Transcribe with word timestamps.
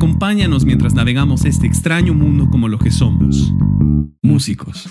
Acompáñanos 0.00 0.64
mientras 0.64 0.94
navegamos 0.94 1.44
este 1.44 1.66
extraño 1.66 2.14
mundo 2.14 2.48
como 2.48 2.68
lo 2.68 2.78
que 2.78 2.90
somos. 2.90 3.52
Músicos. 4.22 4.88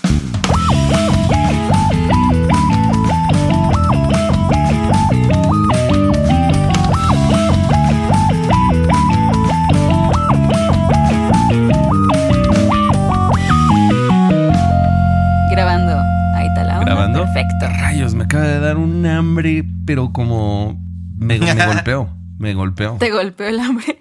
Grabando. 15.49 15.99
Ahí 16.35 16.45
está 16.49 16.63
la 16.63 16.73
onda. 16.81 16.85
¿Grabando? 16.85 17.23
Perfecto. 17.23 17.67
Rayos, 17.81 18.13
me 18.13 18.25
acaba 18.25 18.43
de 18.43 18.59
dar 18.59 18.77
un 18.77 19.03
hambre, 19.07 19.65
pero 19.87 20.13
como 20.13 20.79
me, 21.17 21.39
me 21.39 21.55
golpeó. 21.65 22.18
Me 22.39 22.53
golpeó. 22.53 22.95
Te 22.97 23.11
golpeó 23.11 23.47
el 23.47 23.59
hambre. 23.59 23.99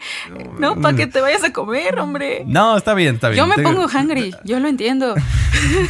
No, 0.61 0.81
para 0.81 0.97
que 0.97 1.09
te 1.09 1.21
vayas 1.21 1.43
a 1.43 1.53
comer, 1.53 1.99
hombre. 1.99 2.45
No, 2.47 2.77
está 2.77 2.95
bien, 2.95 3.17
está 3.17 3.31
bien. 3.31 3.39
Yo 3.39 3.49
me 3.49 3.57
Te- 3.57 3.65
pongo 3.65 3.87
hungry, 3.87 4.33
yo 4.45 4.61
lo 4.61 4.69
entiendo. 4.69 5.17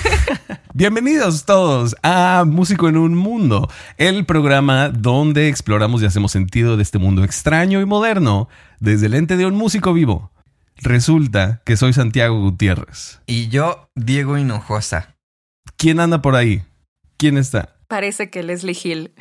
Bienvenidos 0.72 1.45
todos 1.45 1.95
a 2.02 2.45
Músico 2.46 2.88
en 2.88 2.96
un 2.96 3.14
Mundo, 3.14 3.69
el 3.98 4.24
programa 4.24 4.88
donde 4.88 5.48
exploramos 5.48 6.00
y 6.02 6.06
hacemos 6.06 6.32
sentido 6.32 6.78
de 6.78 6.84
este 6.84 6.96
mundo 6.98 7.22
extraño 7.22 7.82
y 7.82 7.84
moderno 7.84 8.48
desde 8.80 9.06
el 9.06 9.14
ente 9.14 9.36
de 9.36 9.44
un 9.44 9.55
músico 9.55 9.92
vivo. 9.92 10.33
Resulta 10.77 11.60
que 11.66 11.77
soy 11.77 11.92
Santiago 11.92 12.41
Gutiérrez. 12.41 13.20
Y 13.27 13.48
yo, 13.48 13.91
Diego 13.94 14.38
Hinojosa. 14.38 15.16
¿Quién 15.77 16.00
anda 16.00 16.22
por 16.22 16.34
ahí? 16.34 16.62
¿Quién 17.19 17.36
está? 17.36 17.77
Parece 17.88 18.30
que 18.30 18.42
Leslie 18.42 18.78
Hill. 18.83 19.12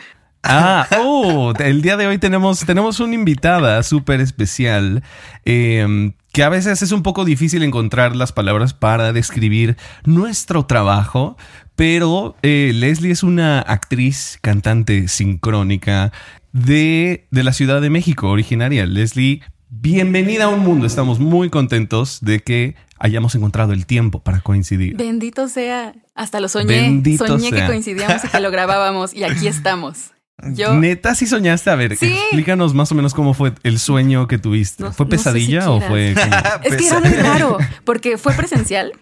Ah, 0.43 0.87
oh, 0.97 1.53
el 1.59 1.81
día 1.81 1.97
de 1.97 2.07
hoy 2.07 2.17
tenemos, 2.17 2.65
tenemos 2.65 2.99
una 2.99 3.15
invitada 3.15 3.83
súper 3.83 4.21
especial 4.21 5.03
eh, 5.45 6.13
que 6.31 6.43
a 6.43 6.49
veces 6.49 6.83
es 6.83 6.91
un 6.91 7.01
poco 7.01 7.25
difícil 7.25 7.63
encontrar 7.63 8.15
las 8.15 8.31
palabras 8.31 8.73
para 8.73 9.11
describir 9.11 9.75
nuestro 10.05 10.67
trabajo, 10.67 11.35
pero 11.75 12.35
eh, 12.43 12.71
Leslie 12.75 13.11
es 13.11 13.23
una 13.23 13.59
actriz, 13.59 14.37
cantante 14.41 15.07
sincrónica 15.07 16.11
de, 16.53 17.27
de 17.31 17.43
la 17.43 17.53
Ciudad 17.53 17.81
de 17.81 17.89
México, 17.89 18.29
originaria. 18.29 18.85
Leslie, 18.85 19.41
bienvenida 19.69 20.45
a 20.45 20.49
un 20.49 20.59
mundo. 20.59 20.85
Estamos 20.85 21.19
muy 21.19 21.49
contentos 21.49 22.19
de 22.21 22.39
que 22.41 22.75
hayamos 22.99 23.33
encontrado 23.35 23.73
el 23.73 23.85
tiempo 23.85 24.19
para 24.19 24.41
coincidir. 24.41 24.95
Bendito 24.95 25.47
sea. 25.47 25.93
Hasta 26.13 26.39
lo 26.39 26.49
soñé. 26.49 26.81
Bendito 26.81 27.25
soñé 27.25 27.49
sea. 27.49 27.61
que 27.61 27.65
coincidíamos 27.65 28.23
y 28.25 28.27
que 28.27 28.39
lo 28.39 28.51
grabábamos 28.51 29.13
y 29.13 29.23
aquí 29.23 29.47
estamos. 29.47 30.11
Yo 30.53 30.75
Neta, 30.75 31.15
sí 31.15 31.25
soñaste. 31.25 31.69
A 31.71 31.75
ver, 31.75 31.97
Sí. 31.97 32.05
explícanos 32.13 32.73
más 32.73 32.91
o 32.91 32.95
menos 32.95 33.13
cómo 33.13 33.33
fue 33.33 33.53
el 33.63 33.79
sueño 33.79 34.27
que 34.27 34.37
tuviste. 34.37 34.83
No- 34.83 34.93
¿Fue 34.93 35.05
no 35.05 35.11
sé 35.11 35.17
pesadilla 35.17 35.61
si 35.63 35.67
o 35.67 35.81
fue 35.81 36.13
como- 36.15 36.63
Es 36.63 36.75
que 36.77 36.87
era 36.87 36.99
muy 36.99 37.09
raro, 37.13 37.57
porque 37.85 38.17
fue 38.17 38.33
presencial, 38.33 38.93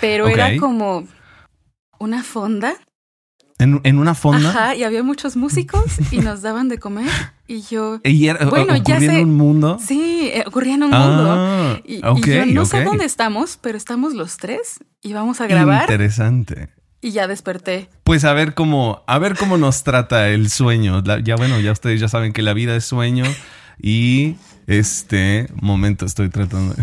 pero 0.00 0.26
era 0.28 0.56
como 0.58 1.06
una 2.00 2.22
fonda. 2.24 2.74
en, 3.60 3.80
en 3.84 3.98
una 3.98 4.14
fonda? 4.14 4.50
Ajá, 4.50 4.74
y 4.76 4.84
había 4.84 5.02
muchos 5.02 5.36
músicos 5.36 5.84
y 6.12 6.18
nos 6.18 6.42
daban 6.42 6.68
de 6.68 6.78
comer. 6.78 7.08
Y 7.48 7.62
yo, 7.62 8.00
Y 8.04 8.26
era, 8.28 8.44
Bueno, 8.46 8.76
ya 8.76 8.98
sé. 9.00 9.22
un 9.22 9.36
mundo. 9.36 9.78
sí, 9.84 10.30
eh, 10.32 10.44
ocurría 10.46 10.74
en 10.74 10.82
un 10.84 10.90
mundo. 10.90 11.24
Ah, 11.36 11.80
Y, 11.84 11.96
y 11.96 12.00
ok, 12.04 12.26
yo 12.26 12.46
no 12.46 12.64
sé 12.66 12.82
dónde 12.84 13.04
estamos, 13.04 13.58
pero 13.60 13.76
estamos 13.78 14.12
los 14.14 14.36
tres 14.36 14.78
y 15.02 15.12
vamos 15.12 15.40
a 15.40 15.46
grabar 15.46 15.82
Interesante. 15.82 16.68
Y 17.00 17.10
ya 17.12 17.26
desperté. 17.28 17.88
Pues 18.04 18.24
a 18.24 18.32
ver 18.32 18.54
cómo, 18.54 19.02
a 19.06 19.18
ver 19.18 19.36
cómo 19.36 19.56
nos 19.58 19.84
trata 19.84 20.28
el 20.28 20.50
sueño. 20.50 21.02
La- 21.04 21.20
ya 21.20 21.36
bueno, 21.36 21.60
ya 21.60 21.72
ustedes 21.72 22.00
ya 22.00 22.08
saben 22.08 22.32
que 22.32 22.42
la 22.42 22.54
vida 22.54 22.74
es 22.76 22.84
sueño 22.84 23.24
y 23.80 24.36
este 24.66 25.48
momento 25.60 26.04
estoy 26.06 26.28
tratando. 26.28 26.74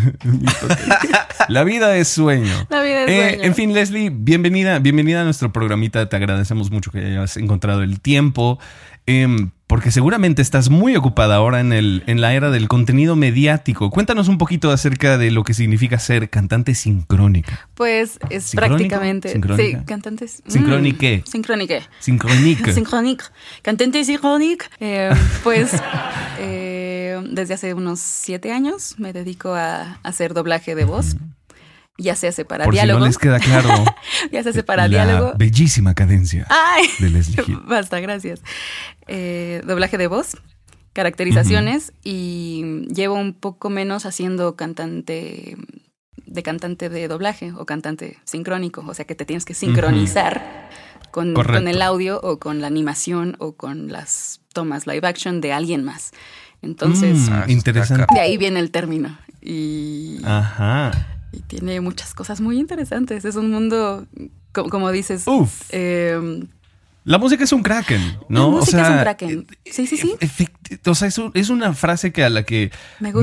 la 1.49 1.63
vida 1.63 1.95
es 1.97 2.07
sueño. 2.07 2.53
La 2.69 2.81
vida 2.81 3.03
es 3.03 3.09
Eh, 3.09 3.29
sueño. 3.31 3.43
en 3.43 3.55
fin, 3.55 3.73
Leslie, 3.73 4.09
bienvenida, 4.11 4.79
bienvenida 4.79 5.21
a 5.21 5.23
nuestro 5.23 5.51
programita. 5.53 6.07
Te 6.09 6.15
agradecemos 6.15 6.71
mucho 6.71 6.91
que 6.91 6.99
hayas 6.99 7.37
encontrado 7.37 7.83
el 7.83 7.99
tiempo. 7.99 8.59
Em, 9.07 9.51
porque 9.67 9.89
seguramente 9.91 10.41
estás 10.41 10.69
muy 10.69 10.95
ocupada 10.95 11.35
ahora 11.35 11.59
en, 11.59 11.73
el, 11.73 12.03
en 12.05 12.21
la 12.21 12.33
era 12.33 12.51
del 12.51 12.67
contenido 12.67 13.15
mediático. 13.15 13.89
Cuéntanos 13.89 14.27
un 14.27 14.37
poquito 14.37 14.71
acerca 14.71 15.17
de 15.17 15.31
lo 15.31 15.43
que 15.43 15.53
significa 15.53 15.97
ser 15.97 16.29
cantante 16.29 16.75
sincrónica. 16.75 17.67
Pues 17.73 18.19
es 18.29 18.43
¿Sincrónico? 18.45 18.77
prácticamente. 18.77 19.29
¿Sincrónica? 19.29 19.79
Sí, 19.79 19.85
cantantes. 19.85 20.43
mm, 20.45 20.51
¿Sincrónique? 20.51 21.23
Sincrónique. 21.25 21.81
Sincrónica. 21.99 22.73
Synchronique. 22.73 23.25
Cantante 23.63 24.03
Synchronique. 24.05 24.65
Eh, 24.79 25.09
pues 25.43 25.71
eh, 26.39 27.19
desde 27.31 27.55
hace 27.55 27.73
unos 27.73 27.99
siete 27.99 28.51
años 28.51 28.95
me 28.99 29.13
dedico 29.13 29.55
a 29.55 29.99
hacer 30.03 30.33
doblaje 30.33 30.75
de 30.75 30.85
voz. 30.85 31.15
Ya 31.97 32.15
se 32.15 32.27
hace 32.27 32.43
para 32.43 32.65
Por 32.65 32.73
si 32.73 32.77
diálogo. 32.77 32.99
no 32.99 33.05
les 33.07 33.17
queda 33.17 33.39
claro. 33.39 33.69
ya 34.31 34.43
se 34.43 34.49
hace 34.49 34.63
para 34.63 34.83
la 34.89 35.05
diálogo. 35.05 35.33
bellísima 35.37 35.93
cadencia 35.93 36.45
Ay, 36.49 36.87
de 36.99 37.09
Leslie 37.09 37.41
Hill. 37.47 37.59
basta, 37.67 37.99
gracias. 38.01 38.41
Eh, 39.07 39.61
doblaje 39.65 39.97
de 39.97 40.07
voz, 40.07 40.35
caracterizaciones 40.93 41.93
y 42.03 42.85
llevo 42.93 43.15
un 43.15 43.33
poco 43.33 43.69
menos 43.69 44.05
haciendo 44.05 44.55
cantante 44.55 45.55
de 46.25 46.43
cantante 46.43 46.89
de 46.89 47.07
doblaje 47.07 47.51
o 47.53 47.65
cantante 47.65 48.17
sincrónico, 48.25 48.83
o 48.85 48.93
sea 48.93 49.05
que 49.05 49.15
te 49.15 49.25
tienes 49.25 49.45
que 49.45 49.53
sincronizar 49.53 50.69
con 51.11 51.67
el 51.67 51.81
audio 51.81 52.19
o 52.21 52.39
con 52.39 52.59
la 52.59 52.67
animación 52.67 53.37
o 53.39 53.53
con 53.55 53.89
las 53.91 54.41
tomas 54.53 54.85
live 54.85 55.07
action 55.07 55.39
de 55.39 55.53
alguien 55.53 55.83
más. 55.85 56.11
Entonces, 56.61 57.29
Mm, 57.29 57.33
Ah, 57.33 57.45
interesante. 57.47 58.05
de 58.13 58.19
ahí 58.19 58.37
viene 58.37 58.59
el 58.59 58.71
término. 58.71 59.17
Y, 59.41 60.19
Ajá. 60.25 60.91
Y 61.35 61.41
tiene 61.41 61.81
muchas 61.81 62.13
cosas 62.13 62.41
muy 62.41 62.59
interesantes. 62.59 63.25
Es 63.25 63.35
un 63.35 63.51
mundo, 63.51 64.05
co- 64.53 64.69
como 64.69 64.91
dices, 64.91 65.23
Uf. 65.27 65.63
eh, 65.69 66.43
La 67.03 67.17
música 67.17 67.43
es 67.43 67.51
un 67.51 67.61
kraken, 67.63 68.01
¿no? 68.29 68.45
La 68.51 68.57
música 68.57 68.81
es 68.83 68.89
un 68.89 68.99
kraken. 68.99 69.47
Sí, 69.65 69.85
sí, 69.87 69.97
sí. 69.97 70.15
O 70.85 70.95
sea, 70.95 71.07
es, 71.07 71.17
un- 71.17 71.31
es 71.33 71.49
una 71.49 71.73
frase 71.73 72.11
que 72.11 72.23
a 72.23 72.29
la 72.29 72.43
que 72.43 72.71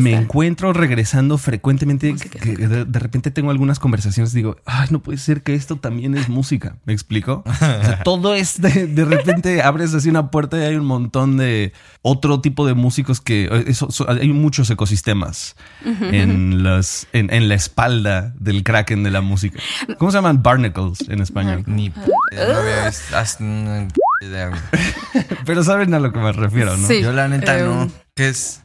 Me 0.03 0.13
encuentro 0.23 0.73
regresando 0.73 1.39
frecuentemente. 1.39 2.15
Que, 2.15 2.57
de, 2.57 2.85
de 2.85 2.99
repente 2.99 3.31
tengo 3.31 3.51
algunas 3.51 3.79
conversaciones 3.79 4.33
y 4.33 4.37
digo, 4.37 4.57
ay, 4.67 4.89
no 4.91 5.01
puede 5.03 5.19
ser 5.19 5.43
que 5.43 5.55
esto 5.55 5.77
también 5.77 6.17
es 6.17 6.29
música. 6.29 6.77
¿Me 6.85 6.93
explico? 6.93 7.43
O 7.47 7.55
sea, 7.55 8.01
todo 8.05 8.35
es 8.35 8.61
de, 8.61 8.87
de 8.87 9.05
repente 9.05 9.63
abres 9.63 9.95
así 9.95 10.09
una 10.09 10.31
puerta 10.31 10.57
y 10.59 10.63
hay 10.63 10.77
un 10.77 10.85
montón 10.87 11.37
de 11.37 11.73
otro 12.03 12.41
tipo 12.41 12.67
de 12.67 12.75
músicos 12.75 13.21
que 13.21 13.45
eh, 13.45 13.65
eso- 13.67 13.91
so- 13.91 14.09
hay 14.11 14.29
muchos 14.33 14.71
ecosistemas 14.71 15.57
en 15.85 16.63
las 16.63 17.07
en, 17.13 17.33
en 17.33 17.49
la 17.49 17.55
espalda 17.55 18.33
del 18.39 18.63
kraken 18.65 19.03
de 19.03 19.11
la 19.11 19.21
música. 19.21 19.59
¿Cómo 19.99 20.11
se 20.11 20.19
llaman 20.19 20.43
barnacles 20.43 21.09
en 21.09 21.21
español? 21.21 21.65
Ni 21.67 21.91
p- 21.91 22.01
no 22.01 23.89
Pero 25.47 25.65
saben 25.65 25.93
a 25.95 25.99
lo 26.01 26.13
que 26.13 26.19
me 26.19 26.33
refiero, 26.33 26.77
¿no? 26.77 26.87
Sí. 26.87 27.03
Yo 27.03 27.13
la 27.13 27.29
neta 27.29 27.59
Eh, 27.59 27.63
no. 27.65 27.91
¿Qué 28.15 28.29
es? 28.29 28.63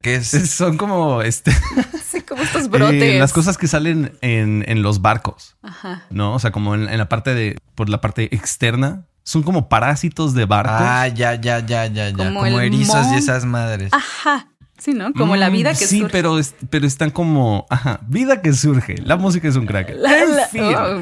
¿Qué 0.00 0.16
es? 0.16 0.28
Son 0.50 0.76
como 0.76 1.22
este, 1.22 1.52
Sí, 2.10 2.20
como 2.22 2.42
estos 2.42 2.68
brotes. 2.68 3.02
eh, 3.02 3.18
las 3.18 3.32
cosas 3.32 3.58
que 3.58 3.66
salen 3.68 4.16
en, 4.20 4.64
en 4.68 4.82
los 4.82 5.02
barcos, 5.02 5.56
Ajá. 5.62 6.02
¿no? 6.10 6.34
O 6.34 6.38
sea, 6.38 6.50
como 6.52 6.74
en, 6.74 6.88
en 6.88 6.98
la 6.98 7.08
parte 7.08 7.34
de, 7.34 7.58
por 7.74 7.88
la 7.88 8.00
parte 8.00 8.34
externa, 8.34 9.04
son 9.24 9.42
como 9.42 9.68
parásitos 9.68 10.34
de 10.34 10.44
barcos. 10.46 10.76
Ah, 10.78 11.08
ya, 11.08 11.34
ya, 11.34 11.58
ya, 11.60 11.86
ya, 11.86 12.08
ya. 12.10 12.12
Como 12.16 12.44
erizos 12.60 13.04
mon- 13.06 13.14
y 13.14 13.18
esas 13.18 13.44
madres. 13.44 13.92
Ajá. 13.92 14.48
Sí, 14.78 14.94
¿no? 14.94 15.12
Como 15.12 15.34
la 15.34 15.50
Mm, 15.50 15.52
vida 15.52 15.70
que 15.74 15.86
Sí, 15.88 15.98
surge. 15.98 16.12
pero, 16.12 16.38
es- 16.38 16.54
pero 16.70 16.86
están 16.86 17.10
como, 17.10 17.66
ajá, 17.68 17.98
vida 18.06 18.40
que 18.40 18.52
surge. 18.52 18.94
La 19.02 19.16
música 19.16 19.48
es 19.48 19.56
un 19.56 19.66
crack. 19.66 19.90
La- 19.96 20.22
En 20.22 20.36
la- 20.36 20.46
fin. 20.46 20.62
oh. 20.62 21.00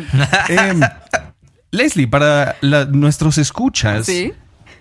Em, 0.49 0.81
Leslie, 1.71 2.07
para 2.09 2.57
la- 2.61 2.85
nuestros 2.87 3.39
escuchas, 3.39 4.07
Sí. 4.07 4.33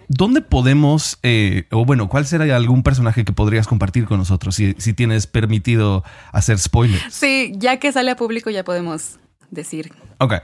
¿dónde 0.07 0.41
podemos, 0.41 1.17
eh, 1.23 1.65
o 1.71 1.83
bueno, 1.85 2.07
cuál 2.09 2.25
será 2.25 2.55
algún 2.55 2.83
personaje 2.83 3.25
que 3.25 3.33
podrías 3.33 3.67
compartir 3.67 4.05
con 4.05 4.17
nosotros 4.19 4.55
si, 4.55 4.75
si 4.77 4.93
tienes 4.93 5.27
permitido 5.27 6.03
hacer 6.31 6.59
spoilers? 6.59 7.13
Sí, 7.13 7.53
ya 7.57 7.77
que 7.77 7.91
sale 7.91 8.11
a 8.11 8.15
público 8.15 8.49
ya 8.49 8.63
podemos 8.63 9.17
decir 9.51 9.91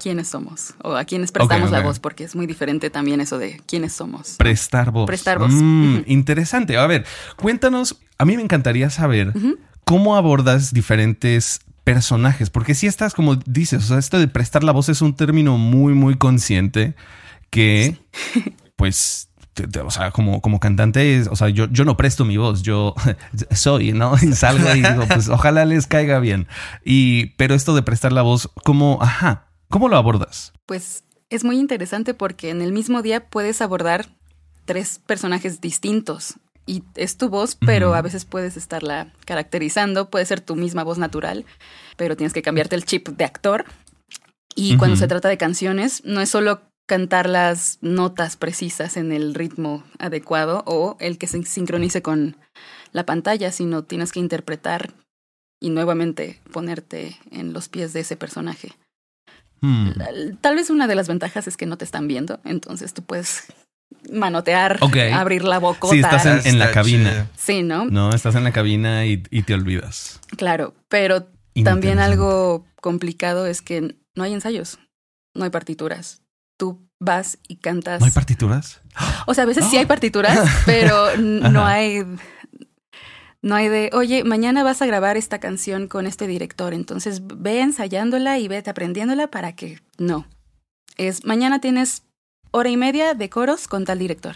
quiénes 0.01 0.27
somos 0.27 0.73
o 0.83 0.95
a 0.95 1.05
quiénes 1.05 1.31
prestamos 1.31 1.71
la 1.71 1.81
voz, 1.81 1.99
porque 1.99 2.23
es 2.23 2.35
muy 2.35 2.45
diferente 2.47 2.89
también 2.89 3.19
eso 3.21 3.37
de 3.37 3.61
quiénes 3.65 3.93
somos. 3.93 4.35
Prestar 4.37 4.91
voz. 4.91 5.05
Prestar 5.07 5.39
voz. 5.39 5.51
Mm. 5.51 6.01
Interesante. 6.07 6.77
A 6.77 6.85
ver, 6.87 7.05
cuéntanos. 7.35 7.97
A 8.17 8.25
mí 8.25 8.35
me 8.37 8.43
encantaría 8.43 8.89
saber 8.89 9.33
cómo 9.83 10.15
abordas 10.15 10.73
diferentes 10.73 11.61
personajes, 11.83 12.49
porque 12.49 12.75
si 12.75 12.87
estás, 12.87 13.13
como 13.13 13.35
dices, 13.35 13.83
o 13.83 13.87
sea, 13.87 13.97
esto 13.97 14.19
de 14.19 14.27
prestar 14.27 14.63
la 14.63 14.71
voz 14.71 14.89
es 14.89 15.01
un 15.01 15.15
término 15.15 15.57
muy, 15.57 15.93
muy 15.93 16.15
consciente 16.17 16.95
que, 17.49 17.97
pues, 18.75 19.29
te- 19.53 19.67
te- 19.67 19.79
o 19.81 19.89
sea, 19.91 20.11
como, 20.11 20.41
como 20.41 20.59
cantante, 20.59 21.17
es- 21.17 21.27
o 21.27 21.35
sea, 21.35 21.49
yo, 21.49 21.67
yo 21.69 21.83
no 21.85 21.97
presto 21.97 22.23
mi 22.25 22.37
voz, 22.37 22.61
yo 22.61 22.93
soy, 23.51 23.91
¿no? 23.93 24.15
Y 24.21 24.33
salgo 24.33 24.73
y 24.75 24.81
digo, 24.81 25.05
pues 25.07 25.27
ojalá 25.29 25.65
les 25.65 25.87
caiga 25.87 26.19
bien. 26.19 26.47
Y, 26.85 27.27
pero 27.37 27.55
esto 27.55 27.73
de 27.75 27.81
prestar 27.83 28.11
la 28.13 28.21
voz, 28.21 28.49
¿cómo, 28.63 28.99
ajá, 29.01 29.47
cómo 29.69 29.89
lo 29.89 29.97
abordas? 29.97 30.53
Pues 30.65 31.03
es 31.29 31.43
muy 31.43 31.59
interesante 31.59 32.13
porque 32.13 32.49
en 32.49 32.61
el 32.61 32.71
mismo 32.73 33.01
día 33.01 33.29
puedes 33.29 33.61
abordar 33.61 34.07
tres 34.65 34.99
personajes 35.05 35.59
distintos 35.61 36.35
y 36.65 36.83
es 36.95 37.17
tu 37.17 37.29
voz, 37.29 37.55
pero 37.55 37.93
a 37.95 38.01
veces 38.01 38.25
puedes 38.25 38.57
estarla 38.57 39.11
caracterizando, 39.25 40.09
puede 40.09 40.25
ser 40.25 40.41
tu 40.41 40.55
misma 40.55 40.83
voz 40.83 40.97
natural, 40.97 41.45
pero 41.97 42.15
tienes 42.15 42.33
que 42.33 42.41
cambiarte 42.41 42.75
el 42.75 42.85
chip 42.85 43.09
de 43.09 43.25
actor. 43.25 43.65
Y 44.55 44.77
cuando 44.77 44.97
se 44.97 45.07
trata 45.07 45.29
de 45.29 45.37
canciones, 45.37 46.03
no 46.05 46.21
es 46.21 46.29
solo 46.29 46.61
cantar 46.87 47.29
las 47.29 47.77
notas 47.81 48.35
precisas 48.35 48.97
en 48.97 49.11
el 49.11 49.33
ritmo 49.33 49.83
adecuado 49.97 50.63
o 50.65 50.97
el 50.99 51.17
que 51.17 51.27
se 51.27 51.41
sincronice 51.43 52.01
con 52.01 52.35
la 52.91 53.05
pantalla, 53.05 53.51
sino 53.51 53.83
tienes 53.83 54.11
que 54.11 54.19
interpretar 54.19 54.93
y 55.61 55.69
nuevamente 55.69 56.41
ponerte 56.51 57.17
en 57.31 57.53
los 57.53 57.69
pies 57.69 57.93
de 57.93 58.01
ese 58.01 58.17
personaje. 58.17 58.73
Hmm. 59.61 59.91
Tal 60.41 60.55
vez 60.55 60.69
una 60.69 60.87
de 60.87 60.95
las 60.95 61.07
ventajas 61.07 61.47
es 61.47 61.55
que 61.55 61.65
no 61.65 61.77
te 61.77 61.85
están 61.85 62.07
viendo, 62.07 62.41
entonces 62.43 62.93
tú 62.93 63.03
puedes 63.03 63.53
manotear, 64.11 64.77
Ok. 64.81 64.97
abrir 65.13 65.43
la 65.43 65.59
bocota. 65.59 65.93
Sí, 65.93 65.99
estás 65.99 66.25
en, 66.25 66.53
en 66.53 66.59
la 66.59 66.65
Está 66.65 66.73
cabina. 66.81 67.09
chido. 67.11 67.25
Sí, 67.37 67.63
¿no? 67.63 67.85
No, 67.85 68.11
estás 68.13 68.35
en 68.35 68.43
la 68.43 68.51
cabina 68.51 69.05
y, 69.05 69.23
y 69.29 69.43
te 69.43 69.53
olvidas. 69.53 70.19
Claro, 70.37 70.73
pero 70.89 71.27
también 71.63 71.99
algo 71.99 72.65
complicado 72.81 73.45
es 73.45 73.61
que 73.61 73.95
no 74.15 74.23
hay 74.23 74.33
ensayos, 74.33 74.79
no 75.35 75.43
hay 75.43 75.49
partituras. 75.49 76.21
Tú 76.57 76.87
vas 76.99 77.37
y 77.47 77.55
cantas. 77.57 77.99
¿No 77.99 78.05
hay 78.05 78.11
partituras? 78.11 78.81
o 79.25 79.33
sea, 79.33 79.43
a 79.45 79.47
veces 79.47 79.65
sí 79.69 79.77
hay 79.77 79.85
partituras, 79.87 80.37
pero 80.65 81.17
no 81.17 81.65
hay 81.65 82.03
no 83.43 83.55
hay 83.55 83.69
de, 83.69 83.89
oye, 83.93 84.23
mañana 84.23 84.61
vas 84.63 84.81
a 84.83 84.85
grabar 84.85 85.17
esta 85.17 85.39
canción 85.39 85.87
con 85.87 86.05
este 86.05 86.27
director, 86.27 86.73
entonces 86.75 87.21
ve 87.25 87.61
ensayándola 87.61 88.37
y 88.37 88.47
vete 88.47 88.69
aprendiéndola 88.69 89.27
para 89.31 89.53
que 89.55 89.79
no. 89.97 90.27
Es 90.97 91.25
mañana 91.25 91.59
tienes 91.59 92.03
hora 92.51 92.69
y 92.69 92.77
media 92.77 93.13
de 93.13 93.29
coros 93.29 93.67
con 93.67 93.85
tal 93.85 93.99
director. 93.99 94.35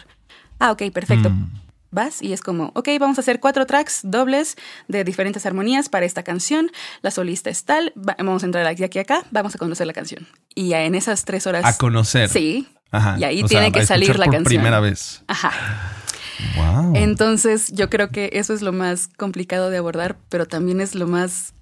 Ah, 0.59 0.71
ok, 0.71 0.83
perfecto. 0.93 1.29
Mm. 1.29 1.51
Vas 1.91 2.21
y 2.21 2.33
es 2.33 2.41
como, 2.41 2.71
ok, 2.75 2.89
vamos 2.99 3.17
a 3.17 3.21
hacer 3.21 3.39
cuatro 3.39 3.65
tracks 3.65 4.01
dobles 4.03 4.57
de 4.89 5.03
diferentes 5.05 5.45
armonías 5.45 5.87
para 5.87 6.05
esta 6.05 6.23
canción. 6.23 6.69
La 7.01 7.11
solista 7.11 7.49
es 7.49 7.63
tal, 7.63 7.93
va- 7.97 8.15
vamos 8.17 8.43
a 8.43 8.47
entrar 8.47 8.65
aquí, 8.67 8.83
aquí, 8.83 8.99
acá, 8.99 9.23
vamos 9.31 9.55
a 9.55 9.57
conocer 9.57 9.87
la 9.87 9.93
canción. 9.93 10.27
Y 10.55 10.69
ya 10.69 10.83
en 10.83 10.95
esas 10.95 11.23
tres 11.23 11.47
horas. 11.47 11.63
A 11.63 11.77
conocer. 11.77 12.27
Sí, 12.29 12.67
Ajá. 12.91 13.15
y 13.17 13.23
ahí 13.23 13.43
O 13.43 13.47
sea, 13.47 13.59
tiene 13.61 13.71
que 13.71 13.85
salir 13.85 14.17
la 14.19 14.25
por 14.25 14.33
canción. 14.35 14.43
primera 14.43 14.79
vez. 14.81 15.23
ajá. 15.27 15.51
Wow. 16.57 16.93
Entonces 16.95 17.71
yo 17.73 17.89
creo 17.89 18.09
que 18.09 18.29
eso 18.33 18.53
es 18.53 18.61
lo 18.61 18.73
más 18.73 19.07
complicado 19.17 19.69
de 19.69 19.77
abordar, 19.77 20.17
pero 20.29 20.45
también 20.47 20.81
es 20.81 20.93
lo 20.95 21.07
más 21.07 21.53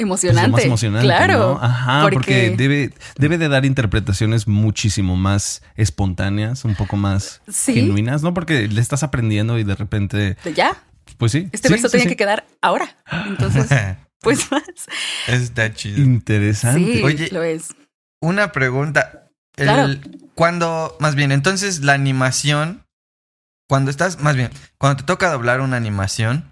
Emocionante. 0.00 0.48
lo 0.48 0.52
más 0.56 0.64
emocionante. 0.64 1.06
Claro. 1.06 1.38
¿no? 1.54 1.62
Ajá, 1.64 2.08
porque, 2.10 2.54
debe, 2.56 2.92
debe 3.16 3.38
de 3.38 3.48
dar 3.48 3.64
interpretaciones 3.64 4.48
muchísimo 4.48 5.16
más 5.16 5.62
espontáneas, 5.76 6.64
un 6.64 6.74
poco 6.74 6.96
más 6.96 7.42
Sí. 7.48 7.74
genuinas, 7.74 8.22
¿no? 8.22 8.32
Porque 8.34 8.66
le 8.68 8.80
estás 8.80 9.02
aprendiendo 9.02 9.58
y 9.58 9.64
de 9.64 9.74
repente, 9.76 10.36
ya, 10.54 10.82
pues 11.18 11.32
sí. 11.32 11.48
este 11.52 11.68
sí, 11.68 11.74
verso 11.74 11.88
sí, 11.88 11.92
tiene 11.92 12.04
sí. 12.04 12.08
que 12.10 12.16
quedar 12.16 12.46
ahora. 12.62 12.96
Entonces, 13.26 13.66
pues 14.20 14.50
más. 14.50 14.62
Está 15.28 15.72
chido. 15.74 15.98
Interesante. 16.02 16.80
Sí, 16.96 17.02
Oye, 17.02 17.28
lo 17.30 17.42
es. 17.42 17.74
Una 18.20 18.52
pregunta. 18.52 19.28
El- 19.56 19.66
Claro. 19.66 19.94
Cuando, 20.34 20.96
más 21.00 21.14
bien, 21.16 21.32
entonces 21.32 21.80
la 21.80 21.92
animación, 21.92 22.86
cuando 23.68 23.90
estás, 23.90 24.20
más 24.20 24.34
bien, 24.36 24.50
cuando 24.78 24.96
te 24.98 25.04
toca 25.04 25.30
doblar 25.30 25.60
una 25.60 25.76
animación, 25.76 26.50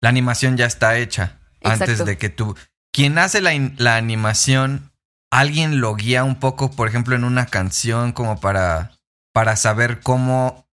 la 0.00 0.08
animación 0.08 0.56
ya 0.56 0.66
está 0.66 0.96
hecha 0.98 1.40
antes 1.64 2.04
de 2.04 2.18
que 2.18 2.28
tú. 2.28 2.56
Quien 2.92 3.18
hace 3.18 3.40
la, 3.40 3.52
la 3.76 3.96
animación, 3.96 4.92
alguien 5.30 5.80
lo 5.80 5.94
guía 5.94 6.24
un 6.24 6.36
poco, 6.36 6.70
por 6.70 6.88
ejemplo, 6.88 7.14
en 7.16 7.24
una 7.24 7.46
canción, 7.46 8.12
como 8.12 8.40
para, 8.40 8.92
para 9.32 9.56
saber 9.56 10.00
cómo 10.00 10.66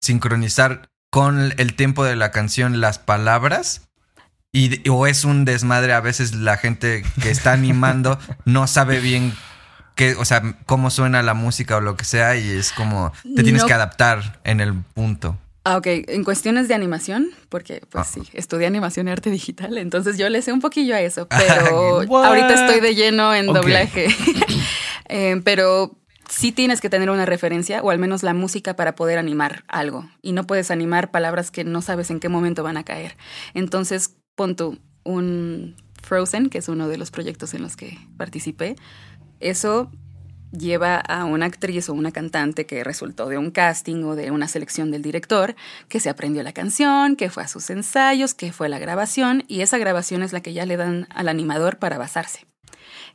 sincronizar 0.00 0.88
con 1.10 1.52
el 1.58 1.74
tiempo 1.74 2.04
de 2.04 2.16
la 2.16 2.30
canción 2.30 2.80
las 2.80 2.98
palabras. 2.98 3.88
Y, 4.52 4.88
o 4.88 5.06
es 5.06 5.24
un 5.24 5.44
desmadre, 5.44 5.92
a 5.92 6.00
veces 6.00 6.34
la 6.34 6.56
gente 6.56 7.04
que 7.20 7.30
está 7.30 7.52
animando 7.52 8.18
no 8.46 8.66
sabe 8.66 8.98
bien 9.00 9.34
qué, 9.94 10.14
o 10.14 10.24
sea, 10.24 10.56
cómo 10.64 10.90
suena 10.90 11.22
la 11.22 11.34
música 11.34 11.76
o 11.76 11.80
lo 11.80 11.96
que 11.96 12.06
sea, 12.06 12.34
y 12.36 12.48
es 12.48 12.72
como 12.72 13.12
te 13.36 13.42
tienes 13.42 13.62
No. 13.62 13.68
que 13.68 13.74
adaptar 13.74 14.40
en 14.44 14.60
el 14.60 14.72
punto. 14.74 15.36
Ah, 15.68 15.76
ok. 15.76 15.86
En 16.08 16.24
cuestiones 16.24 16.68
de 16.68 16.74
animación, 16.74 17.30
porque 17.48 17.82
pues 17.90 18.06
Ah. 18.06 18.10
sí, 18.10 18.22
estudié 18.32 18.66
animación 18.66 19.08
y 19.08 19.10
arte 19.10 19.30
digital, 19.30 19.76
entonces 19.78 20.16
yo 20.18 20.28
le 20.28 20.40
sé 20.42 20.52
un 20.52 20.60
poquillo 20.60 20.94
a 20.94 21.00
eso, 21.00 21.28
pero 21.38 22.00
ahorita 22.00 22.54
estoy 22.54 22.80
de 22.80 22.94
lleno 22.94 23.34
en 23.34 23.46
doblaje. 23.46 24.08
Eh, 25.10 25.40
pero 25.42 25.96
sí 26.28 26.52
tienes 26.52 26.82
que 26.82 26.90
tener 26.90 27.08
una 27.08 27.24
referencia, 27.24 27.80
o 27.82 27.88
al 27.88 27.98
menos 27.98 28.22
la 28.22 28.34
música, 28.34 28.76
para 28.76 28.94
poder 28.94 29.18
animar 29.18 29.64
algo. 29.68 30.06
Y 30.20 30.32
no 30.32 30.46
puedes 30.46 30.70
animar 30.70 31.10
palabras 31.10 31.50
que 31.50 31.64
no 31.64 31.80
sabes 31.80 32.10
en 32.10 32.20
qué 32.20 32.28
momento 32.28 32.62
van 32.62 32.76
a 32.76 32.84
caer. 32.84 33.16
Entonces, 33.54 34.16
pon 34.34 34.54
tú 34.54 34.78
un 35.04 35.76
Frozen, 36.02 36.50
que 36.50 36.58
es 36.58 36.68
uno 36.68 36.88
de 36.88 36.98
los 36.98 37.10
proyectos 37.10 37.54
en 37.54 37.62
los 37.62 37.74
que 37.74 37.96
participé. 38.18 38.76
Eso 39.40 39.90
lleva 40.52 40.96
a 40.96 41.24
una 41.24 41.46
actriz 41.46 41.88
o 41.88 41.94
una 41.94 42.10
cantante 42.12 42.64
que 42.66 42.82
resultó 42.84 43.28
de 43.28 43.36
un 43.38 43.50
casting 43.50 44.04
o 44.04 44.14
de 44.16 44.30
una 44.30 44.48
selección 44.48 44.90
del 44.90 45.02
director, 45.02 45.54
que 45.88 46.00
se 46.00 46.08
aprendió 46.08 46.42
la 46.42 46.52
canción, 46.52 47.16
que 47.16 47.30
fue 47.30 47.42
a 47.42 47.48
sus 47.48 47.68
ensayos, 47.70 48.34
que 48.34 48.52
fue 48.52 48.66
a 48.66 48.70
la 48.70 48.78
grabación, 48.78 49.44
y 49.48 49.60
esa 49.60 49.78
grabación 49.78 50.22
es 50.22 50.32
la 50.32 50.40
que 50.40 50.52
ya 50.54 50.64
le 50.66 50.76
dan 50.76 51.06
al 51.10 51.28
animador 51.28 51.78
para 51.78 51.98
basarse. 51.98 52.46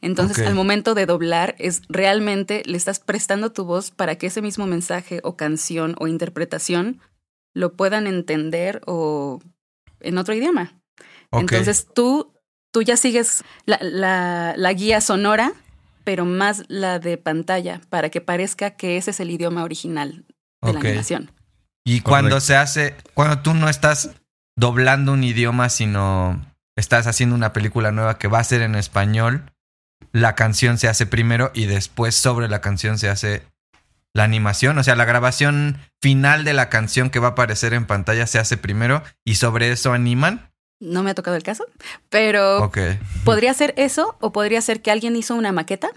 Entonces, 0.01 0.38
Ok. 0.39 0.47
al 0.47 0.56
momento 0.56 0.94
de 0.95 1.06
doblar, 1.06 1.56
es 1.59 1.81
realmente 1.89 2.62
le 2.65 2.77
estás 2.77 3.00
prestando 3.00 3.51
tu 3.51 3.63
voz 3.65 3.89
para 3.91 4.15
que 4.18 4.27
ese 4.27 4.41
mismo 4.41 4.68
mensaje 4.68 5.19
o 5.24 5.36
canción 5.38 5.95
o 6.00 6.07
interpretación 6.07 7.00
lo 7.56 7.74
puedan 7.74 8.06
entender 8.07 8.81
o 8.86 9.39
en 10.01 10.18
otro 10.18 10.33
idioma. 10.33 10.74
Entonces 11.31 11.88
tú, 11.94 12.33
tú 12.71 12.81
ya 12.81 12.97
sigues 12.97 13.44
la, 13.65 13.77
la- 13.81 14.53
la 14.57 14.74
guía 14.74 15.00
sonora, 15.01 15.53
pero 16.03 16.25
más 16.25 16.63
la 16.67 17.00
de 17.00 17.17
pantalla, 17.17 17.81
para 17.89 18.09
que 18.09 18.21
parezca 18.21 18.71
que 18.71 18.97
ese 18.97 19.11
es 19.11 19.19
el 19.19 19.31
idioma 19.31 19.63
original 19.63 20.25
de 20.61 20.73
la 20.73 20.79
animación. 20.79 21.31
Y 21.85 22.01
cuando 22.01 22.39
se 22.39 22.55
hace, 22.55 22.95
cuando 23.13 23.39
tú 23.39 23.53
no 23.53 23.69
estás 23.69 24.11
doblando 24.55 25.13
un 25.13 25.23
idioma, 25.23 25.69
sino 25.69 26.45
estás 26.75 27.07
haciendo 27.07 27.35
una 27.35 27.53
película 27.53 27.91
nueva 27.91 28.17
que 28.17 28.27
va 28.27 28.39
a 28.39 28.44
ser 28.44 28.61
en 28.61 28.75
español, 28.75 29.51
la 30.11 30.35
canción 30.35 30.77
se 30.77 30.88
hace 30.88 31.05
primero 31.05 31.51
y 31.53 31.65
después 31.65 32.15
sobre 32.15 32.47
la 32.47 32.61
canción 32.61 32.97
se 32.97 33.09
hace 33.09 33.44
la 34.13 34.23
animación. 34.23 34.77
O 34.77 34.83
sea, 34.83 34.95
la 34.95 35.05
grabación 35.05 35.79
final 36.01 36.44
de 36.44 36.53
la 36.53 36.69
canción 36.69 37.09
que 37.09 37.19
va 37.19 37.29
a 37.29 37.31
aparecer 37.31 37.73
en 37.73 37.85
pantalla 37.85 38.27
se 38.27 38.39
hace 38.39 38.57
primero 38.57 39.03
y 39.25 39.35
sobre 39.35 39.71
eso 39.71 39.91
animan. 39.91 40.52
No 40.83 41.01
me 41.03 41.12
ha 41.12 41.15
tocado 41.15 41.38
el 41.38 41.44
caso, 41.44 41.65
pero 42.09 42.69
podría 43.24 43.53
ser 43.53 43.74
eso 43.77 44.17
o 44.19 44.31
podría 44.31 44.62
ser 44.62 44.81
que 44.81 44.91
alguien 44.91 45.15
hizo 45.15 45.34
una 45.36 45.51
maqueta 45.51 45.89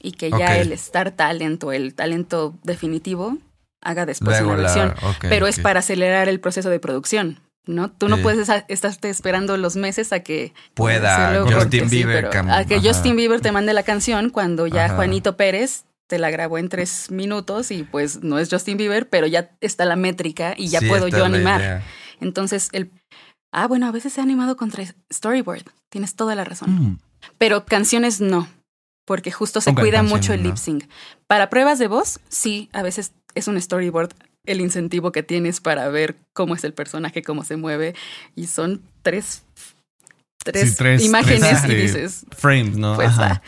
y 0.00 0.12
que 0.12 0.30
ya 0.30 0.56
el 0.58 0.72
star 0.72 1.10
talent 1.10 1.62
o 1.64 1.72
el 1.72 1.94
talento 1.94 2.54
definitivo 2.62 3.36
haga 3.82 4.06
después 4.06 4.38
Luego 4.40 4.54
una 4.54 4.62
la- 4.62 4.74
versión. 4.74 4.94
ok, 5.10 5.16
pero 5.28 5.46
es 5.46 5.58
para 5.60 5.80
acelerar 5.80 6.28
el 6.28 6.40
proceso 6.40 6.70
de 6.70 6.78
producción. 6.80 7.40
¿no? 7.66 7.90
Tú 7.92 8.08
no 8.08 8.16
puedes 8.18 8.48
estarte 8.68 9.10
esperando 9.10 9.56
los 9.58 9.76
meses 9.76 10.12
a 10.14 10.20
que 10.20 10.54
Pueda 10.74 11.44
Justin 11.44 11.88
sí, 11.90 11.96
Bieber 11.96 12.24
a 12.26 12.64
que 12.64 12.76
ajá. 12.76 12.82
Justin 12.82 13.14
Bieber 13.16 13.40
te 13.42 13.52
mande 13.52 13.74
la 13.74 13.82
canción 13.82 14.30
cuando 14.30 14.66
ya 14.66 14.86
Ajá. 14.86 14.96
Juanito 14.96 15.36
Pérez 15.36 15.84
te 16.08 16.18
la 16.18 16.30
grabó 16.30 16.56
en 16.58 16.68
tres 16.70 17.10
minutos 17.10 17.70
y 17.70 17.84
pues 17.84 18.22
no 18.24 18.38
es 18.38 18.48
Justin 18.50 18.76
Bieber, 18.78 19.08
pero 19.08 19.26
ya 19.28 19.50
está 19.60 19.84
la 19.84 19.94
métrica 19.96 20.54
y 20.56 20.68
ya 20.68 20.80
Sí, 20.80 20.88
puedo 20.88 21.06
yo 21.06 21.18
la 21.18 21.26
animar. 21.26 21.82
Entonces 22.20 22.70
el 22.72 22.90
ah 23.52 23.66
bueno 23.66 23.86
a 23.86 23.92
veces 23.92 24.12
se 24.12 24.20
ha 24.20 24.24
animado 24.24 24.56
contra 24.56 24.84
storyboard. 25.12 25.64
Tienes 25.90 26.14
toda 26.14 26.34
la 26.34 26.44
razón. 26.44 26.70
Mm. 26.70 26.98
Pero 27.38 27.66
canciones 27.66 28.20
no, 28.20 28.48
porque 29.06 29.30
justo 29.32 29.60
se 29.60 29.74
cuida 29.74 30.02
mucho 30.02 30.32
el 30.32 30.42
no. 30.42 30.48
lip 30.48 30.56
sync. 30.56 30.84
Para 31.26 31.50
pruebas 31.50 31.78
de 31.78 31.88
voz, 31.88 32.20
sí, 32.28 32.68
a 32.72 32.82
veces 32.82 33.12
es 33.34 33.48
un 33.48 33.60
storyboard 33.60 34.12
el 34.46 34.60
incentivo 34.60 35.12
que 35.12 35.22
tienes 35.22 35.60
para 35.60 35.88
ver 35.88 36.16
cómo 36.32 36.54
es 36.54 36.64
el 36.64 36.72
personaje, 36.72 37.22
cómo 37.22 37.44
se 37.44 37.56
mueve, 37.56 37.94
y 38.34 38.46
son 38.46 38.80
tres, 39.02 39.42
tres, 40.42 40.70
Sí, 40.70 40.76
tres- 40.76 41.04
imágenes 41.04 41.40
tres, 41.40 41.52
y 41.52 41.56
este, 41.66 41.76
dices, 41.76 42.26
Frames, 42.36 42.76
¿no? 42.78 42.94
pues 42.96 43.18
va. 43.20 43.42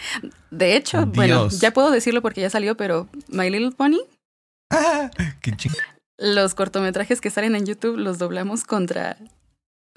De 0.50 0.76
hecho, 0.76 1.06
bueno, 1.06 1.48
ya 1.48 1.72
puedo 1.72 1.90
decirlo 1.90 2.20
porque 2.20 2.42
ya 2.42 2.50
salió, 2.50 2.76
pero 2.76 3.08
My 3.28 3.48
Little 3.48 3.72
Pony, 3.72 4.00
Ah, 4.70 5.10
qué 5.40 5.54
los 6.18 6.54
cortometrajes 6.54 7.20
que 7.20 7.30
salen 7.30 7.54
en 7.56 7.66
YouTube 7.66 7.96
los 7.98 8.18
doblamos 8.18 8.64
contra 8.64 9.16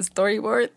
storyboard 0.02 0.70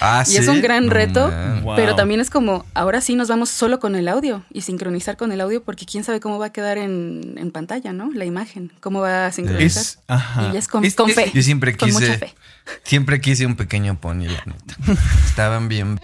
Ah, 0.00 0.24
Y 0.28 0.36
es 0.36 0.48
un 0.48 0.60
gran 0.60 0.90
reto. 0.90 1.30
Wow. 1.62 1.74
Pero 1.76 1.94
también 1.94 2.20
es 2.20 2.28
como, 2.28 2.64
ahora 2.74 3.00
sí 3.00 3.14
nos 3.14 3.28
vamos 3.28 3.48
solo 3.50 3.78
con 3.80 3.94
el 3.94 4.08
audio 4.08 4.42
y 4.52 4.60
sincronizar 4.62 5.16
con 5.16 5.32
el 5.32 5.40
audio 5.40 5.62
porque 5.62 5.86
quién 5.86 6.04
sabe 6.04 6.20
cómo 6.20 6.38
va 6.38 6.46
a 6.46 6.50
quedar 6.52 6.76
en, 6.76 7.34
en 7.36 7.50
pantalla, 7.50 7.92
¿no? 7.92 8.10
La 8.12 8.24
imagen, 8.24 8.72
cómo 8.80 9.00
va 9.00 9.26
a 9.26 9.32
sincronizar. 9.32 9.82
Es, 9.82 9.98
ajá. 10.08 10.48
y 10.48 10.52
ya 10.52 10.58
es 10.58 10.68
con, 10.68 10.84
Es- 10.84 10.94
con 10.94 11.08
es- 11.08 11.14
fe, 11.16 11.30
Yo 11.34 11.42
siempre 11.42 11.76
con 11.76 11.90
mucha 11.92 12.06
quise, 12.06 12.18
fe. 12.18 12.34
siempre 12.82 13.20
quise 13.20 13.46
un 13.46 13.56
pequeño 13.56 13.98
pony, 14.00 14.24
la 14.24 14.42
neta. 14.44 14.76
Estaban 15.26 15.68
bien. 15.68 15.98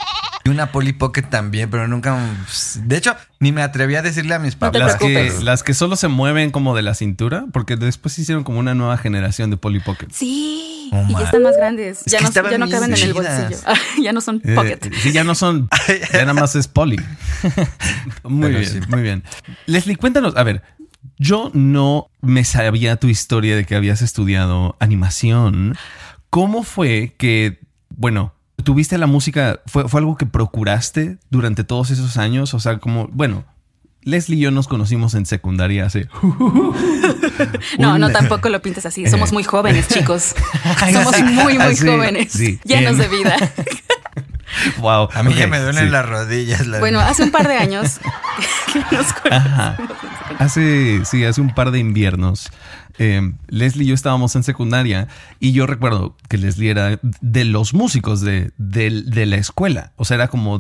Y 0.45 0.49
una 0.49 0.73
Polly 0.73 0.93
Pocket 0.93 1.23
también, 1.23 1.71
pero 1.71 1.87
nunca. 1.87 2.19
De 2.85 2.97
hecho, 2.97 3.15
ni 3.39 3.53
me 3.53 3.63
atreví 3.63 3.95
a 3.95 4.03
decirle 4.03 4.35
a 4.35 4.39
mis 4.41 4.55
No 4.55 4.61
papás. 4.61 4.81
Las 4.81 4.97
que, 4.97 5.33
las 5.43 5.63
que 5.63 5.73
solo 5.75 5.95
se 5.97 6.09
mueven 6.09 6.51
como 6.51 6.75
de 6.75 6.83
la 6.83 6.95
cintura, 6.95 7.45
porque 7.53 7.77
después 7.77 8.19
hicieron 8.19 8.43
como 8.43 8.59
una 8.59 8.75
nueva 8.75 8.97
generación 8.99 9.51
de 9.51 9.57
Polly 9.57 9.81
Pocket. 9.81 10.09
Sí, 10.13 10.69
Oh, 10.95 11.07
y 11.09 11.15
ya 11.15 11.21
están 11.25 11.43
más 11.43 11.57
grandes. 11.57 12.01
Es 12.05 12.13
Ya 12.13 12.19
que 12.19 12.25
no, 12.25 12.31
ya 12.51 12.59
no 12.59 12.69
caben 12.69 12.91
en 12.91 12.93
el 12.93 12.99
chidas. 13.15 13.42
Bolsillo. 13.49 13.73
ya 14.03 14.13
no 14.13 14.21
son 14.21 14.41
Eh, 14.45 14.55
pocket. 14.55 14.79
sí, 15.01 15.13
ya 15.13 15.25
no 15.25 15.35
son, 15.35 15.69
ya 16.13 16.21
nada 16.21 16.35
más 16.35 16.55
es 16.57 16.69
Polly. 16.69 16.97
muy 18.25 18.49
Pero 18.49 18.59
bien, 18.61 18.71
sí. 18.71 18.81
muy 18.89 19.03
bien. 19.03 19.25
Leslie, 19.67 19.97
cuéntanos, 19.97 20.37
a 20.37 20.43
ver, 20.43 20.63
yo 21.19 21.51
no 21.55 22.09
me 22.21 22.45
sabía 22.45 22.97
tu 22.97 23.09
historia 23.09 23.57
de 23.57 23.65
que 23.65 23.75
habías 23.75 24.03
estudiado 24.03 24.77
animación. 24.81 25.77
¿Cómo 26.31 26.63
fue 26.63 27.15
que, 27.19 27.61
bueno, 27.91 28.35
tuviste 28.65 28.97
la 28.99 29.07
música, 29.07 29.61
fue, 29.67 29.89
fue 29.89 30.01
algo 30.01 30.17
que 30.17 30.27
procuraste 30.27 31.19
durante 31.31 31.65
todos 31.65 31.91
esos 31.91 32.17
años? 32.17 32.55
O 32.55 32.61
sea, 32.61 32.79
como, 32.79 33.09
bueno, 33.09 33.45
Leslie 34.05 34.37
y 34.37 34.41
yo 34.41 34.51
nos 34.51 34.69
conocimos 34.69 35.15
en 35.15 35.27
secundaria 35.27 35.87
hace... 35.87 36.09
No, 37.79 37.99
no, 37.99 38.11
tampoco 38.13 38.49
lo 38.49 38.61
pintes 38.63 38.87
así. 38.87 39.07
Somos 39.09 39.33
muy 39.33 39.45
jóvenes, 39.45 39.89
chicos. 39.89 40.35
Somos 40.93 41.21
muy, 41.23 41.55
muy 41.59 41.73
así, 41.73 41.87
jóvenes. 41.87 42.33
sí. 42.33 42.59
Llenos 42.65 42.93
En- 42.93 42.99
de 42.99 43.09
vida. 43.09 43.37
Wow. 44.79 45.09
A 45.15 45.23
mí 45.23 45.35
ya 45.35 45.47
me 45.47 45.59
duelen 45.59 45.85
sí. 45.87 45.91
las 45.91 46.07
rodillas. 46.09 46.67
la 46.67 46.79
Bueno, 46.79 46.99
verdad. 46.99 47.13
hace 47.13 47.23
un 47.25 47.31
par 47.31 47.49
de 47.49 47.57
años 47.57 48.01
que 48.73 48.97
nos 48.97 49.07
Ajá. 49.31 49.77
Hace, 50.39 51.05
sí, 51.05 51.25
hace 51.25 51.41
un 51.41 51.55
par 51.55 51.71
de 51.71 51.79
inviernos, 51.79 52.51
eh, 52.99 53.33
Leslie 53.49 53.85
y 53.85 53.89
yo 53.89 53.95
estábamos 53.95 54.35
en 54.37 54.43
secundaria 54.43 55.09
y 55.41 55.53
yo 55.53 55.67
recuerdo 55.67 56.17
que 56.29 56.37
Leslie 56.39 56.71
era 56.71 56.99
de 57.21 57.45
los 57.45 57.75
músicos 57.75 58.21
de, 58.21 58.53
de- 58.59 59.03
de 59.03 59.27
la 59.27 59.37
escuela. 59.37 59.93
O 59.97 60.05
sea, 60.05 60.17
era 60.17 60.29
como 60.29 60.59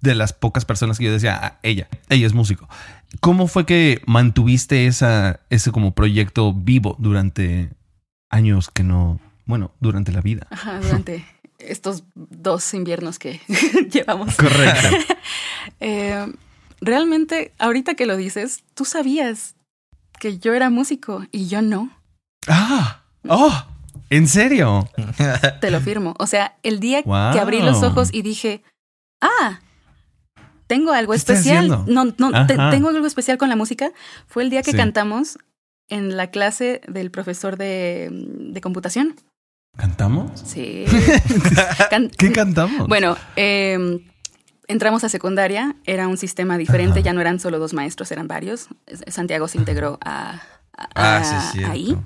de 0.00 0.14
las 0.14 0.32
pocas 0.32 0.64
personas 0.64 0.98
que 0.98 1.04
yo 1.04 1.12
decía, 1.12 1.38
"Ah, 1.42 1.58
ella, 1.62 1.88
ella 2.08 2.26
es 2.26 2.34
músico. 2.34 2.68
¿Cómo 3.20 3.46
fue 3.46 3.66
que 3.66 4.02
mantuviste 4.06 4.86
esa, 4.86 5.40
ese 5.50 5.70
como 5.70 5.94
proyecto 5.94 6.52
vivo 6.54 6.96
durante 6.98 7.70
años 8.30 8.70
que 8.72 8.82
no, 8.82 9.20
bueno, 9.44 9.72
durante 9.80 10.12
la 10.12 10.20
vida? 10.22 10.46
Ajá, 10.50 10.80
durante 10.80 11.24
estos 11.68 12.04
dos 12.14 12.74
inviernos 12.74 13.18
que 13.18 13.40
llevamos. 13.90 14.36
Correcto. 14.36 14.88
Eh, 15.80 16.26
realmente, 16.80 17.52
ahorita 17.58 17.94
que 17.94 18.06
lo 18.06 18.16
dices, 18.16 18.62
tú 18.74 18.84
sabías 18.84 19.54
que 20.18 20.38
yo 20.38 20.54
era 20.54 20.70
músico 20.70 21.24
y 21.32 21.46
yo 21.48 21.62
no. 21.62 21.90
ah, 22.48 23.02
oh, 23.28 23.64
¿en 24.10 24.26
serio? 24.28 24.88
Te 25.60 25.70
lo 25.70 25.80
firmo. 25.80 26.14
O 26.18 26.26
sea, 26.26 26.56
el 26.62 26.80
día 26.80 27.02
Wow. 27.04 27.32
que 27.32 27.40
abrí 27.40 27.60
los 27.62 27.82
ojos 27.82 28.10
y 28.12 28.22
dije, 28.22 28.62
ah, 29.20 29.60
tengo 30.66 30.92
algo 30.92 31.12
¿Qué 31.12 31.18
estás 31.18 31.38
especial. 31.38 31.68
No, 31.86 32.04
no, 32.18 32.46
te- 32.46 32.56
tengo 32.70 32.88
algo 32.88 33.06
especial 33.06 33.38
con 33.38 33.48
la 33.48 33.56
música. 33.56 33.90
Fue 34.26 34.42
el 34.42 34.50
día 34.50 34.62
que 34.62 34.72
Sí. 34.72 34.76
cantamos 34.76 35.38
en 35.88 36.16
la 36.16 36.30
clase 36.30 36.80
del 36.88 37.10
profesor 37.10 37.56
de, 37.56 38.08
de 38.10 38.60
computación. 38.60 39.16
¿Cantamos? 39.76 40.30
Sí. 40.44 40.84
Can- 41.90 42.10
¿Qué 42.10 42.30
cantamos? 42.30 42.88
Bueno, 42.88 43.16
eh, 43.36 44.00
entramos 44.68 45.02
a 45.04 45.08
secundaria, 45.08 45.76
era 45.84 46.08
un 46.08 46.18
sistema 46.18 46.58
diferente, 46.58 47.00
Ajá. 47.00 47.06
ya 47.06 47.12
no 47.14 47.20
eran 47.20 47.40
solo 47.40 47.58
dos 47.58 47.72
maestros, 47.72 48.12
eran 48.12 48.28
varios. 48.28 48.68
Santiago 49.08 49.48
se 49.48 49.58
integró 49.58 49.98
a, 50.04 50.42
a- 50.76 50.88
Ah, 50.94 51.50
sí, 51.52 51.64
ahí. 51.64 51.96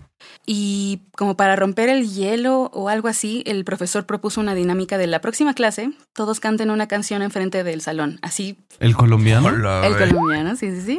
Y 0.47 1.03
como 1.17 1.37
para 1.37 1.57
romper 1.57 1.89
el 1.89 2.09
hielo 2.09 2.71
o 2.73 2.89
algo 2.89 3.09
así, 3.09 3.43
el 3.47 3.65
profesor 3.65 4.07
propuso 4.07 4.41
una 4.41 4.55
dinámica 4.55 4.97
de 4.97 5.09
la 5.09 5.21
próxima 5.21 5.53
clase, 5.53 5.91
todos 6.15 6.39
canten 6.41 6.71
una 6.71 6.87
canción 6.87 7.21
enfrente 7.21 7.65
del 7.65 7.81
salón. 7.81 8.19
Así, 8.23 8.59
¿El 8.79 8.95
colombiano? 8.97 9.49
Hola, 9.49 9.87
el 9.87 9.97
colombiano, 9.97 10.55
sí, 10.57 10.71
sí, 10.71 10.99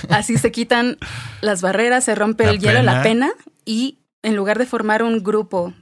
Así 0.10 0.36
se 0.36 0.50
quitan 0.50 0.98
las 1.42 1.62
barreras, 1.62 2.04
se 2.04 2.14
rompe 2.16 2.44
La 2.44 2.50
el 2.50 2.58
hielo, 2.58 2.82
la 2.82 3.02
pena, 3.02 3.30
y 3.64 3.98
en 4.22 4.34
lugar 4.36 4.58
de 4.58 4.66
formar 4.66 5.02
un 5.04 5.22
grupo 5.22 5.72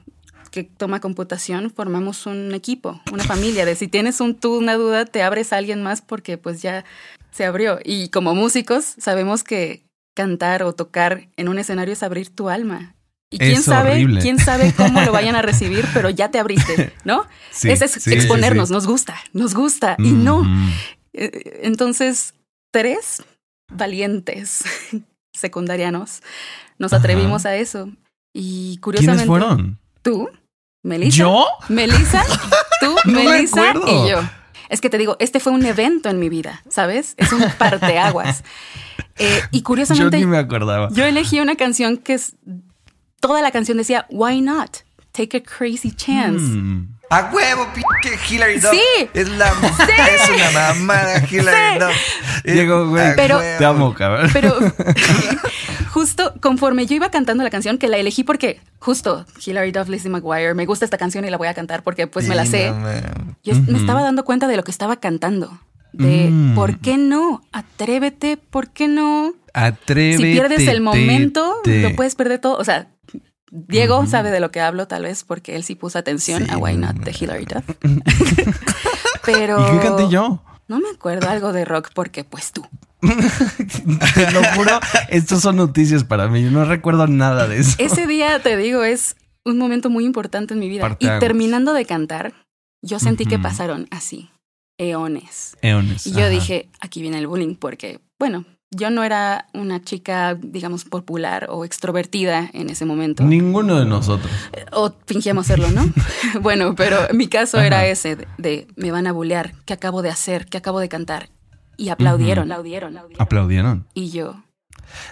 que 0.49 0.63
toma 0.63 0.99
computación, 0.99 1.71
formamos 1.71 2.25
un 2.25 2.53
equipo, 2.53 3.01
una 3.11 3.23
familia. 3.23 3.65
De 3.65 3.75
si 3.75 3.87
tienes 3.87 4.19
un 4.21 4.35
tú 4.35 4.57
una 4.57 4.75
duda, 4.75 5.05
te 5.05 5.23
abres 5.23 5.53
a 5.53 5.57
alguien 5.57 5.83
más 5.83 6.01
porque 6.01 6.37
pues 6.37 6.61
ya 6.61 6.85
se 7.31 7.45
abrió. 7.45 7.79
Y 7.83 8.09
como 8.09 8.33
músicos 8.35 8.83
sabemos 8.97 9.43
que 9.43 9.83
cantar 10.15 10.63
o 10.63 10.73
tocar 10.73 11.27
en 11.37 11.47
un 11.49 11.59
escenario 11.59 11.93
es 11.93 12.03
abrir 12.03 12.29
tu 12.29 12.49
alma. 12.49 12.95
Y 13.29 13.39
quién 13.39 13.51
Es 13.53 13.65
sabe, 13.65 13.91
horrible. 13.91 14.21
quién 14.21 14.39
sabe 14.39 14.73
cómo 14.75 15.01
lo 15.01 15.11
vayan 15.11 15.35
a 15.35 15.41
recibir, 15.43 15.85
pero 15.93 16.09
ya 16.09 16.31
te 16.31 16.39
abriste, 16.39 16.93
¿no? 17.03 17.25
Sí, 17.51 17.69
Ese 17.69 17.85
es 17.85 17.91
sí, 17.91 18.13
exponernos, 18.13 18.69
sí. 18.69 18.73
nos 18.73 18.87
gusta, 18.87 19.15
nos 19.33 19.53
gusta. 19.53 19.95
Y 19.99 20.11
no, 20.11 20.43
eh, 21.13 21.59
Entonces, 21.63 22.33
tres 22.71 23.23
valientes 23.69 24.63
secundarianos 25.33 26.21
nos 26.79 26.93
Ajá. 26.93 27.01
atrevimos 27.01 27.45
a 27.45 27.55
eso. 27.55 27.89
Y 28.33 28.77
curiosamente. 28.77 29.25
¿Quiénes 29.25 29.27
fueron? 29.47 29.79
Tú, 30.07 30.29
Melissa. 30.83 31.17
¿Yo? 31.17 31.45
Melissa, 31.67 32.23
tú, 32.79 32.95
No 33.11 33.21
Melissa 33.21 33.73
y 33.85 34.09
yo. 34.09 34.21
Es 34.69 34.79
que 34.79 34.89
te 34.89 34.97
digo, 34.97 35.17
este 35.19 35.41
fue 35.41 35.51
un 35.51 35.65
evento 35.65 36.07
en 36.07 36.17
mi 36.17 36.29
vida, 36.29 36.63
¿sabes? 36.69 37.13
Es 37.17 37.33
un 37.33 37.43
parteaguas. 37.57 38.43
Eh, 39.19 39.41
y 39.51 39.57
Yo 39.59 39.63
curiosamente, 39.63 40.17
ni 40.17 40.23
yo, 40.23 40.27
me 40.29 40.37
acordaba. 40.37 40.89
elegí 40.95 41.39
una 41.39 41.55
canción 41.55 41.97
que 41.97 42.13
es. 42.13 42.35
Toda 43.19 43.41
la 43.41 43.49
canción 43.49 43.77
decía, 43.79 44.05
Why 44.11 44.41
not? 44.41 44.77
Take 45.11 45.37
a 45.37 45.41
crazy 45.41 45.91
chance. 45.91 46.43
Mm. 46.43 46.96
A 47.09 47.29
huevo, 47.33 47.67
pinche 47.73 48.19
Hillary 48.29 48.59
Duff. 48.59 48.71
Sí. 48.71 49.09
Es 49.13 49.29
la 49.29 49.47
es 49.51 50.29
una 50.29 50.73
mamada 50.73 51.23
Hillary 51.29 51.73
Sí. 51.73 51.79
Duff. 51.79 52.43
Diego, 52.43 52.89
güey, 52.89 53.15
Pero- 53.15 53.37
huevo. 53.37 53.57
te 53.57 53.65
amo, 53.65 53.93
cabrón. 53.93 54.29
Pero 54.33 54.55
justo 55.91 56.33
conforme 56.41 56.85
yo 56.85 56.95
iba 56.95 57.09
cantando 57.09 57.43
la 57.43 57.49
canción, 57.49 57.77
que 57.77 57.87
la 57.87 57.97
elegí 57.97 58.23
porque 58.23 58.59
justo 58.79 59.25
Hilary 59.45 59.71
Duff, 59.71 59.87
Lizzie 59.89 60.09
McGuire, 60.11 60.53
me 60.53 60.65
gusta 60.65 60.85
esta 60.85 60.97
canción 60.97 61.25
y 61.25 61.29
la 61.29 61.37
voy 61.37 61.47
a 61.47 61.53
cantar 61.53 61.83
porque 61.83 62.07
pues 62.07 62.27
me 62.27 62.35
la 62.35 62.45
Sí, 62.45 62.51
sé. 62.51 62.71
no, 62.71 62.87
Yo 63.43 63.55
me 63.67 63.77
estaba 63.79 64.01
dando 64.01 64.23
cuenta 64.25 64.47
de 64.47 64.57
lo 64.57 64.63
que 64.63 64.71
estaba 64.71 64.97
cantando. 64.97 65.59
De 65.93 66.27
Mm. 66.29 66.53
por 66.55 66.77
qué 66.79 66.97
no, 66.97 67.41
atrévete, 67.53 68.37
por 68.37 68.69
qué 68.69 68.87
no. 68.87 69.33
Atrévete. 69.53 70.17
Si 70.17 70.33
pierdes 70.33 70.67
el 70.67 70.81
momento, 70.81 71.55
te- 71.63 71.81
lo 71.81 71.95
puedes 71.95 72.13
perder 72.15 72.39
todo. 72.39 72.57
O 72.57 72.63
sea, 72.63 72.87
Diego 73.51 74.05
sabe 74.07 74.31
de 74.31 74.39
lo 74.39 74.51
que 74.51 74.59
hablo, 74.59 74.87
tal 74.87 75.03
vez, 75.03 75.23
porque 75.23 75.55
él 75.55 75.63
sí 75.63 75.75
puso 75.75 75.97
atención 75.99 76.45
Sí, 76.45 76.51
a 76.51 76.57
Why 76.57 76.77
Not 76.77 76.95
no. 76.97 77.03
de 77.05 77.15
Hilary 77.17 77.45
Duff. 77.45 77.65
Pero. 79.25 79.59
¿Y 79.67 79.79
qué 79.79 79.85
canté 79.87 80.09
yo? 80.09 80.43
No 80.67 80.79
me 80.79 80.89
acuerdo 80.89 81.29
algo 81.29 81.53
de 81.53 81.63
rock 81.63 81.91
porque, 81.93 82.23
pues 82.25 82.51
tú. 82.51 82.67
Te 83.01 84.31
lo 84.31 84.43
juro, 84.55 84.79
estos 85.09 85.41
son 85.41 85.55
noticias 85.55 86.03
para 86.03 86.27
mí. 86.27 86.43
Yo 86.43 86.51
no 86.51 86.65
recuerdo 86.65 87.07
nada 87.07 87.47
de 87.47 87.59
eso. 87.59 87.75
Ese 87.77 88.05
día, 88.05 88.41
te 88.41 88.57
digo, 88.57 88.83
es 88.83 89.15
un 89.45 89.57
momento 89.57 89.89
muy 89.89 90.03
importante 90.05 90.53
en 90.53 90.59
mi 90.59 90.67
vida. 90.67 90.97
Y 90.99 91.07
terminando 91.19 91.73
de 91.73 91.85
cantar, 91.85 92.33
yo 92.81 92.99
sentí 92.99 93.25
que 93.25 93.39
pasaron 93.39 93.87
así, 93.91 94.29
eones. 94.77 95.55
Eones. 95.61 96.05
Y 96.05 96.11
yo 96.11 96.19
ajá. 96.21 96.29
dije, 96.29 96.69
aquí 96.81 97.01
viene 97.01 97.19
el 97.19 97.27
bullying, 97.27 97.55
porque, 97.55 98.01
bueno, 98.19 98.43
yo 98.71 98.89
no 98.89 99.03
era 99.03 99.47
una 99.53 99.81
chica, 99.81 100.35
digamos, 100.35 100.83
popular 100.85 101.47
o 101.49 101.63
extrovertida 101.65 102.49
en 102.53 102.69
ese 102.69 102.85
momento. 102.85 103.23
Ninguno 103.23 103.79
de 103.79 103.85
nosotros. 103.85 104.31
O 104.73 104.93
fingíamos 105.05 105.47
serlo, 105.47 105.69
¿no? 105.71 105.85
bueno, 106.41 106.75
pero 106.75 106.97
mi 107.13 107.27
caso 107.27 107.57
Ajá. 107.57 107.67
era 107.67 107.85
ese, 107.87 108.15
de, 108.17 108.27
de, 108.37 108.67
me 108.75 108.91
van 108.91 109.07
a 109.07 109.11
bullear, 109.13 109.53
¿qué 109.65 109.73
acabo 109.73 110.01
de 110.01 110.09
hacer? 110.09 110.47
¿Qué 110.47 110.57
acabo 110.57 110.79
de 110.79 110.89
cantar? 110.89 111.29
Y 111.77 111.89
aplaudieron, 111.89 112.45
Ujú. 112.47 112.53
aplaudieron, 112.53 112.97
aplaudieron. 112.97 113.21
Aplaudieron. 113.21 113.87
Y 113.93 114.09
yo, 114.09 114.43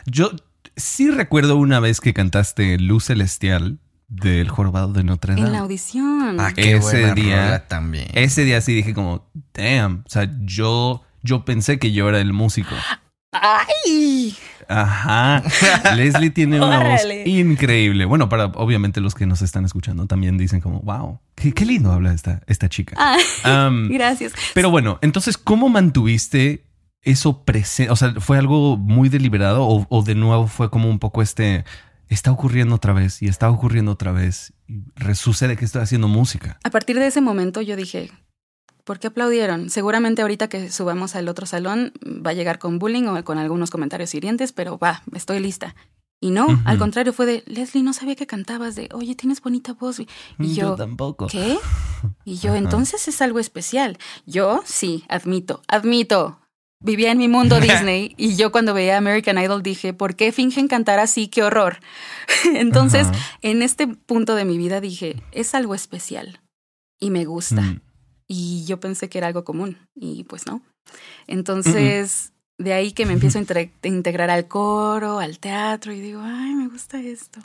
Yo 0.06 0.32
sí 0.76 1.10
recuerdo 1.12 1.56
una 1.58 1.80
vez 1.80 2.02
que 2.02 2.14
cantaste 2.14 2.78
Luz 2.80 3.06
Celestial 3.06 3.80
del 4.08 4.50
Jorobado 4.50 4.92
de 4.94 5.04
Notre 5.04 5.36
Dame. 5.36 5.48
en 5.48 5.54
la 5.54 5.60
audición. 5.60 6.38
Ah, 6.40 6.52
qué 6.54 6.76
Ese 6.76 6.80
buena 7.02 7.14
día- 7.14 7.46
rola 7.46 7.68
también. 7.68 8.08
Ese 8.14 8.44
día 8.44 8.60
sí 8.62 8.74
dije 8.74 8.94
como, 8.94 9.30
damn. 9.54 10.04
O 10.06 10.10
sea, 10.10 10.30
yo, 10.42 11.04
yo 11.24 11.46
pensé 11.46 11.80
que 11.80 11.92
yo 11.92 12.10
era 12.10 12.20
el 12.20 12.34
músico. 12.34 12.76
¡Ay! 13.42 14.36
Ajá. 14.68 15.44
Leslie 15.96 16.32
tiene 16.32 16.58
una 16.58 16.80
voz 16.80 17.02
increíble. 17.26 18.06
Bueno, 18.06 18.30
para 18.30 18.46
obviamente 18.46 19.02
los 19.02 19.16
que 19.16 19.26
nos 19.26 19.42
están 19.42 19.66
escuchando 19.66 20.06
también 20.08 20.38
dicen 20.38 20.62
como, 20.62 20.80
wow, 20.82 21.20
qué, 21.36 21.54
qué 21.54 21.66
lindo 21.66 21.92
habla 21.92 22.14
esta, 22.14 22.42
esta 22.48 22.70
chica. 22.70 22.96
Ah, 22.98 23.72
gracias. 23.90 24.34
pero 24.54 24.70
bueno, 24.70 25.00
entonces, 25.02 25.38
¿cómo 25.38 25.70
mantuviste 25.70 26.66
eso 27.02 27.44
presente? 27.44 27.92
O 27.92 27.96
sea, 27.96 28.14
¿fue 28.20 28.38
algo 28.38 28.78
muy 28.78 29.10
deliberado 29.10 29.64
o, 29.64 29.86
o 29.90 30.04
de 30.04 30.16
nuevo 30.16 30.48
fue 30.48 30.70
como 30.70 30.90
un 30.90 31.00
poco 31.00 31.22
este, 31.22 31.66
está 32.10 32.32
ocurriendo 32.32 32.76
otra 32.76 32.94
vez 32.94 33.22
y 33.22 33.28
está 33.28 33.50
ocurriendo 33.50 33.92
otra 33.92 34.12
vez 34.12 34.54
y 34.68 34.84
resucede 34.96 35.56
que 35.58 35.66
estoy 35.66 35.82
haciendo 35.82 36.08
música? 36.08 36.60
A 36.64 36.70
partir 36.70 36.98
de 36.98 37.08
ese 37.08 37.22
momento 37.22 37.62
yo 37.62 37.76
dije, 37.76 38.10
¿por 38.86 39.00
qué 39.00 39.08
aplaudieron? 39.08 39.70
Seguramente 39.70 40.22
ahorita 40.22 40.48
que 40.48 40.72
subamos 40.72 41.16
al 41.16 41.28
otro 41.28 41.46
salón 41.46 41.92
va 42.06 42.30
a 42.32 42.34
llegar 42.34 42.60
con 42.60 42.80
bullying 42.80 43.08
o 43.08 43.24
con 43.26 43.38
algunos 43.38 43.72
comentarios 43.72 44.16
hirientes, 44.16 44.54
pero 44.54 44.78
va, 44.78 45.04
estoy 45.14 45.40
lista. 45.40 45.76
Y 46.22 46.32
no, 46.32 46.48
al 46.66 46.80
contrario, 46.80 47.12
fue 47.12 47.26
de, 47.26 47.44
Leslie, 47.46 47.84
no 47.84 47.94
sabía 47.94 48.16
que 48.16 48.26
cantabas, 48.26 48.76
de, 48.76 48.90
oye, 48.94 49.16
tienes 49.16 49.42
bonita 49.42 49.74
voz. 49.74 50.00
Y 50.00 50.08
yo, 50.56 50.76
tampoco. 50.76 51.28
¿qué? 51.28 51.58
Y 52.24 52.38
yo, 52.38 52.54
entonces 52.54 53.08
es 53.08 53.22
algo 53.22 53.40
especial. 53.40 53.98
Yo, 54.26 54.62
sí, 54.66 55.04
admito, 55.10 55.62
admito. 55.68 56.40
Vivía 56.80 57.12
en 57.12 57.18
mi 57.18 57.28
mundo 57.28 57.60
Disney 57.62 58.14
y 58.18 58.36
yo 58.36 58.52
cuando 58.52 58.74
veía 58.74 58.98
American 58.98 59.40
Idol 59.40 59.64
dije, 59.64 59.94
¿por 59.94 60.16
qué 60.16 60.32
fingen 60.32 60.68
cantar 60.68 61.00
así? 61.00 61.28
¡Qué 61.28 61.44
horror! 61.44 61.80
Entonces, 62.54 63.08
en 63.42 63.64
este 63.64 63.88
punto 63.88 64.36
de 64.36 64.46
mi 64.46 64.58
vida 64.58 64.82
dije, 64.82 65.22
es 65.32 65.56
algo 65.56 65.74
especial 65.74 66.42
y 67.00 67.10
me 67.10 67.26
gusta. 67.26 67.82
Y 68.28 68.66
yo 68.66 68.80
pensé 68.80 69.10
que 69.10 69.18
era 69.18 69.28
algo 69.28 69.44
común 69.44 69.78
y 69.96 70.24
pues 70.24 70.48
no. 70.48 70.62
Entonces, 71.28 72.34
de 72.58 72.74
ahí 72.74 72.92
que 72.92 73.06
me 73.06 73.14
empiezo 73.14 73.40
a 73.40 73.88
integrar 73.88 74.30
al 74.30 74.48
coro, 74.48 75.20
al 75.20 75.40
teatro 75.40 75.92
y 75.94 76.00
digo, 76.00 76.22
ay, 76.24 76.56
me 76.56 76.68
gusta 76.68 77.00
esto. 77.00 77.40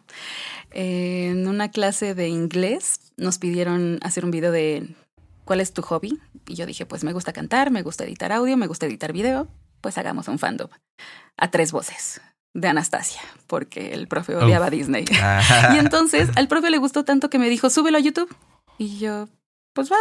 Eh, 0.71 1.29
en 1.31 1.49
una 1.49 1.71
clase 1.71 2.15
de 2.15 2.29
inglés 2.29 3.13
nos 3.17 3.39
pidieron 3.39 3.99
hacer 4.03 4.25
un 4.25 4.31
video 4.31 4.53
de 4.53 4.95
¿cuál 5.45 5.61
es 5.61 5.73
tu 5.73 5.83
hobby? 5.83 6.19
Y 6.47 6.55
yo 6.55 6.67
dije, 6.67 6.87
pues 6.87 7.05
me 7.05 7.13
gusta 7.13 7.33
cantar, 7.33 7.71
me 7.71 7.83
gusta 7.83 8.05
editar 8.05 8.33
audio, 8.33 8.57
me 8.57 8.67
gusta 8.67 8.87
editar 8.87 9.13
video, 9.13 9.49
pues 9.81 9.99
hagamos 9.99 10.29
un 10.29 10.39
fandom 10.39 10.69
a 11.37 11.51
tres 11.51 11.73
voces 11.73 12.21
de 12.55 12.69
Anastasia, 12.69 13.21
porque 13.47 13.93
el 13.93 14.09
profe 14.09 14.37
odiaba 14.37 14.67
a 14.67 14.71
Disney. 14.71 15.05
Y 15.75 15.79
entonces 15.79 16.29
al 16.37 16.49
profe 16.49 16.71
le 16.71 16.79
gustó 16.79 17.05
tanto 17.05 17.31
que 17.31 17.39
me 17.39 17.49
dijo, 17.49 17.71
súbelo 17.71 17.99
a 17.99 18.01
YouTube. 18.01 18.35
Y 18.79 18.99
yo, 18.99 19.29
pues 19.73 19.91
va. 19.91 19.97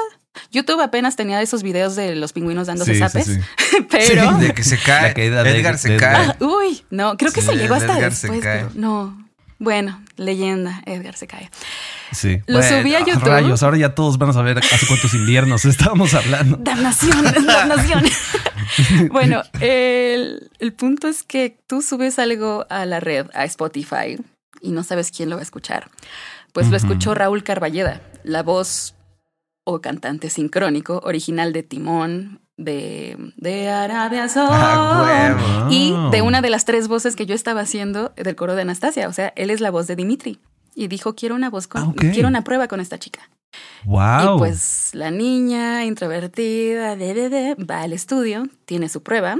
YouTube 0.52 0.80
apenas 0.82 1.16
tenía 1.16 1.42
esos 1.42 1.64
videos 1.64 1.96
de 1.96 2.16
los 2.16 2.34
pingüinos 2.34 2.68
dándose 2.68 2.92
Sí, 2.94 2.98
sí, 2.98 3.04
zapes, 3.04 3.26
sí. 3.26 3.40
pero... 3.90 4.34
de 4.38 4.54
que 4.54 4.64
se 4.64 4.78
cae. 4.78 5.10
La 5.10 5.14
caída 5.14 5.44
de- 5.44 5.58
Edgar 5.60 5.78
se 5.78 5.90
de- 5.92 5.98
cae. 5.98 6.28
Ah, 6.28 6.36
uy, 6.40 6.84
no, 6.90 7.18
creo 7.18 7.32
que 7.32 7.42
Sí, 7.42 7.48
se 7.48 7.56
llegó 7.56 7.76
hasta 7.76 7.98
Edgar 7.98 8.14
se 8.14 8.28
después, 8.28 8.44
cae. 8.44 8.66
pero 8.66 8.72
no. 8.76 9.26
Bueno, 9.62 10.02
leyenda, 10.16 10.82
Edgar 10.86 11.18
se 11.18 11.28
cae. 11.28 11.52
Sí. 12.14 12.40
Lo 12.48 12.60
Bueno, 12.60 12.78
subí 12.82 12.96
a 12.96 13.00
YouTube. 13.02 13.26
Rayos, 13.28 13.62
ahora 13.62 13.78
ya 13.78 13.94
todos 13.94 14.18
van 14.18 14.30
a 14.30 14.34
saber 14.34 14.58
hace 14.60 14.88
cuántos 14.88 15.14
inviernos 15.14 15.66
estábamos 15.66 16.14
hablando. 16.14 16.56
Damnación, 16.62 17.24
damnación. 17.46 18.06
bueno, 19.12 19.42
el, 19.60 20.50
el 20.60 20.74
punto 20.74 21.08
es 21.10 21.24
que 21.24 21.58
tú 21.68 21.82
subes 21.82 22.20
algo 22.20 22.66
a 22.70 22.86
la 22.86 23.00
red, 23.02 23.28
a 23.34 23.44
Spotify, 23.46 24.18
y 24.62 24.72
no 24.72 24.84
sabes 24.84 25.12
quién 25.12 25.30
lo 25.30 25.36
va 25.36 25.42
a 25.42 25.44
escuchar. 25.44 25.90
Pues 26.54 26.70
lo 26.70 26.78
escuchó 26.78 27.14
Raúl 27.14 27.44
Carballeda, 27.44 28.02
la 28.24 28.44
voz 28.44 28.96
o 29.66 29.82
cantante 29.82 30.30
sincrónico 30.30 31.02
original 31.04 31.54
de 31.54 31.64
Timón, 31.64 32.42
de, 32.58 33.16
de 33.38 33.70
Arabia 33.70 34.28
Saudita. 34.28 34.58
Ah, 34.74 35.34
huevo. 35.38 35.72
Y 35.72 35.94
de 36.12 36.22
una 36.22 36.42
de 36.42 36.50
las 36.50 36.66
tres 36.66 36.88
voces 36.88 37.16
que 37.16 37.26
yo 37.26 37.36
estaba 37.36 37.62
haciendo 37.62 38.12
del 38.16 38.36
coro 38.36 38.56
de 38.56 38.64
Anastasia. 38.64 39.08
O 39.08 39.14
sea, 39.14 39.32
él 39.36 39.50
es 39.50 39.62
la 39.62 39.72
voz 39.72 39.88
de 39.88 39.96
Dimitri. 39.96 40.40
Y 40.76 40.88
dijo, 40.88 41.16
quiero 41.16 41.36
una 41.36 41.50
voz 41.50 41.68
con, 41.68 41.82
Ah, 41.82 41.94
quiero 42.14 42.28
una 42.28 42.44
prueba 42.44 42.68
con 42.68 42.80
esta 42.80 42.98
chica. 43.00 43.30
Wow. 43.86 44.36
Y 44.36 44.38
pues 44.40 44.90
la 44.94 45.10
niña 45.12 45.86
introvertida 45.86 46.96
de, 46.96 47.14
de, 47.14 47.30
de, 47.30 47.56
va 47.56 47.82
al 47.82 47.94
estudio, 47.94 48.48
tiene 48.66 48.90
su 48.90 49.02
prueba. 49.04 49.36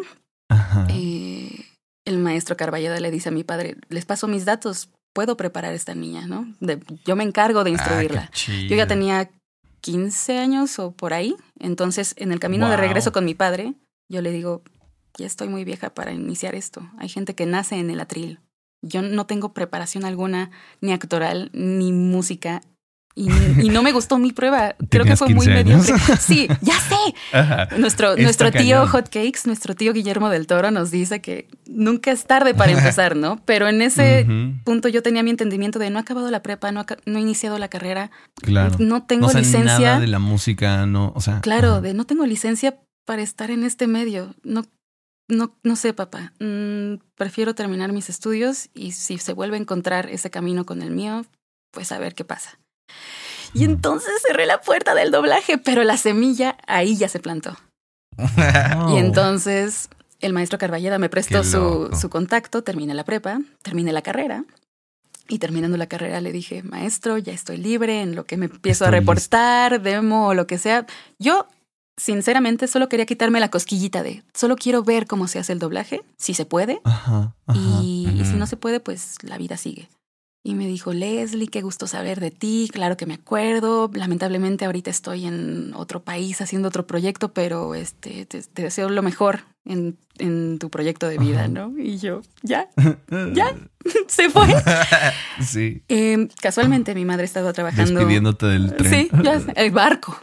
Ajá. 0.50 0.88
Eh, 0.90 1.66
el 2.06 2.18
maestro 2.18 2.58
Carballeda 2.58 3.00
le 3.00 3.12
dice 3.12 3.30
a 3.30 3.32
mi 3.32 3.44
padre, 3.44 3.78
les 3.90 4.06
paso 4.06 4.28
mis 4.28 4.46
datos, 4.46 4.90
puedo 5.14 5.38
preparar 5.38 5.72
a 5.74 5.76
esta 5.76 5.94
niña, 5.94 6.26
¿no? 6.26 6.52
De- 6.60 6.80
yo 7.06 7.16
me 7.16 7.24
encargo 7.24 7.64
de 7.64 7.70
Ah, 7.72 7.74
instruirla. 7.74 8.32
yo 8.68 8.76
ya 8.76 8.88
tenía 8.88 9.30
15 9.82 10.38
años 10.38 10.80
o 10.80 10.92
por 10.92 11.14
ahí. 11.14 11.36
Entonces, 11.60 12.14
en 12.18 12.32
el 12.32 12.40
camino 12.40 12.70
de 12.70 12.78
regreso 12.78 13.12
con 13.12 13.26
mi 13.26 13.34
padre, 13.34 13.74
yo 14.10 14.22
le 14.22 14.32
digo, 14.32 14.64
ya 15.18 15.26
estoy 15.26 15.50
muy 15.50 15.64
vieja 15.64 15.94
para 15.94 16.12
iniciar 16.14 16.56
esto. 16.56 16.90
Hay 16.98 17.10
gente 17.10 17.36
que 17.36 17.46
nace 17.46 17.76
en 17.76 17.90
el 17.90 18.00
atril. 18.00 18.40
Yo 18.82 19.02
no 19.02 19.26
tengo 19.26 19.54
preparación 19.54 20.06
alguna, 20.06 20.52
ni 20.82 20.94
actoral, 20.94 21.50
ni 21.54 21.92
música. 21.92 22.62
Y, 23.20 23.66
y 23.66 23.70
no 23.70 23.84
me 23.84 23.92
gustó 23.92 24.18
mi 24.18 24.32
prueba. 24.32 24.76
Creo 24.90 25.04
que 25.04 25.18
fue 25.18 25.28
muy 25.28 25.46
15 25.46 25.52
años. 25.60 25.82
mediocre. 25.90 26.16
Sí, 26.20 26.48
ya 26.62 26.80
sé. 26.80 26.96
Ajá. 27.34 27.68
Nuestro, 27.78 28.12
Está 28.12 28.22
nuestro 28.24 28.52
tío. 28.52 28.88
Hotcakes, 28.88 29.42
nuestro 29.46 29.76
tío 29.76 29.92
Guillermo 29.92 30.30
del 30.30 30.48
Toro 30.48 30.72
nos 30.72 30.90
dice 30.90 31.20
que 31.20 31.50
nunca 31.68 32.12
es 32.12 32.24
tarde 32.26 32.54
para 32.56 32.72
empezar, 32.72 33.18
¿no? 33.18 33.42
Pero 33.46 33.68
en 33.68 33.82
ese 33.82 34.26
punto 34.64 34.88
yo 34.88 35.04
tenía 35.04 35.22
mi 35.22 35.32
entendimiento 35.32 35.80
de 35.80 35.90
no 35.90 36.00
he 36.00 36.02
acabado 36.02 36.32
la 36.32 36.42
prepa, 36.42 36.72
no, 36.72 36.86
no 37.06 37.18
he 37.18 37.22
iniciado 37.22 37.60
la 37.60 37.68
carrera, 37.68 38.10
Claro. 38.42 38.78
no 38.80 39.04
tengo 39.04 39.28
no 39.28 39.34
sé 39.34 39.40
licencia. 39.40 39.80
nada 39.80 40.00
de 40.00 40.08
la 40.08 40.20
música, 40.20 40.86
no, 40.86 41.12
o 41.14 41.20
sea. 41.20 41.42
Claro, 41.42 41.72
ajá. 41.74 41.82
de 41.82 41.94
no 41.94 42.06
tengo 42.06 42.26
licencia 42.26 42.80
para 43.06 43.22
estar 43.22 43.52
en 43.52 43.64
este 43.66 43.88
medio. 43.88 44.34
No, 44.44 44.64
no, 45.28 45.58
no 45.64 45.76
sé, 45.76 45.94
papá. 45.94 46.32
Mm, 46.40 46.96
prefiero 47.16 47.54
terminar 47.54 47.92
mis 47.92 48.10
estudios 48.10 48.70
y 48.74 48.94
si 48.94 49.18
se 49.18 49.34
vuelve 49.34 49.58
a 49.58 49.60
encontrar 49.60 50.10
ese 50.10 50.30
camino 50.30 50.66
con 50.66 50.82
el 50.82 50.92
mío, 50.92 51.26
pues 51.72 51.92
a 51.92 52.00
ver 52.00 52.16
qué 52.16 52.24
pasa. 52.24 52.60
Y 53.54 53.64
entonces 53.64 54.12
cerré 54.28 54.46
la 54.46 54.62
puerta 54.62 54.94
del 54.94 55.12
doblaje, 55.12 55.58
pero 55.58 55.84
la 55.84 55.98
semilla 55.98 56.58
ahí 56.68 56.96
ya 56.96 57.10
se 57.10 57.20
plantó. 57.20 57.58
Y 58.90 58.98
entonces 58.98 59.90
el 60.22 60.34
maestro 60.34 60.60
Carballeda 60.60 61.00
me 61.00 61.10
prestó 61.10 61.44
su, 61.44 62.10
contacto, 62.10 62.64
terminé 62.64 62.94
la 62.94 63.04
prepa, 63.04 63.40
terminé 63.62 63.92
la 63.94 64.02
carrera. 64.02 64.44
Y 65.32 65.38
terminando 65.38 65.78
la 65.78 65.86
carrera 65.86 66.22
le 66.22 66.32
dije, 66.32 66.64
maestro, 66.64 67.18
ya 67.20 67.32
estoy 67.32 67.58
libre 67.58 68.02
en 68.02 68.16
lo 68.16 68.26
que 68.26 68.36
me 68.36 68.48
empiezo 68.48 68.86
a 68.86 68.92
reportar, 68.92 69.82
demo 69.82 70.28
o 70.30 70.34
lo 70.34 70.48
que 70.48 70.58
sea. 70.58 70.88
Yo, 71.20 71.48
sinceramente, 71.98 72.68
solo 72.68 72.90
quería 72.90 73.06
quitarme 73.06 73.40
la 73.40 73.52
cosquillita 73.52 74.02
de, 74.02 74.24
solo 74.34 74.56
quiero 74.56 74.84
ver 74.84 75.06
cómo 75.06 75.28
se 75.28 75.38
hace 75.38 75.54
el 75.54 75.60
doblaje, 75.60 76.02
si 76.18 76.34
se 76.34 76.46
puede. 76.46 76.82
Ajá, 76.84 77.36
ajá. 77.46 77.60
Y, 77.84 78.10
y 78.20 78.26
si 78.26 78.38
no 78.38 78.48
se 78.48 78.58
puede, 78.58 78.80
pues 78.80 79.18
la 79.22 79.38
vida 79.38 79.56
sigue. 79.56 79.88
Y 80.42 80.56
me 80.56 80.68
dijo, 80.68 80.94
Leslie, 80.94 81.50
qué 81.50 81.62
gusto 81.62 81.86
saber 81.86 82.22
de 82.22 82.32
ti, 82.32 82.70
claro 82.72 82.96
que 82.96 83.06
me 83.06 83.16
acuerdo. 83.16 83.92
Lamentablemente 83.94 84.66
ahorita 84.66 84.90
estoy 84.90 85.26
en 85.26 85.74
otro 85.76 86.02
país 86.02 86.40
haciendo 86.40 86.70
otro 86.70 86.88
proyecto, 86.88 87.34
pero 87.34 87.76
este, 87.76 88.26
te, 88.26 88.42
te 88.42 88.62
deseo 88.62 88.90
lo 88.90 89.02
mejor 89.02 89.42
en, 89.66 89.98
en 90.18 90.58
tu 90.58 90.70
proyecto 90.70 91.08
de 91.08 91.18
vida, 91.18 91.42
Ajá. 91.42 91.48
¿no? 91.50 91.74
Y 91.78 91.98
yo, 91.98 92.22
ya, 92.42 92.70
ya, 93.34 93.56
se 94.08 94.30
fue. 94.30 94.48
Sí. 95.42 95.84
Eh, 95.88 96.28
casualmente 96.42 96.94
mi 96.94 97.06
madre 97.06 97.26
estaba 97.26 97.54
trabajando. 97.54 98.00
Despidiéndote 98.00 98.46
del 98.46 98.76
tren. 98.76 98.92
Sí, 98.92 99.10
ya 99.24 99.42
el 99.56 99.72
barco. 99.72 100.20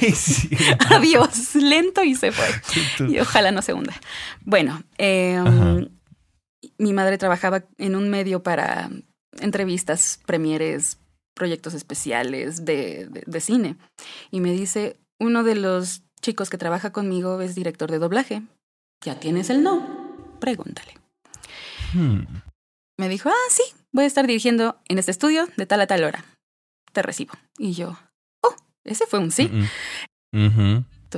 Ay, 0.00 0.12
sí. 0.12 0.50
Adiós, 0.90 1.54
lento 1.56 2.02
y 2.04 2.14
se 2.14 2.30
fue. 2.30 3.08
Y 3.08 3.18
ojalá 3.18 3.50
no 3.50 3.60
se 3.60 3.74
hunda. 3.74 3.94
Bueno, 4.44 4.82
eh. 4.98 5.88
Mi 6.78 6.92
madre 6.92 7.18
trabajaba 7.18 7.64
en 7.78 7.96
un 7.96 8.08
medio 8.10 8.42
para 8.42 8.90
entrevistas, 9.40 10.20
premieres, 10.26 10.98
proyectos 11.34 11.74
especiales 11.74 12.64
de, 12.64 13.06
de- 13.08 13.24
de 13.26 13.40
cine. 13.40 13.76
Y 14.30 14.40
me 14.40 14.52
dice, 14.52 14.98
uno 15.18 15.42
de 15.42 15.54
los 15.54 16.02
chicos 16.20 16.50
que 16.50 16.58
trabaja 16.58 16.92
conmigo 16.92 17.40
es 17.40 17.54
director 17.54 17.90
de 17.90 17.98
doblaje. 17.98 18.42
¿Ya 19.04 19.18
tienes 19.18 19.50
el 19.50 19.62
no? 19.62 20.36
Pregúntale. 20.40 20.94
Hmm. 21.94 22.24
Me 22.98 23.08
dijo, 23.08 23.28
ah, 23.30 23.48
sí, 23.50 23.62
voy 23.90 24.04
a 24.04 24.06
estar 24.06 24.26
dirigiendo 24.26 24.78
en 24.88 24.98
este 24.98 25.10
estudio 25.10 25.48
de 25.56 25.66
tal 25.66 25.80
a 25.80 25.86
tal 25.86 26.04
hora. 26.04 26.24
Te 26.92 27.02
recibo. 27.02 27.32
Y 27.58 27.72
yo, 27.72 27.98
oh, 28.42 28.54
ese 28.84 29.06
fue 29.06 29.18
un 29.18 29.30
sí. 29.32 29.50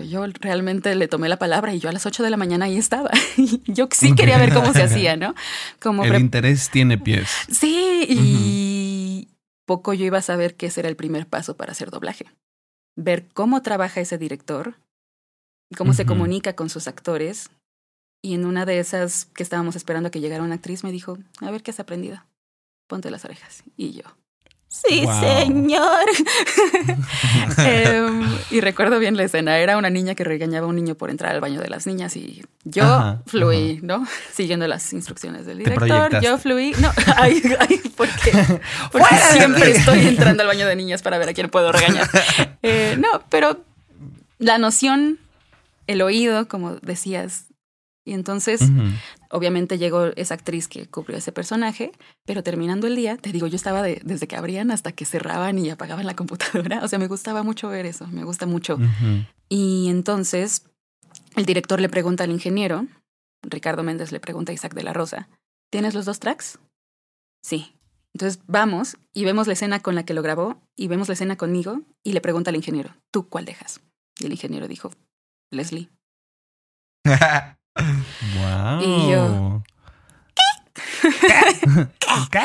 Yo 0.02 0.26
realmente 0.40 0.94
le 0.94 1.08
tomé 1.08 1.28
la 1.28 1.38
palabra 1.38 1.74
y 1.74 1.78
yo 1.78 1.88
a 1.88 1.92
las 1.92 2.06
8 2.06 2.22
de 2.22 2.30
la 2.30 2.36
mañana 2.36 2.66
ahí 2.66 2.76
estaba. 2.76 3.10
yo 3.66 3.88
sí 3.90 4.14
quería 4.14 4.38
ver 4.38 4.52
cómo 4.52 4.72
se 4.72 4.82
hacía, 4.82 5.16
¿no? 5.16 5.34
Como 5.80 6.04
El 6.04 6.20
interés 6.20 6.70
tiene 6.70 6.98
pies. 6.98 7.30
Sí, 7.50 8.06
y 8.08 9.28
poco 9.66 9.94
yo 9.94 10.04
iba 10.04 10.18
a 10.18 10.22
saber 10.22 10.54
que 10.54 10.66
ese 10.66 10.80
era 10.80 10.88
el 10.88 10.96
primer 10.96 11.26
paso 11.26 11.56
para 11.56 11.72
hacer 11.72 11.90
doblaje. 11.90 12.26
Ver 12.96 13.28
cómo 13.32 13.62
trabaja 13.62 14.00
ese 14.00 14.18
director, 14.18 14.76
cómo 15.76 15.94
se 15.94 16.06
comunica 16.06 16.54
con 16.54 16.70
sus 16.70 16.86
actores. 16.86 17.50
Y 18.22 18.34
en 18.34 18.46
una 18.46 18.64
de 18.64 18.78
esas 18.78 19.26
que 19.26 19.42
estábamos 19.42 19.76
esperando 19.76 20.08
a 20.08 20.10
que 20.10 20.20
llegara 20.20 20.42
una 20.42 20.54
actriz, 20.54 20.84
me 20.84 20.92
dijo, 20.92 21.18
a 21.40 21.50
ver 21.50 21.62
qué 21.62 21.72
has 21.72 21.80
aprendido. 21.80 22.24
Ponte 22.86 23.10
las 23.10 23.24
orejas. 23.24 23.64
Y 23.76 23.92
yo, 23.92 24.02
sí, 24.86 25.02
Wow. 25.04 25.20
señor. 25.20 26.04
Em, 27.58 28.22
y 28.50 28.60
recuerdo 28.60 28.98
bien 28.98 29.16
la 29.16 29.24
escena. 29.24 29.58
Era 29.58 29.76
una 29.76 29.90
niña 29.90 30.14
que 30.14 30.24
regañaba 30.24 30.66
a 30.66 30.68
un 30.68 30.76
niño 30.76 30.94
por 30.94 31.10
entrar 31.10 31.34
al 31.34 31.40
baño 31.40 31.60
de 31.60 31.68
las 31.68 31.86
niñas 31.86 32.16
y 32.16 32.42
yo 32.64 32.84
Ajá, 32.84 33.22
fluí, 33.26 33.80
¿no? 33.82 34.06
Siguiendo 34.32 34.66
las 34.66 34.92
instrucciones 34.92 35.46
del 35.46 35.58
director. 35.58 36.20
Yo 36.20 36.38
fluí. 36.38 36.72
No, 36.80 36.90
ay, 37.16 37.42
ay, 37.60 37.80
porque, 37.96 38.32
porque 38.92 39.06
¡Fuera 39.08 39.28
de 39.32 39.38
siempre 39.38 39.70
estoy 39.70 40.06
entrando 40.06 40.42
al 40.42 40.48
baño 40.48 40.66
de 40.66 40.76
niñas 40.76 41.02
para 41.02 41.18
ver 41.18 41.28
a 41.28 41.34
quién 41.34 41.48
puedo 41.50 41.70
regañar. 41.72 42.08
Eh, 42.62 42.96
no, 42.98 43.22
pero 43.30 43.64
la 44.38 44.58
noción, 44.58 45.18
el 45.86 46.02
oído, 46.02 46.48
como 46.48 46.76
decías. 46.76 47.46
Y 48.04 48.12
entonces. 48.12 48.60
Obviamente 49.34 49.78
llegó 49.78 50.06
esa 50.16 50.34
actriz 50.34 50.68
que 50.68 50.86
cubrió 50.86 51.16
ese 51.18 51.32
personaje, 51.32 51.92
pero 52.24 52.42
terminando 52.42 52.86
el 52.86 52.96
día, 52.96 53.16
te 53.16 53.32
digo, 53.32 53.46
yo 53.46 53.56
estaba 53.56 53.82
de- 53.82 54.00
desde 54.04 54.26
que 54.28 54.36
abrían 54.36 54.70
hasta 54.70 54.92
que 54.92 55.04
cerraban 55.04 55.58
y 55.58 55.68
apagaban 55.70 56.06
la 56.06 56.14
computadora. 56.16 56.82
O 56.84 56.88
sea, 56.88 56.98
me 56.98 57.08
gustaba 57.08 57.42
mucho 57.42 57.68
ver 57.68 57.84
eso, 57.86 58.06
me 58.08 58.24
gusta 58.24 58.46
mucho. 58.46 58.78
Y 59.48 59.88
entonces 59.88 60.64
el 61.36 61.44
director 61.46 61.80
le 61.80 61.88
pregunta 61.88 62.24
al 62.24 62.30
ingeniero, 62.30 62.86
Ricardo 63.42 63.82
Méndez 63.82 64.12
le 64.12 64.20
pregunta 64.20 64.52
a 64.52 64.54
Isaac 64.54 64.74
de 64.74 64.82
la 64.84 64.92
Rosa, 64.92 65.28
¿tienes 65.70 65.94
los 65.94 66.04
dos 66.06 66.18
tracks? 66.20 66.58
Sí. 67.42 67.72
Entonces 68.14 68.40
vamos 68.46 68.96
y 69.12 69.24
vemos 69.24 69.48
la 69.48 69.54
escena 69.54 69.80
con 69.80 69.96
la 69.96 70.04
que 70.04 70.14
lo 70.14 70.22
grabó 70.22 70.62
y 70.76 70.86
vemos 70.86 71.08
la 71.08 71.14
escena 71.14 71.36
conmigo 71.36 71.80
y 72.04 72.12
le 72.12 72.20
pregunta 72.20 72.50
al 72.50 72.56
ingeniero, 72.56 72.94
¿tú 73.10 73.28
cuál 73.28 73.44
dejas? 73.44 73.80
Y 74.20 74.26
el 74.26 74.32
ingeniero 74.32 74.68
dijo, 74.68 74.92
Leslie. 75.50 75.90
wow. 77.76 78.80
Y 78.80 79.10
yo, 79.10 79.62
¿Qué? 82.30 82.40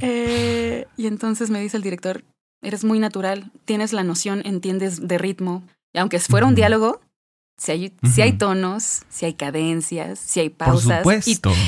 Eh, 0.00 0.86
y 0.96 1.06
entonces 1.06 1.50
me 1.50 1.60
dice 1.60 1.76
el 1.76 1.82
director, 1.82 2.24
eres 2.62 2.84
muy 2.84 2.98
natural, 2.98 3.50
tienes 3.64 3.92
la 3.92 4.04
noción, 4.04 4.42
entiendes 4.44 5.06
de 5.06 5.18
ritmo. 5.18 5.62
Y 5.92 5.98
aunque 5.98 6.18
fuera 6.18 6.46
un 6.46 6.54
diálogo, 6.54 7.00
si 7.56 7.72
hay, 7.72 7.96
si 8.12 8.22
hay 8.22 8.32
tonos, 8.32 9.02
si 9.08 9.26
hay 9.26 9.34
cadencias, 9.34 10.18
si 10.18 10.40
hay 10.40 10.50
Por 10.50 10.68
pausas. 10.68 11.06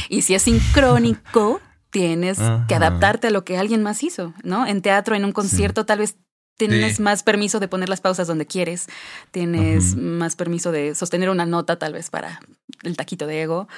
y, 0.08 0.22
si 0.22 0.34
es 0.34 0.42
sincrónico, 0.42 1.60
tienes 1.90 2.38
que 2.68 2.74
adaptarte 2.74 3.28
a 3.28 3.30
lo 3.30 3.44
que 3.44 3.58
alguien 3.58 3.82
más 3.82 4.02
hizo, 4.02 4.34
¿no? 4.42 4.66
En 4.66 4.82
teatro, 4.82 5.14
en 5.14 5.24
un 5.24 5.32
concierto, 5.32 5.86
tal 5.86 5.98
vez 6.00 6.16
tienes 6.56 6.96
Sí. 6.96 7.02
más 7.02 7.22
permiso 7.22 7.60
de 7.60 7.68
poner 7.68 7.88
las 7.88 8.00
pausas 8.00 8.26
donde 8.26 8.46
quieres, 8.46 8.86
tienes 9.30 9.96
más 9.96 10.36
permiso 10.36 10.70
de 10.72 10.94
sostener 10.94 11.30
una 11.30 11.46
nota, 11.46 11.78
tal 11.78 11.92
vez 11.92 12.10
para 12.10 12.40
el 12.82 12.96
taquito 12.96 13.26
de 13.26 13.42
ego, 13.42 13.68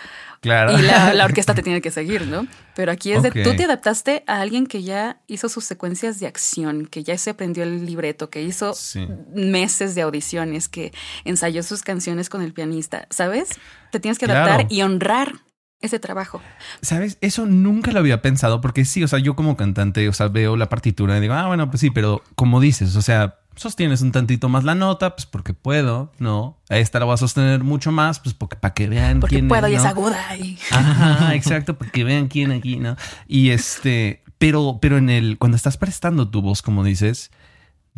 Claro. 0.41 0.79
y 0.79 0.83
la, 0.83 1.15
la 1.15 1.25
orquesta 1.25 1.55
te 1.55 1.63
tiene 1.63 1.81
que 1.81 1.91
seguir, 1.91 2.27
¿no? 2.27 2.47
Pero 2.75 2.93
aquí 2.93 3.13
es 3.13 3.23
de 3.23 3.31
tú 3.31 3.55
te 3.57 3.65
adaptaste 3.65 4.25
a 4.27 4.41
alguien 4.41 4.67
que 4.67 4.83
ya 4.83 5.21
hizo 5.27 5.49
sus 5.49 5.65
secuencias 5.65 6.21
de 6.21 6.27
acción, 6.27 6.87
que 6.87 7.03
ya 7.05 7.17
se 7.19 7.31
aprendió 7.31 7.63
el 7.65 7.87
libreto, 7.87 8.29
que 8.31 8.43
hizo 8.43 8.75
Sí. 8.75 9.07
meses 9.35 9.95
de 9.95 10.03
audiciones, 10.03 10.69
que 10.69 10.93
ensayó 11.25 11.63
sus 11.63 11.83
canciones 11.83 12.29
con 12.29 12.43
el 12.43 12.53
pianista, 12.53 13.07
¿sabes? 13.11 13.49
Te 13.91 14.01
tienes 14.01 14.19
que 14.19 14.27
Claro. 14.27 14.45
adaptar 14.45 14.67
y 14.73 14.83
honrar 14.83 15.35
ese 15.81 15.99
trabajo. 15.99 16.41
¿Sabes? 16.81 17.19
Eso 17.21 17.47
nunca 17.47 17.93
lo 17.93 18.01
había 18.01 18.23
pensado 18.23 18.61
porque 18.61 18.85
sí, 18.85 19.05
o 19.05 19.09
sea, 19.09 19.19
yo 19.19 19.37
como 19.37 19.57
cantante, 19.57 20.09
o 20.09 20.13
sea, 20.13 20.29
veo 20.29 20.57
la 20.57 20.69
partitura 20.69 21.17
y 21.17 21.21
digo, 21.21 21.35
ah, 21.35 21.47
bueno, 21.47 21.71
pues 21.71 21.81
sí, 21.81 21.91
pero 21.91 22.23
como 22.35 22.61
dices, 22.61 22.97
o 22.97 23.03
sea, 23.03 23.39
sostienes 23.57 24.03
un 24.03 24.13
tantito 24.13 24.49
más 24.49 24.65
la 24.65 24.75
nota, 24.75 25.17
pues 25.17 25.27
porque 25.27 25.55
puedo, 25.55 26.13
¿no? 26.19 26.59
A 26.69 26.79
esta 26.79 26.99
la 26.99 27.07
voy 27.07 27.15
a 27.15 27.19
sostener 27.19 27.63
mucho 27.65 27.91
más, 27.93 28.21
pues 28.21 28.35
porque 28.35 28.57
para 28.57 28.75
que 28.75 28.89
vean 28.89 29.21
Porque 29.21 29.37
quién 29.37 29.49
puedo 29.49 29.67
es, 29.67 29.83
y 29.83 29.87
aguda. 29.87 30.37
Y... 30.37 30.59
Ajá, 30.71 31.35
exacto, 31.35 31.77
porque 31.77 32.05
vean 32.05 32.29
quién 32.29 32.53
aquí, 32.53 32.77
¿no? 32.77 32.97
Y 33.27 33.51
este, 33.51 34.23
pero, 34.39 34.79
pero 34.81 34.99
en 34.99 35.11
el, 35.11 35.39
cuando 35.39 35.57
estás 35.57 35.77
prestando 35.77 36.29
tu 36.29 36.43
voz, 36.43 36.63
como 36.63 36.85
dices, 36.85 37.31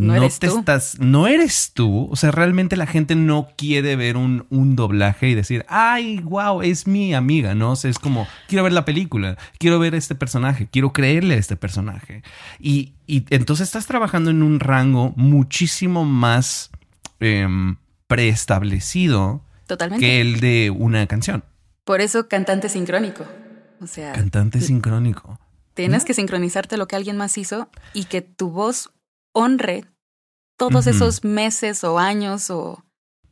No 0.06 0.14
eres 0.14 0.38
te 0.38 0.48
tú. 0.48 0.58
estás, 0.60 0.98
no 1.00 1.26
eres 1.26 1.72
tú. 1.74 2.08
O 2.10 2.16
sea, 2.16 2.30
realmente 2.30 2.76
la 2.76 2.86
gente 2.86 3.14
no 3.16 3.48
quiere 3.56 3.96
ver 3.96 4.16
un, 4.16 4.46
un 4.48 4.76
doblaje 4.76 5.28
y 5.28 5.34
decir, 5.34 5.64
ay, 5.68 6.20
wow, 6.20 6.62
es 6.62 6.86
mi 6.86 7.14
amiga, 7.14 7.54
¿no? 7.56 7.72
O 7.72 7.76
sea, 7.76 7.90
es 7.90 7.98
como, 7.98 8.26
quiero 8.46 8.62
ver 8.62 8.72
la 8.72 8.84
película, 8.84 9.36
quiero 9.58 9.78
ver 9.80 9.94
este 9.96 10.14
personaje, 10.14 10.68
quiero 10.70 10.92
creerle 10.92 11.34
a 11.34 11.38
este 11.38 11.56
personaje. 11.56 12.22
Y, 12.60 12.92
y 13.06 13.24
entonces 13.30 13.66
estás 13.68 13.86
trabajando 13.86 14.30
en 14.30 14.42
un 14.44 14.60
rango 14.60 15.12
muchísimo 15.16 16.04
más 16.04 16.70
em, 17.20 17.76
preestablecido 18.06 19.42
Totalmente. 19.66 20.04
que 20.06 20.20
el 20.20 20.40
de 20.40 20.70
una 20.70 21.06
canción. 21.06 21.44
Por 21.84 22.00
eso 22.00 22.28
cantante 22.28 22.68
sincrónico. 22.68 23.24
O 23.80 23.86
sea, 23.86 24.12
Cantante 24.12 24.60
sincrónico. 24.60 25.38
tienes 25.74 26.04
que 26.04 26.14
sincronizarte 26.14 26.76
lo 26.76 26.88
que 26.88 26.96
alguien 26.96 27.16
más 27.16 27.38
hizo 27.38 27.68
y 27.94 28.04
que 28.04 28.20
tu 28.22 28.50
voz 28.50 28.90
honre 29.38 29.84
todos 30.58 30.88
esos 30.88 31.22
meses 31.22 31.84
o 31.84 31.98
años 31.98 32.50
o 32.50 32.84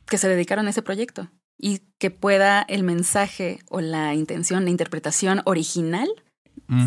que 0.07 0.17
se 0.17 0.29
dedicaron 0.29 0.67
a 0.67 0.69
ese 0.69 0.81
proyecto 0.81 1.29
y 1.59 1.81
que 1.99 2.09
pueda 2.11 2.61
el 2.61 2.83
mensaje 2.83 3.59
o 3.69 3.81
la 3.81 4.13
intención, 4.13 4.63
la 4.63 4.71
interpretación 4.71 5.41
original 5.45 6.07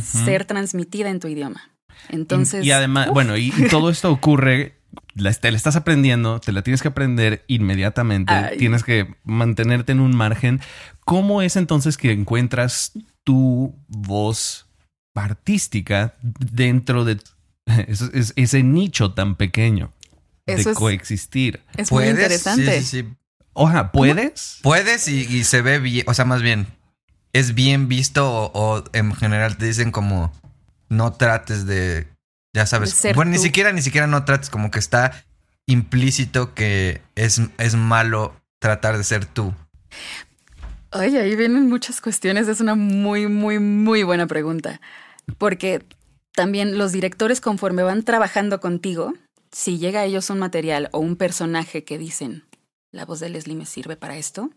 ser 0.03 0.47
transmitida 0.47 1.11
en 1.11 1.21
tu 1.21 1.29
idioma. 1.29 1.71
Entonces, 2.09 2.65
y, 2.65 2.69
y 2.69 2.73
además, 2.73 3.09
uf, 3.09 3.15
bueno, 3.15 3.37
y, 3.37 3.53
y 3.57 3.69
todo 3.69 3.91
esto 3.91 4.11
ocurre, 4.11 4.81
la, 5.15 5.33
te 5.33 5.51
la 5.51 5.57
estás 5.57 5.77
aprendiendo, 5.77 6.41
te 6.41 6.53
la 6.53 6.63
tienes 6.63 6.81
que 6.81 6.89
aprender 6.89 7.45
inmediatamente, 7.47 8.33
Ay. 8.33 8.57
tienes 8.57 8.83
que 8.85 9.17
mantenerte 9.25 9.93
en 9.93 10.01
un 10.01 10.17
margen. 10.17 10.61
¿Cómo 11.05 11.43
es 11.43 11.57
entonces 11.57 11.99
que 11.99 12.13
encuentras 12.13 12.93
tu 13.25 13.75
voz 13.89 14.67
artística 15.15 16.17
dentro 16.23 17.05
de 17.05 17.19
ese, 17.89 18.11
ese- 18.15 18.33
ese 18.37 18.63
nicho 18.63 19.13
tan 19.15 19.35
pequeño 19.37 19.93
Eso 20.47 20.65
de 20.69 20.73
es- 20.73 20.79
coexistir? 20.79 21.61
es 21.77 21.91
muy 21.93 22.05
¿Puedes? 22.05 22.11
interesante. 22.15 22.81
Sí, 22.81 22.87
sí, 22.87 23.03
sí. 23.03 23.15
Oja, 23.53 23.91
¿puedes? 23.93 24.59
Puedes 24.63 25.09
y, 25.09 25.21
y 25.27 25.45
se 25.45 25.61
ve 25.63 25.79
bien, 25.81 26.05
o 26.09 26.15
sea, 26.15 26.25
más 26.25 26.41
bien, 26.43 26.67
es 27.33 27.55
bien 27.55 27.89
visto 27.89 28.31
o, 28.31 28.51
o 28.79 28.85
en 28.93 29.13
general 29.15 29.57
te 29.57 29.67
dicen 29.67 29.91
como 29.91 30.33
no 30.89 31.13
trates 31.13 31.67
de, 31.67 32.07
ya 32.55 32.67
sabes, 32.67 33.01
De 33.03 33.13
bueno, 33.13 33.33
ni 33.33 33.39
siquiera, 33.39 33.73
ni 33.73 33.83
siquiera 33.83 34.07
no 34.07 34.25
trates, 34.25 34.51
como 34.51 34.71
que 34.71 34.79
está 34.79 35.25
implícito 35.67 36.55
que 36.55 37.01
es, 37.17 37.41
es 37.59 37.75
malo 37.75 38.35
tratar 38.61 38.97
de 38.97 39.05
ser 39.05 39.25
tú. 39.27 39.55
Oye, 40.93 41.21
ahí 41.21 41.37
vienen 41.37 41.69
muchas 41.69 42.01
cuestiones. 42.01 42.49
Es 42.49 42.61
una 42.61 42.75
muy, 42.75 43.29
muy, 43.29 43.59
muy 43.61 44.03
buena 44.03 44.27
pregunta. 44.27 44.81
Porque 45.39 45.85
también 46.35 46.79
los 46.79 46.93
directores, 46.93 47.41
conforme 47.41 47.83
van 47.83 48.03
trabajando 48.03 48.61
contigo, 48.61 49.15
si 49.53 49.79
llega 49.79 50.01
a 50.01 50.05
ellos 50.05 50.31
un 50.31 50.39
material 50.39 50.89
o 50.93 50.99
un 50.99 51.17
personaje 51.17 51.85
que 51.85 51.99
dicen, 51.99 52.45
la 52.93 53.05
voz 53.05 53.21
de 53.21 53.29
Leslie 53.29 53.57
me 53.57 53.67
sirve 53.67 53.97
para 53.97 54.17
esto, 54.17 54.51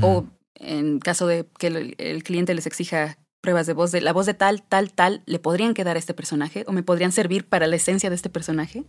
o 0.00 0.26
en 0.54 0.98
caso 0.98 1.26
de 1.26 1.46
que 1.58 1.68
el, 1.68 1.94
el 1.98 2.22
cliente 2.22 2.54
les 2.54 2.66
exija 2.66 3.18
pruebas 3.40 3.66
de 3.66 3.74
voz 3.74 3.92
de 3.92 4.00
la 4.00 4.12
voz 4.12 4.26
de 4.26 4.34
tal, 4.34 4.62
tal, 4.62 4.92
tal, 4.92 5.22
le 5.26 5.38
podrían 5.38 5.74
quedar 5.74 5.94
a 5.96 5.98
este 5.98 6.14
personaje 6.14 6.64
o 6.66 6.72
me 6.72 6.82
podrían 6.82 7.12
servir 7.12 7.46
para 7.46 7.68
la 7.68 7.76
esencia 7.76 8.10
de 8.10 8.16
este 8.16 8.28
personaje. 8.28 8.84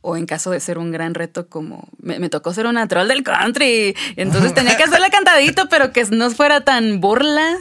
O 0.00 0.16
en 0.16 0.26
caso 0.26 0.50
de 0.50 0.60
ser 0.60 0.78
un 0.78 0.92
gran 0.92 1.14
reto 1.14 1.48
como 1.48 1.88
me, 1.98 2.18
me 2.18 2.28
tocó 2.28 2.52
ser 2.54 2.66
una 2.66 2.86
troll 2.86 3.08
del 3.08 3.22
country. 3.22 3.96
Entonces 4.16 4.54
tenía 4.54 4.76
que 4.76 4.84
hacerla 4.84 5.10
cantadito, 5.10 5.68
pero 5.68 5.92
que 5.92 6.04
no 6.04 6.30
fuera 6.30 6.62
tan 6.62 7.00
burla. 7.00 7.56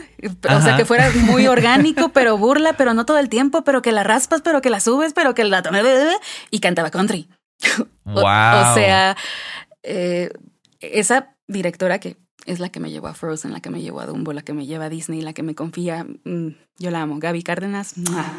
O 0.49 0.61
sea, 0.61 0.77
que 0.77 0.85
fuera 0.85 1.09
muy 1.11 1.47
orgánico, 1.47 2.09
pero 2.09 2.37
burla, 2.37 2.73
pero 2.73 2.93
no 2.93 3.05
todo 3.05 3.17
el 3.19 3.29
tiempo, 3.29 3.63
pero 3.63 3.81
que 3.81 3.91
la 3.91 4.03
raspas, 4.03 4.41
pero 4.41 4.61
que 4.61 4.69
la 4.69 4.79
subes, 4.79 5.13
pero 5.13 5.33
que 5.33 5.43
la... 5.43 5.63
Y 6.51 6.59
cantaba 6.59 6.89
country. 6.91 7.27
O, 8.05 8.11
Wow. 8.11 8.21
o 8.21 8.73
sea, 8.73 9.15
eh, 9.81 10.29
esa 10.81 11.35
directora 11.47 11.99
que 11.99 12.17
es 12.45 12.59
la 12.59 12.69
que 12.69 12.79
me 12.79 12.91
llevó 12.91 13.07
a 13.07 13.13
Frozen, 13.13 13.51
la 13.53 13.61
que 13.61 13.69
me 13.69 13.81
llevó 13.81 14.01
a 14.01 14.05
Dumbo, 14.05 14.33
la 14.33 14.41
que 14.41 14.53
me 14.53 14.65
lleva 14.65 14.85
a 14.85 14.89
Disney, 14.89 15.21
la 15.21 15.33
que 15.33 15.43
me 15.43 15.55
confía, 15.55 16.03
mm, 16.03 16.47
yo 16.77 16.91
la 16.91 17.01
amo. 17.01 17.19
Gaby 17.19 17.43
Cárdenas, 17.43 17.95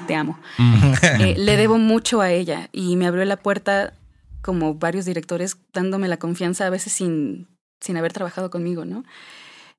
te 0.07 0.15
amo. 0.15 0.39
Mm. 0.59 0.93
Eh, 1.21 1.35
le 1.39 1.57
debo 1.57 1.79
mucho 1.79 2.21
a 2.21 2.31
ella 2.31 2.69
y 2.73 2.97
me 2.97 3.07
abrió 3.07 3.25
la 3.25 3.37
puerta 3.37 3.95
como 4.43 4.75
varios 4.75 5.05
directores 5.05 5.57
dándome 5.73 6.09
la 6.09 6.19
confianza 6.19 6.67
a 6.67 6.71
veces 6.71 6.93
sin, 6.93 7.49
sin 7.81 7.97
haber 7.97 8.13
trabajado 8.13 8.51
conmigo, 8.51 8.85
¿no? 8.85 9.05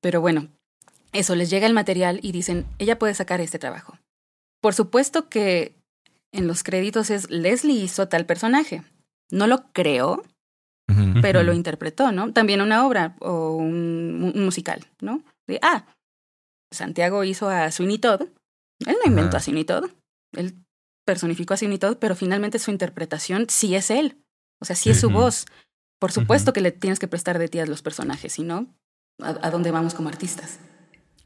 Pero 0.00 0.20
bueno, 0.20 0.48
eso, 1.12 1.34
les 1.34 1.50
llega 1.50 1.66
el 1.66 1.74
material 1.74 2.20
y 2.22 2.32
dicen, 2.32 2.66
ella 2.78 2.98
puede 2.98 3.14
sacar 3.14 3.40
este 3.40 3.58
trabajo. 3.58 3.98
Por 4.60 4.74
supuesto 4.74 5.28
que 5.28 5.76
en 6.32 6.46
los 6.46 6.62
créditos 6.62 7.10
es 7.10 7.30
Leslie 7.30 7.82
hizo 7.82 8.08
tal 8.08 8.26
personaje. 8.26 8.82
No 9.30 9.46
lo 9.46 9.72
pero 11.20 11.42
lo 11.42 11.52
interpretó, 11.52 12.12
¿no? 12.12 12.32
También 12.32 12.60
una 12.60 12.86
obra 12.86 13.16
o 13.20 13.56
un, 13.56 14.32
un 14.34 14.44
musical, 14.44 14.84
¿no? 15.00 15.22
De, 15.46 15.58
ah, 15.62 15.86
Santiago 16.72 17.24
hizo 17.24 17.48
a 17.48 17.70
Sweeney 17.70 17.98
Todd. 17.98 18.22
Él 18.86 18.96
no 19.04 19.10
inventó 19.10 19.36
a 19.36 19.40
Sweeney 19.40 19.64
Todd. 19.64 19.90
Él 20.32 20.54
personificó 21.04 21.54
a 21.54 21.56
Sweeney 21.56 21.78
Todd, 21.78 21.96
pero 21.98 22.14
finalmente 22.14 22.58
su 22.58 22.70
interpretación 22.70 23.46
sí 23.48 23.74
es 23.74 23.90
él. 23.90 24.22
O 24.60 24.64
sea, 24.64 24.76
sí 24.76 24.90
es 24.90 25.00
su 25.00 25.10
voz. 25.10 25.46
Por 25.98 26.12
supuesto 26.12 26.52
que 26.52 26.60
le 26.60 26.72
tienes 26.72 26.98
que 26.98 27.08
prestar 27.08 27.38
de 27.38 27.48
ti 27.48 27.58
a 27.58 27.66
los 27.66 27.82
personajes, 27.82 28.34
si 28.34 28.42
no, 28.42 28.66
¿a, 29.20 29.30
a 29.46 29.50
dónde 29.50 29.70
vamos 29.70 29.94
como 29.94 30.08
artistas? 30.08 30.58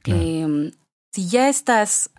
Claro. 0.03 0.21
Eh, 0.23 0.73
si 1.13 1.29
ya 1.29 1.49
estás 1.49 2.11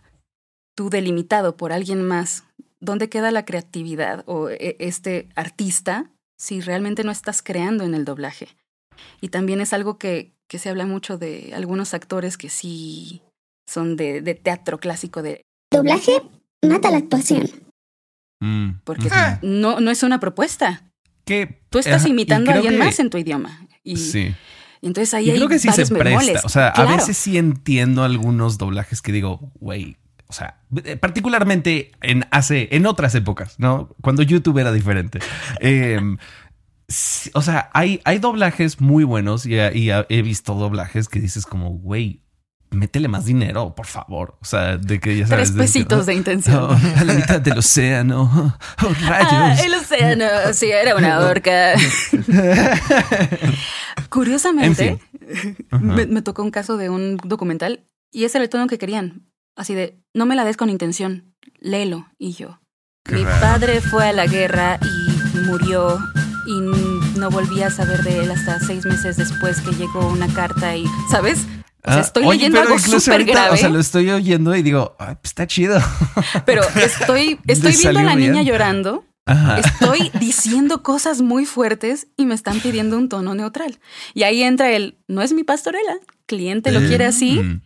tú 0.75 0.89
delimitado 0.89 1.55
por 1.55 1.71
alguien 1.71 2.05
más, 2.05 2.43
¿dónde 2.79 3.09
queda 3.09 3.31
la 3.31 3.45
creatividad 3.45 4.23
o 4.27 4.49
e- 4.49 4.75
este 4.79 5.29
artista 5.35 6.11
si 6.41 6.59
realmente 6.59 7.03
no 7.03 7.11
estás 7.11 7.43
creando 7.43 7.83
en 7.83 7.93
el 7.93 8.03
doblaje? 8.03 8.47
Y 9.21 9.29
también 9.29 9.61
es 9.61 9.73
algo 9.73 9.99
que, 9.99 10.33
que 10.49 10.57
se 10.57 10.69
habla 10.69 10.87
mucho 10.87 11.17
de 11.19 11.53
algunos 11.55 11.93
actores 11.93 12.35
que 12.37 12.49
sí 12.49 13.21
son 13.69 13.95
de, 13.95 14.21
de 14.21 14.33
teatro 14.33 14.79
clásico, 14.79 15.21
de 15.21 15.43
Doblaje 15.71 16.21
mata 16.67 16.89
la 16.91 16.97
actuación. 16.97 17.49
Mm. 18.43 18.79
porque 18.83 19.05
Ujú. 19.05 19.15
no, 19.43 19.79
no 19.79 19.91
es 19.91 20.01
una 20.01 20.19
propuesta. 20.19 20.83
Que- 21.25 21.61
Tú 21.69 21.77
estás 21.77 22.01
ajá, 22.01 22.09
imitando 22.09 22.49
a 22.49 22.55
alguien 22.55 22.73
que- 22.73 22.79
más 22.79 22.99
en 22.99 23.11
tu 23.11 23.19
idioma. 23.19 23.67
Y, 23.83 23.97
Sí. 23.97 24.33
y 24.81 24.87
entonces 24.87 25.13
ahí 25.13 25.27
Y 25.27 25.31
hay 25.31 25.37
creo 25.37 25.47
que 25.47 25.59
sí 25.59 25.69
se 25.71 25.83
varios 25.93 26.25
presta. 26.25 26.41
O 26.45 26.49
sea, 26.49 26.69
a 26.69 26.85
veces 26.85 27.15
sí 27.17 27.37
entiendo 27.37 28.03
algunos 28.03 28.57
doblajes 28.57 29.01
que 29.03 29.11
digo, 29.11 29.51
güey. 29.59 29.97
O 30.31 30.33
sea, 30.33 30.61
eh, 30.85 30.95
particularmente 30.95 31.91
en 32.01 32.25
hace, 32.31 32.69
en 32.71 32.85
otras 32.85 33.13
épocas, 33.15 33.59
¿no? 33.59 33.93
Cuando 33.99 34.23
YouTube 34.23 34.59
era 34.59 34.71
diferente. 34.71 35.19
Em, 35.59 36.17
o 37.33 37.41
sea, 37.41 37.69
hay, 37.73 37.99
hay 38.05 38.19
doblajes 38.19 38.79
muy 38.79 39.03
buenos 39.03 39.45
y, 39.45 39.55
y 39.55 39.89
he 39.91 40.21
visto 40.21 40.55
doblajes 40.55 41.09
que 41.09 41.19
dices 41.19 41.45
como, 41.45 41.71
güey, 41.71 42.23
métele 42.69 43.09
más 43.09 43.25
dinero, 43.25 43.75
por 43.75 43.87
favor. 43.87 44.37
O 44.41 44.45
sea, 44.45 44.77
de 44.77 45.01
que 45.01 45.17
ya 45.17 45.27
sabes. 45.27 45.53
Tres 45.53 45.61
pesitos 45.61 46.05
de, 46.05 46.13
intención. 46.13 46.71
a 46.97 47.03
la 47.03 47.13
mitad 47.13 47.41
del 47.41 47.57
océano. 47.57 48.57
Oh, 48.83 48.93
rayos. 49.05 49.31
Ah, 49.31 49.55
el 49.65 49.73
océano, 49.73 50.25
sí, 50.53 50.71
era 50.71 50.95
una 50.95 51.19
orca. 51.19 51.73
Curiosamente, 54.09 54.97
me, 55.71 56.07
me, 56.07 56.21
tocó 56.21 56.41
un 56.41 56.51
caso 56.51 56.77
de 56.77 56.89
un 56.89 57.17
documental 57.17 57.85
y 58.11 58.23
ese 58.23 58.37
era 58.37 58.45
el 58.45 58.49
tono 58.49 58.67
que 58.67 58.77
querían. 58.77 59.30
Así 59.55 59.75
de, 59.75 59.99
no 60.13 60.25
me 60.25 60.35
la 60.35 60.45
des 60.45 60.57
con 60.57 60.69
intención, 60.69 61.33
léelo. 61.59 62.07
Y 62.17 62.33
yo, 62.33 62.59
mi 63.09 63.23
padre 63.23 63.81
fue 63.81 64.09
a 64.09 64.13
la 64.13 64.27
guerra 64.27 64.79
y 64.81 65.37
murió 65.39 65.99
y 66.47 67.19
no 67.19 67.29
volví 67.29 67.61
a 67.61 67.69
saber 67.69 68.03
de 68.03 68.23
él 68.23 68.31
hasta 68.31 68.59
seis 68.59 68.85
meses 68.85 69.17
después 69.17 69.61
que 69.61 69.71
llegó 69.71 70.07
una 70.07 70.27
carta 70.33 70.75
y, 70.75 70.85
¿sabes? 71.09 71.45
O 71.83 71.89
sea, 71.89 71.97
ah, 71.97 72.01
estoy 72.01 72.27
leyendo 72.27 72.61
algo 72.61 72.77
súper 72.77 73.25
grave. 73.25 73.55
O 73.55 73.57
sea, 73.57 73.69
lo 73.69 73.79
estoy 73.79 74.09
oyendo 74.11 74.55
y 74.55 74.61
digo, 74.61 74.95
pues 74.97 75.17
está 75.23 75.47
chido. 75.47 75.79
Pero 76.45 76.61
estoy, 76.75 77.39
estoy 77.47 77.75
viendo 77.75 77.99
a 77.99 78.03
la 78.03 78.15
niña 78.15 78.43
llorando. 78.43 79.05
Estoy 79.57 80.11
diciendo 80.19 80.83
cosas 80.83 81.21
muy 81.21 81.45
fuertes 81.45 82.07
y 82.17 82.25
me 82.25 82.35
están 82.35 82.59
pidiendo 82.59 82.97
un 82.97 83.09
tono 83.09 83.33
neutral. 83.33 83.79
Y 84.13 84.23
ahí 84.23 84.43
entra 84.43 84.71
el, 84.71 84.97
no 85.07 85.21
es 85.21 85.33
mi 85.33 85.43
pastorela, 85.43 85.97
cliente 86.27 86.71
lo 86.71 86.81
quiere 86.81 87.05
así. 87.05 87.39
Mm. 87.39 87.61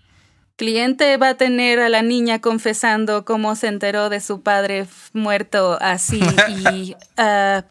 Cliente 0.58 1.18
va 1.18 1.30
a 1.30 1.36
tener 1.36 1.80
a 1.80 1.90
la 1.90 2.02
niña 2.02 2.40
confesando 2.40 3.26
cómo 3.26 3.56
se 3.56 3.68
enteró 3.68 4.10
de 4.10 4.22
su 4.22 4.42
padre 4.42 4.88
muerto 5.14 5.78
así 5.82 6.22
y 6.50 6.96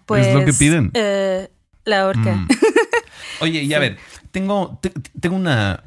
pues... 0.07 0.27
Es 0.27 0.35
lo 0.35 0.45
que 0.45 0.53
piden. 0.53 0.93
Uh, 0.95 1.49
la 1.85 2.07
horca. 2.07 2.35
Mm. 2.37 2.49
Oye, 3.41 3.63
y 3.63 3.75
a 3.75 3.79
ver, 3.79 3.99
tengo, 4.31 4.81
tengo 5.21 5.37
una, 5.37 5.85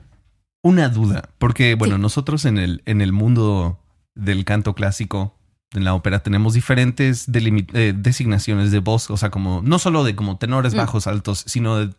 una 0.62 0.90
duda, 0.90 1.30
porque 1.38 1.76
bueno, 1.76 1.98
nosotros 1.98 2.46
en 2.46 2.58
el, 2.58 2.82
en 2.86 3.02
el 3.02 3.12
mundo 3.12 3.80
del 4.16 4.44
canto 4.46 4.74
clásico, 4.74 5.38
en 5.74 5.84
la 5.84 5.94
ópera, 5.94 6.20
tenemos 6.20 6.54
diferentes 6.54 7.28
eh, 7.34 7.94
designaciones 7.96 8.72
de 8.72 8.80
voz, 8.80 9.10
o 9.12 9.18
sea, 9.18 9.30
como 9.30 9.62
no 9.64 9.80
solo 9.80 10.04
de 10.04 10.16
como 10.16 10.38
tenores 10.38 10.74
mm. 10.74 10.78
bajos, 10.78 11.08
altos, 11.08 11.44
sino 11.46 11.78
de 11.78 11.94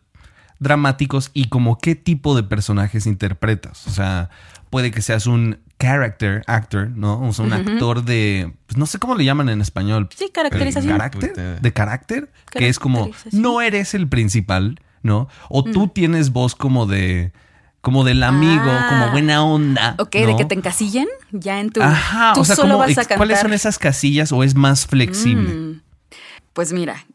dramáticos 0.59 1.31
y 1.33 1.49
como 1.49 1.77
qué 1.77 1.95
tipo 1.95 2.35
de 2.35 2.43
personajes 2.43 3.05
interpretas. 3.05 3.87
O 3.87 3.91
sea, 3.91 4.29
puede 4.69 4.91
que 4.91 5.01
seas 5.01 5.25
un 5.25 5.59
character 5.79 6.43
actor, 6.47 6.89
¿no? 6.89 7.21
O 7.21 7.33
sea, 7.33 7.45
un 7.45 7.53
actor 7.53 8.03
de, 8.03 8.53
pues 8.67 8.77
no 8.77 8.85
sé 8.85 8.99
cómo 8.99 9.15
le 9.15 9.25
llaman 9.25 9.49
en 9.49 9.61
español. 9.61 10.09
Sí, 10.15 10.29
caracterización. 10.33 10.97
Carácter, 10.97 11.61
de 11.61 11.73
carácter, 11.73 12.31
que 12.51 12.67
es 12.67 12.79
como 12.79 13.09
no 13.31 13.61
eres 13.61 13.93
el 13.93 14.07
principal, 14.07 14.79
¿no? 15.01 15.29
O 15.49 15.63
tú 15.63 15.85
mm. 15.85 15.89
tienes 15.89 16.31
voz 16.31 16.55
como 16.55 16.85
de 16.85 17.31
como 17.81 18.03
del 18.03 18.23
amigo, 18.23 18.61
como 18.61 19.05
ah. 19.05 19.09
buena 19.11 19.43
onda. 19.43 19.95
Ok, 19.99 20.11
de 20.11 20.35
que 20.35 20.45
te 20.45 20.55
encasillen 20.55 21.07
ya 21.31 21.61
en 21.61 21.69
tu. 21.69 21.81
Ajá, 21.81 22.33
o 22.33 22.43
sea, 22.43 22.57
como, 22.57 22.83
¿cuáles 23.15 23.39
son 23.39 23.53
esas 23.53 23.79
casillas 23.79 24.33
o 24.33 24.43
es 24.43 24.55
más 24.55 24.85
flexible? 24.85 25.53
Mm. 25.53 25.81
Pues 26.51 26.73
mira, 26.73 27.05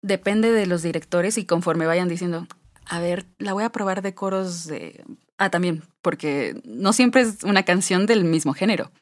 depende 0.00 0.50
de 0.50 0.66
los 0.66 0.82
directores 0.82 1.36
y 1.36 1.44
conforme 1.44 1.86
vayan 1.86 2.08
diciendo, 2.08 2.46
a 2.86 3.00
ver, 3.00 3.26
la 3.38 3.52
voy 3.52 3.64
a 3.64 3.70
probar 3.70 4.02
de 4.02 4.14
coros 4.14 4.66
de... 4.66 5.04
Ah, 5.38 5.50
también, 5.50 5.82
porque 6.02 6.60
no 6.64 6.92
siempre 6.92 7.22
es 7.22 7.42
una 7.42 7.64
canción 7.64 8.06
del 8.06 8.24
mismo 8.24 8.54
género. 8.54 8.92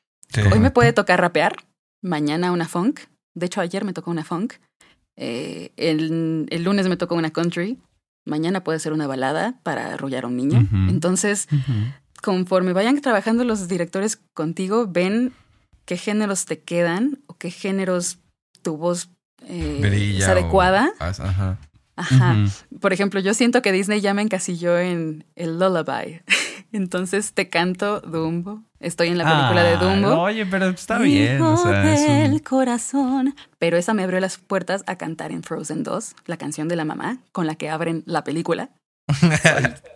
Hoy 0.50 0.58
me 0.58 0.70
puede 0.70 0.92
tocar 0.92 1.20
rapear, 1.20 1.56
mañana 2.00 2.52
una 2.52 2.68
funk. 2.68 3.00
De 3.34 3.46
hecho, 3.46 3.60
ayer 3.60 3.84
me 3.84 3.92
tocó 3.92 4.10
una 4.10 4.24
funk. 4.24 4.54
Eh, 5.16 5.72
el, 5.76 6.46
lunes 6.64 6.88
me 6.88 6.96
tocó 6.96 7.14
una 7.14 7.30
country. 7.30 7.78
Mañana 8.24 8.64
puede 8.64 8.78
ser 8.78 8.92
una 8.92 9.06
balada 9.06 9.60
para 9.62 9.92
arrullar 9.92 10.24
a 10.24 10.28
un 10.28 10.36
niño. 10.36 10.66
Entonces, 10.88 11.48
conforme 12.22 12.72
vayan 12.72 13.00
trabajando 13.00 13.44
los 13.44 13.68
directores 13.68 14.18
contigo, 14.32 14.86
ven 14.86 15.32
qué 15.84 15.96
géneros 15.96 16.46
te 16.46 16.60
quedan 16.60 17.18
o 17.26 17.34
qué 17.34 17.50
géneros 17.50 18.20
tu 18.62 18.76
voz 18.76 19.10
eh, 19.48 20.16
es 20.18 20.28
adecuada. 20.28 20.92
ajá. 20.98 21.58
Ajá. 21.96 22.36
Por 22.80 22.92
ejemplo, 22.92 23.20
yo 23.20 23.34
siento 23.34 23.62
que 23.62 23.72
Disney 23.72 24.00
ya 24.00 24.14
me 24.14 24.22
encasilló 24.22 24.78
en 24.78 25.24
el 25.36 25.58
lullaby. 25.58 26.22
Entonces 26.72 27.34
te 27.34 27.48
canto 27.48 28.00
Dumbo. 28.00 28.62
Estoy 28.80 29.08
en 29.08 29.18
la 29.18 29.24
película 29.24 29.62
de 29.62 29.76
Dumbo. 29.76 30.22
Oye, 30.22 30.46
pero 30.46 30.68
está 30.68 30.98
bien. 30.98 31.40
O 31.42 31.56
sea, 31.56 32.24
el 32.24 32.42
corazón. 32.42 33.34
Pero 33.58 33.76
esa 33.76 33.94
me 33.94 34.02
abrió 34.02 34.20
las 34.20 34.38
puertas 34.38 34.82
a 34.86 34.96
cantar 34.96 35.32
en 35.32 35.42
Frozen 35.42 35.82
2, 35.82 36.16
la 36.26 36.36
canción 36.36 36.68
de 36.68 36.76
la 36.76 36.84
mamá, 36.84 37.18
con 37.30 37.46
la 37.46 37.54
que 37.54 37.68
abren 37.68 38.02
la 38.06 38.24
película. 38.24 38.70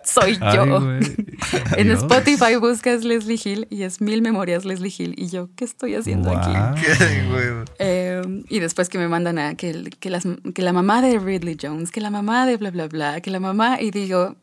Soy, 0.04 0.38
yo. 0.38 0.98
en 1.76 1.90
Spotify 1.90 2.56
buscas 2.56 3.04
Leslie 3.04 3.40
Hill 3.42 3.66
y 3.70 3.82
es 3.82 4.00
Mil 4.00 4.22
Memorias 4.22 4.64
Leslie 4.64 4.92
Hill. 4.96 5.14
Y 5.16 5.28
yo, 5.28 5.48
¿qué 5.56 5.64
estoy 5.64 5.94
haciendo 5.94 6.30
aquí? 6.30 6.50
Em, 7.78 8.44
y 8.48 8.60
después 8.60 8.88
que 8.88 8.98
me 8.98 9.08
mandan 9.08 9.38
a 9.38 9.54
que, 9.54 9.90
que, 10.00 10.10
las, 10.10 10.24
que 10.54 10.62
la 10.62 10.72
mamá 10.72 11.02
de 11.02 11.18
Ridley 11.18 11.56
Jones, 11.60 11.90
que 11.90 12.00
la 12.00 12.10
mamá 12.10 12.46
de 12.46 12.56
bla, 12.56 12.70
bla, 12.70 12.88
bla, 12.88 13.20
que 13.20 13.30
la 13.30 13.40
mamá. 13.40 13.80
Y 13.80 13.90
digo, 13.90 14.36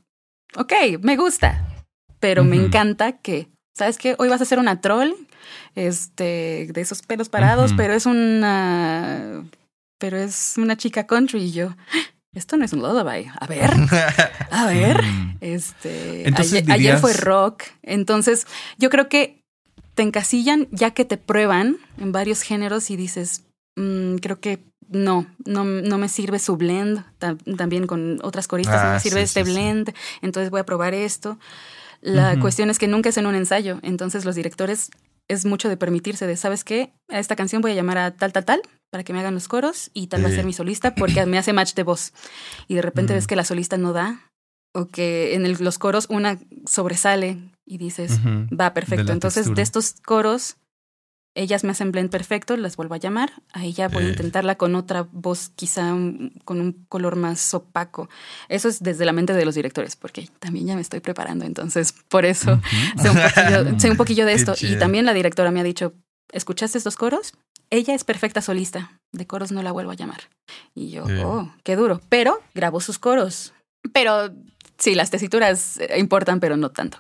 ok, 0.56 0.74
me 1.02 1.16
gusta. 1.16 1.68
Pero 2.20 2.44
me 2.44 2.56
encanta 2.56 3.18
que, 3.18 3.50
¿sabes 3.76 3.98
qué? 3.98 4.16
Hoy 4.18 4.30
vas 4.30 4.40
a 4.40 4.44
hacer 4.44 4.60
una 4.60 4.80
troll 4.80 5.12
este, 5.76 6.70
de 6.72 6.82
esos 6.82 7.02
pelos 7.02 7.30
parados, 7.30 7.74
pero 7.76 7.94
es 7.94 8.06
una. 8.06 9.44
Pero 9.98 10.18
es 10.18 10.56
una 10.58 10.78
chica 10.78 11.06
country. 11.06 11.44
Y 11.44 11.52
yo, 11.52 11.76
esto 12.34 12.58
no 12.58 12.66
es 12.66 12.74
un 12.74 12.82
lullaby. 12.82 13.28
A 13.40 13.48
ver, 13.48 13.72
a 14.50 14.66
ver. 14.68 15.04
Mm. 15.04 15.38
Este, 15.42 16.26
ayer, 16.70 16.98
fue 16.98 17.14
rock. 17.14 17.64
Entonces, 17.84 18.48
yo 18.78 18.90
creo 18.90 19.08
que 19.08 19.44
te 19.94 20.04
encasillan 20.04 20.68
ya 20.72 20.92
que 20.92 21.06
te 21.06 21.18
prueban 21.18 21.78
en 22.00 22.12
varios 22.12 22.42
géneros 22.42 22.90
y 22.90 22.96
dices, 22.96 23.44
mm, 23.76 24.16
creo 24.16 24.40
que 24.40 24.64
no, 24.90 25.28
no, 25.46 25.64
no 25.64 25.98
me 25.98 26.10
sirve 26.10 26.40
su 26.40 26.58
blend. 26.58 27.04
también 27.58 27.88
con 27.88 28.20
otras 28.24 28.48
coristas 28.48 28.84
no 28.84 28.90
me 28.90 28.96
ah, 28.96 29.00
sirve 29.00 29.22
este 29.22 29.44
blend. 29.44 29.94
Entonces 30.22 30.50
voy 30.50 30.62
a 30.62 30.66
probar 30.66 30.94
esto. 30.94 31.38
La 32.02 32.38
cuestión 32.40 32.70
es 32.70 32.80
que 32.80 32.88
nunca 32.88 33.10
es 33.10 33.18
en 33.18 33.28
un 33.28 33.36
ensayo. 33.36 33.80
Entonces 33.82 34.26
los 34.26 34.36
directores 34.36 34.90
es 35.34 35.46
mucho 35.46 35.70
de 35.70 35.78
permitirse 35.78 36.28
de, 36.28 36.38
¿sabes 36.38 36.64
qué? 36.64 36.94
A 37.10 37.20
esta 37.20 37.36
canción 37.36 37.62
voy 37.62 37.72
a 37.72 37.76
llamar 37.76 37.98
a 37.98 38.16
tal, 38.16 38.34
tal, 38.34 38.46
tal, 38.46 38.62
para 38.90 39.04
que 39.04 39.14
me 39.14 39.20
hagan 39.20 39.34
los 39.34 39.48
coros 39.48 39.90
y 39.94 40.08
tal 40.08 40.24
va 40.24 40.30
a 40.30 40.32
ser 40.32 40.46
mi 40.46 40.54
solista 40.54 40.96
porque 40.96 41.26
me 41.26 41.38
hace 41.38 41.54
match 41.54 41.74
de 41.74 41.84
voz. 41.84 42.14
Y 42.68 42.76
de 42.76 42.82
repente 42.82 43.14
ves 43.14 43.28
que 43.28 43.36
la 43.36 43.44
solista 43.44 43.78
no 43.78 43.94
da 43.94 44.32
o 44.74 44.88
que 44.88 45.36
en 45.36 45.64
los 45.64 45.78
coros 45.78 46.08
una 46.10 46.40
sobresale 46.66 47.52
y 47.66 47.78
dices, 47.78 48.20
va, 48.60 48.74
perfecto. 48.74 49.12
Entonces, 49.12 49.54
de 49.54 49.62
estos 49.62 49.96
coros 50.06 50.58
ellas 51.36 51.64
me 51.64 51.72
hacen 51.72 51.92
blend 51.92 52.12
perfecto, 52.12 52.56
las 52.58 52.78
vuelvo 52.78 52.94
a 52.96 52.98
llamar. 52.98 53.32
A 53.54 53.66
ella 53.66 53.88
voy 53.88 54.06
a 54.06 54.10
intentarla 54.10 54.56
con 54.56 54.76
otra 54.76 55.08
voz, 55.12 55.50
quizá 55.56 55.90
con 56.46 56.62
un 56.62 56.86
color 56.90 57.16
más 57.16 57.54
opaco. 57.54 58.10
Eso 58.50 58.70
es 58.70 58.84
desde 58.84 59.06
la 59.06 59.14
mente 59.14 59.34
de 59.34 59.46
los 59.46 59.56
directores, 59.56 59.96
porque 59.96 60.30
también 60.40 60.68
ya 60.68 60.76
me 60.76 60.82
estoy 60.82 61.00
preparando. 61.00 61.46
Entonces, 61.46 61.94
por 62.08 62.26
eso 62.26 62.62
sé, 63.78 63.90
un 63.90 63.98
poquillo, 63.98 64.26
de 64.26 64.34
esto. 64.34 64.54
Y 64.62 64.78
también 64.78 65.06
la 65.06 65.14
directora 65.14 65.50
me 65.50 65.60
ha 65.60 65.64
dicho: 65.64 65.94
¿Escuchaste 66.32 66.78
estos 66.78 66.96
coros? 66.96 67.34
Ella 67.72 67.96
es 67.96 68.04
perfecta 68.04 68.42
solista. 68.42 69.00
De 69.12 69.26
coros 69.26 69.52
no 69.52 69.64
la 69.64 69.72
vuelvo 69.72 69.92
a 69.92 69.96
llamar. 69.96 70.30
Y 70.76 70.92
yo, 70.92 71.06
oh, 71.26 71.52
qué 71.64 71.76
duro. 71.76 72.02
Pero 72.10 72.42
grabó 72.54 72.80
sus 72.80 73.00
coros. 73.00 73.54
Pero 73.92 74.32
sí, 74.78 74.94
las 74.94 75.10
tesituras 75.10 75.80
importan, 75.98 76.40
pero 76.40 76.58
no 76.58 76.70
tanto. 76.70 77.00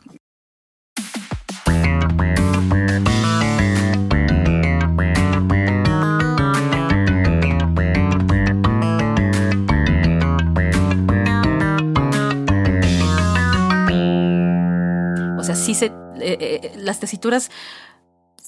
Eh, 16.23 16.37
eh, 16.39 16.73
las 16.77 16.99
tesituras 16.99 17.51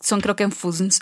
son 0.02 0.22
creo 0.22 0.36
que 0.36 0.44
en, 0.44 0.54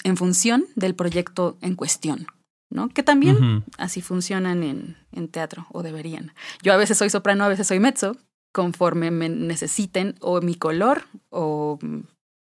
en, 0.04 0.18
función 0.18 0.66
del 0.76 0.96
proyecto 0.96 1.58
en 1.62 1.76
cuestión, 1.76 2.28
¿no? 2.70 2.90
Que 2.90 3.04
también 3.04 3.66
así 3.78 4.02
funcionan 4.02 4.64
en, 4.64 4.98
en, 5.12 5.28
teatro 5.28 5.68
o 5.72 5.84
deberían. 5.84 6.34
Yo 6.62 6.74
a 6.74 6.78
veces 6.78 6.98
soy 6.98 7.10
soprano, 7.10 7.44
a 7.44 7.50
veces 7.50 7.68
soy 7.68 7.80
mezzo, 7.80 8.16
conforme 8.54 9.12
me 9.12 9.30
necesiten 9.30 10.16
o 10.22 10.40
mi 10.42 10.56
color 10.56 11.08
o 11.30 11.80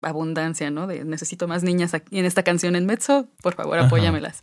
abundancia, 0.03 0.71
¿no? 0.71 0.87
De 0.87 1.05
necesito 1.05 1.47
más 1.49 1.63
niñas 1.63 1.95
aquí 1.95 2.19
en 2.19 2.25
esta 2.25 2.43
canción 2.43 2.77
en 2.77 2.87
mezzo, 2.87 3.29
por 3.43 3.55
favor 3.55 3.79
apóyamelas. 3.79 4.43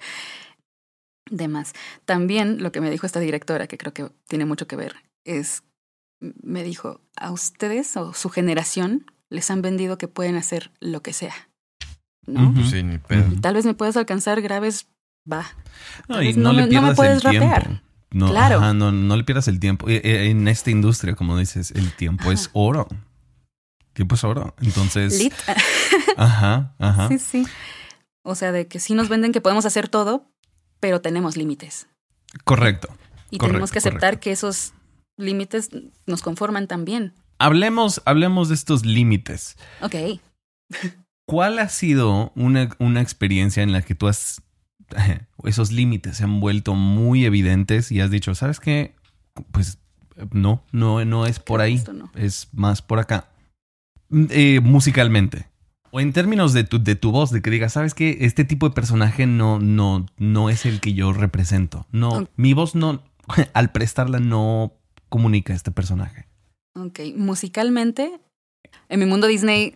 Demás. 1.29 1.73
También 2.05 2.61
lo 2.61 2.71
que 2.71 2.81
me 2.81 2.91
dijo 2.91 3.05
esta 3.05 3.19
directora, 3.19 3.67
que 3.67 3.77
creo 3.77 3.93
que 3.93 4.09
tiene 4.27 4.45
mucho 4.45 4.67
que 4.67 4.75
ver, 4.75 4.95
es, 5.23 5.63
me 6.19 6.63
dijo, 6.63 7.01
a 7.15 7.31
ustedes 7.31 7.97
o 7.97 8.13
su 8.13 8.29
generación 8.29 9.11
les 9.29 9.49
han 9.51 9.61
vendido 9.61 9.97
que 9.97 10.07
pueden 10.07 10.35
hacer 10.35 10.71
lo 10.79 11.01
que 11.01 11.13
sea. 11.13 11.33
¿no? 12.27 12.53
Sí, 12.65 12.83
ni 12.83 12.97
pedo. 12.97 13.25
Tal 13.41 13.53
vez 13.53 13.65
me 13.65 13.73
puedas 13.73 13.97
alcanzar 13.97 14.41
graves, 14.41 14.87
va. 15.31 15.45
No, 16.07 16.21
y 16.21 16.33
no, 16.33 16.53
le 16.53 16.67
pierdas 16.67 16.89
me 16.91 16.95
puedes 16.95 17.15
el 17.15 17.21
rapear. 17.21 17.81
No, 18.11 18.29
claro. 18.29 18.73
no, 18.73 18.91
no 18.91 19.17
le 19.17 19.23
pierdas 19.23 19.47
el 19.47 19.59
tiempo. 19.59 19.89
E, 19.89 19.97
e, 19.97 20.29
en 20.29 20.47
esta 20.47 20.71
industria, 20.71 21.15
como 21.15 21.37
dices, 21.37 21.71
el 21.71 21.91
tiempo 21.91 22.31
es 22.31 22.49
oro. 22.53 22.87
Tiempo 23.93 24.15
es 24.15 24.23
oro. 24.23 24.55
Entonces. 24.61 25.19
Lit. 25.19 25.33
Ajá, 26.17 26.73
ajá. 26.79 27.09
Sí, 27.09 27.19
sí. 27.19 27.45
O 28.23 28.35
sea, 28.35 28.53
de 28.53 28.67
que 28.67 28.79
sí 28.79 28.93
nos 28.93 29.09
venden 29.09 29.33
que 29.33 29.41
podemos 29.41 29.65
hacer 29.65 29.89
todo, 29.89 30.31
pero 30.79 31.01
tenemos 31.01 31.35
límites. 31.35 31.87
Correcto. 32.45 32.87
Y 33.29 33.37
Correcto, 33.37 33.47
tenemos 33.47 33.71
que 33.71 33.79
aceptar 33.79 33.99
correcto. 33.99 34.19
que 34.21 34.31
esos 34.31 34.73
límites 35.17 35.71
nos 36.05 36.21
conforman 36.21 36.67
también. 36.67 37.13
Hablemos, 37.37 38.01
hablemos 38.05 38.49
de 38.49 38.55
estos 38.55 38.85
límites. 38.85 39.57
Ok. 39.81 39.95
¿Cuál 41.25 41.59
ha 41.59 41.69
sido 41.69 42.31
una, 42.35 42.69
una 42.79 43.01
experiencia 43.01 43.63
en 43.63 43.71
la 43.71 43.81
que 43.81 43.95
tú 43.95 44.07
has... 44.07 44.41
Esos 45.43 45.71
límites 45.71 46.17
se 46.17 46.23
han 46.23 46.39
vuelto 46.39 46.75
muy 46.75 47.25
evidentes 47.25 47.91
y 47.91 48.01
has 48.01 48.11
dicho, 48.11 48.33
¿sabes 48.35 48.59
qué? 48.59 48.95
Pues 49.51 49.79
no, 50.31 50.63
no, 50.71 51.03
no 51.03 51.25
es 51.25 51.39
por 51.39 51.61
ahí. 51.61 51.83
No. 51.93 52.09
Es 52.15 52.49
más 52.53 52.81
por 52.81 52.99
acá. 52.99 53.29
Mm, 54.09 54.25
eh, 54.29 54.59
musicalmente. 54.61 55.47
O 55.91 55.99
en 55.99 56.13
términos 56.13 56.53
de 56.53 56.63
tu, 56.63 56.83
de 56.83 56.95
tu 56.95 57.11
voz, 57.11 57.31
de 57.31 57.41
que 57.41 57.49
digas, 57.49 57.73
¿sabes 57.73 57.93
qué? 57.93 58.17
Este 58.21 58.43
tipo 58.43 58.67
de 58.67 58.75
personaje 58.75 59.27
no, 59.27 59.59
no, 59.59 60.05
no 60.17 60.49
es 60.49 60.65
el 60.65 60.81
que 60.81 60.93
yo 60.93 61.13
represento. 61.13 61.87
No, 61.91 62.27
mi 62.35 62.53
voz 62.53 62.75
no, 62.75 63.01
al 63.53 63.71
prestarla 63.71 64.19
no 64.19 64.73
comunica 65.09 65.53
a 65.53 65.55
este 65.55 65.71
personaje. 65.71 66.27
Ok. 66.75 66.99
Musicalmente, 67.15 68.19
en 68.89 68.99
mi 68.99 69.05
mundo 69.05 69.27
Disney 69.27 69.75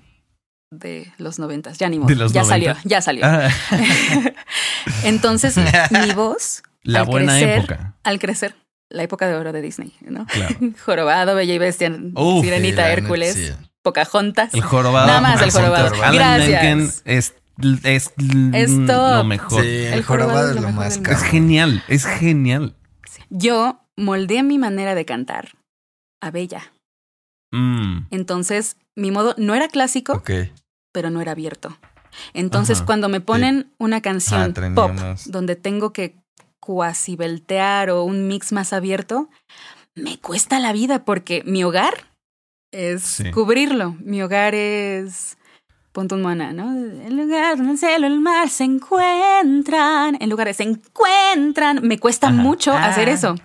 de 0.72 1.12
los 1.18 1.40
noventas, 1.40 1.78
ya 1.78 1.90
ni 1.90 1.98
modo. 1.98 2.10
De 2.10 2.16
los 2.16 2.32
ya 2.32 2.42
90. 2.44 2.50
salió, 2.74 2.82
ya 2.90 3.02
salió. 3.02 3.26
Ah, 3.26 3.50
Entonces, 5.04 5.58
mi 5.58 6.12
voz, 6.16 6.62
la 6.84 7.02
al 7.02 7.06
buena 7.08 7.34
crecer, 7.34 7.58
época. 7.60 7.96
al 8.04 8.20
crecer, 8.20 8.56
la 8.90 9.04
época 9.04 9.28
de 9.28 9.36
oro 9.36 9.52
de 9.52 9.62
Disney, 9.62 9.94
¿no? 10.02 10.26
Claro. 10.28 10.56
Jorobado, 10.86 11.36
Bella 11.36 11.54
y 11.54 11.58
Bestia, 11.58 11.92
Uf, 12.16 12.44
Sirenita, 12.44 12.92
Hércules, 12.92 13.34
sí. 13.34 13.66
Pocahontas. 13.82 14.54
El 14.54 14.62
jorobado. 14.62 15.08
Nada 15.08 15.22
más 15.22 15.42
el 15.42 15.52
jorobado. 15.52 15.94
Alan 16.04 16.14
Gracias. 16.14 16.64
Menken 16.64 16.80
es, 17.06 17.34
es, 17.84 18.14
Es 18.54 18.72
lo 18.88 19.24
mejor. 19.24 19.64
Sí, 19.64 19.68
el, 19.68 19.94
El 19.94 20.04
jorobado 20.04 20.40
jorobado 20.40 20.50
es 20.50 20.56
es 20.56 20.62
lo 20.62 20.68
lo 20.68 20.74
más 20.74 21.02
del 21.02 21.14
Es 21.14 21.24
genial, 21.24 21.84
es 21.88 22.06
genial. 22.06 22.76
Yo 23.30 23.80
moldeé 23.96 24.44
mi 24.44 24.58
manera 24.58 24.96
de 24.96 25.06
cantar 25.06 25.58
a 26.22 26.30
Bella. 26.32 26.74
Mm, 27.52 28.08
Entonces, 28.12 28.78
mi 28.96 29.12
modo 29.12 29.34
no 29.38 29.56
era 29.56 29.68
clásico, 29.68 30.22
pero 30.92 31.10
no 31.10 31.22
era 31.22 31.32
abierto. 31.32 31.78
Entonces, 32.34 32.78
Ajá. 32.80 32.86
cuando 32.86 33.10
me 33.10 33.22
ponen 33.22 33.72
una 33.78 34.02
canción 34.02 34.54
Ah, 34.58 34.72
pop 34.76 34.92
donde 35.28 35.56
tengo 35.56 35.94
que 35.94 36.16
cuasi 36.60 37.16
beltear 37.16 37.90
o 37.90 38.04
un 38.04 38.28
mix 38.28 38.52
más 38.52 38.74
abierto, 38.74 39.30
me 39.96 40.18
cuesta 40.20 40.60
la 40.60 40.74
vida 40.74 41.06
porque 41.06 41.44
mi 41.46 41.64
hogar 41.64 42.08
es 42.72 43.04
Sí. 43.04 43.32
cubrirlo. 43.32 43.96
Mi 44.02 44.22
hogar 44.22 44.54
es 44.56 45.38
ponte 45.92 46.16
un 46.16 46.22
mana, 46.22 46.54
¿no? 46.54 46.72
El 46.76 47.16
lugar 47.18 47.58
donde 47.58 47.72
el 47.74 47.78
cielo 47.78 48.08
y 48.08 48.12
el 48.12 48.20
mar 48.20 48.50
se 48.50 48.64
encuentran. 48.64 50.18
En 50.22 50.30
lugar 50.30 50.48
de 50.48 50.54
se 50.54 50.64
encuentran. 50.64 51.80
Me 51.88 51.98
cuesta 52.00 52.28
Ajá. 52.28 52.36
mucho 52.38 52.72
Ah. 52.74 52.86
hacer 52.86 53.10
eso. 53.10 53.36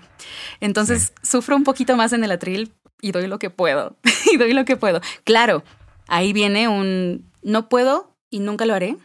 Entonces 0.61 1.13
sufro 1.23 1.57
un 1.57 1.65
poquito 1.65 1.97
más 1.97 2.13
en 2.13 2.25
el 2.25 2.31
atril 2.33 2.73
y 3.05 3.13
doy 3.13 3.27
lo 3.27 3.39
que 3.39 3.51
puedo. 3.51 3.97
y 4.33 4.37
doy 4.37 4.53
lo 4.53 4.65
que 4.65 4.77
puedo. 4.77 5.01
Claro, 5.25 5.63
ahí 6.09 6.33
viene 6.33 6.69
un 6.69 7.31
no 7.43 7.69
puedo 7.69 8.17
y 8.31 8.41
nunca 8.41 8.67
lo 8.67 8.75
haré. 8.75 8.97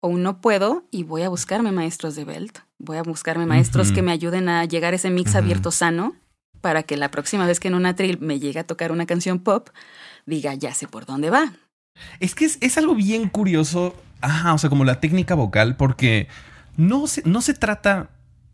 O 0.00 0.08
un 0.08 0.22
no 0.22 0.40
puedo 0.40 0.84
y 0.90 1.02
voy 1.02 1.22
a 1.22 1.28
buscarme 1.28 1.72
maestros 1.72 2.14
de 2.14 2.24
belt. 2.24 2.60
Voy 2.78 2.96
a 2.96 3.02
buscarme 3.02 3.46
maestros 3.46 3.90
que 3.90 4.00
me 4.00 4.12
ayuden 4.12 4.48
a 4.48 4.64
llegar 4.64 4.92
a 4.92 4.96
ese 4.96 5.10
mix 5.10 5.34
abierto 5.34 5.72
sano 5.72 6.14
para 6.60 6.84
que 6.84 6.96
la 6.96 7.10
próxima 7.10 7.46
vez 7.46 7.58
que 7.58 7.68
en 7.68 7.74
un 7.74 7.84
atril 7.84 8.18
me 8.20 8.38
llegue 8.38 8.60
a 8.60 8.64
tocar 8.64 8.92
una 8.92 9.06
canción 9.06 9.40
pop, 9.40 9.70
diga, 10.24 10.54
ya 10.54 10.72
sé 10.72 10.86
por 10.86 11.04
dónde 11.04 11.30
va. 11.30 11.52
Es 12.20 12.36
que 12.36 12.44
es, 12.44 12.58
es 12.60 12.78
algo 12.78 12.94
bien 12.94 13.28
curioso. 13.28 13.96
Ajá, 14.20 14.54
o 14.54 14.58
sea, 14.58 14.70
como 14.70 14.84
la 14.84 15.00
técnica 15.00 15.34
vocal, 15.34 15.76
porque 15.76 16.28
no 16.76 17.06
se, 17.08 17.22
no 17.24 17.42
se 17.42 17.54
trata. 17.54 18.10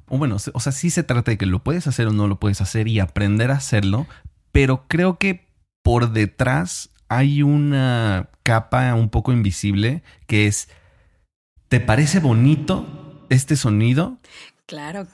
O 0.08 0.18
bueno, 0.18 0.36
o 0.36 0.60
sea, 0.60 0.72
sí 0.72 0.90
se 0.90 1.02
trata 1.02 1.30
de 1.30 1.38
que 1.38 1.46
lo 1.46 1.62
puedes 1.62 1.86
hacer 1.86 2.06
o 2.06 2.12
no 2.12 2.26
lo 2.26 2.40
puedes 2.40 2.60
hacer 2.60 2.88
y 2.88 3.00
aprender 3.00 3.50
a 3.50 3.56
hacerlo. 3.56 4.06
Pero 4.54 4.84
creo 4.86 5.18
que 5.18 5.48
por 5.82 6.12
detrás 6.12 6.90
hay 7.08 7.42
una 7.42 8.28
capa 8.44 8.94
un 8.94 9.08
poco 9.10 9.32
invisible 9.32 10.02
que 10.28 10.46
es. 10.46 10.68
¿Te 11.68 11.80
parece 11.80 12.20
bonito 12.20 13.26
este 13.30 13.56
sonido? 13.56 14.18
Claro, 14.66 15.08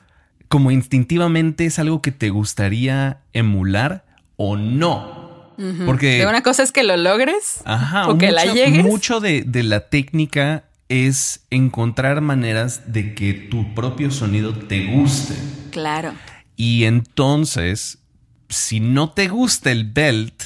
Como 0.48 0.70
instintivamente 0.70 1.64
es 1.64 1.78
algo 1.78 2.02
que 2.02 2.12
te 2.12 2.28
gustaría 2.28 3.22
emular 3.32 4.04
o 4.36 4.56
no. 4.56 5.54
Porque- 5.86 6.18
De 6.18 6.26
una 6.26 6.42
cosa 6.42 6.62
es 6.62 6.70
que 6.72 6.82
lo 6.82 6.96
logres. 6.96 7.62
Ajá. 7.64 8.08
O 8.08 8.18
que 8.18 8.30
la 8.32 8.44
llegues. 8.44 8.84
Mucho 8.84 9.20
de, 9.20 9.42
de 9.42 9.62
la 9.62 9.88
técnica 9.88 10.64
es 10.88 11.46
encontrar 11.50 12.20
maneras 12.20 12.92
de 12.92 13.14
que 13.14 13.32
tu 13.32 13.74
propio 13.74 14.10
sonido 14.10 14.52
te 14.54 14.86
guste. 14.86 15.34
Claro. 15.70 16.12
Y 16.56 16.84
entonces, 16.84 17.99
si 18.50 18.80
no 18.80 19.10
te 19.12 19.28
gusta 19.28 19.70
el 19.70 19.84
belt, 19.90 20.42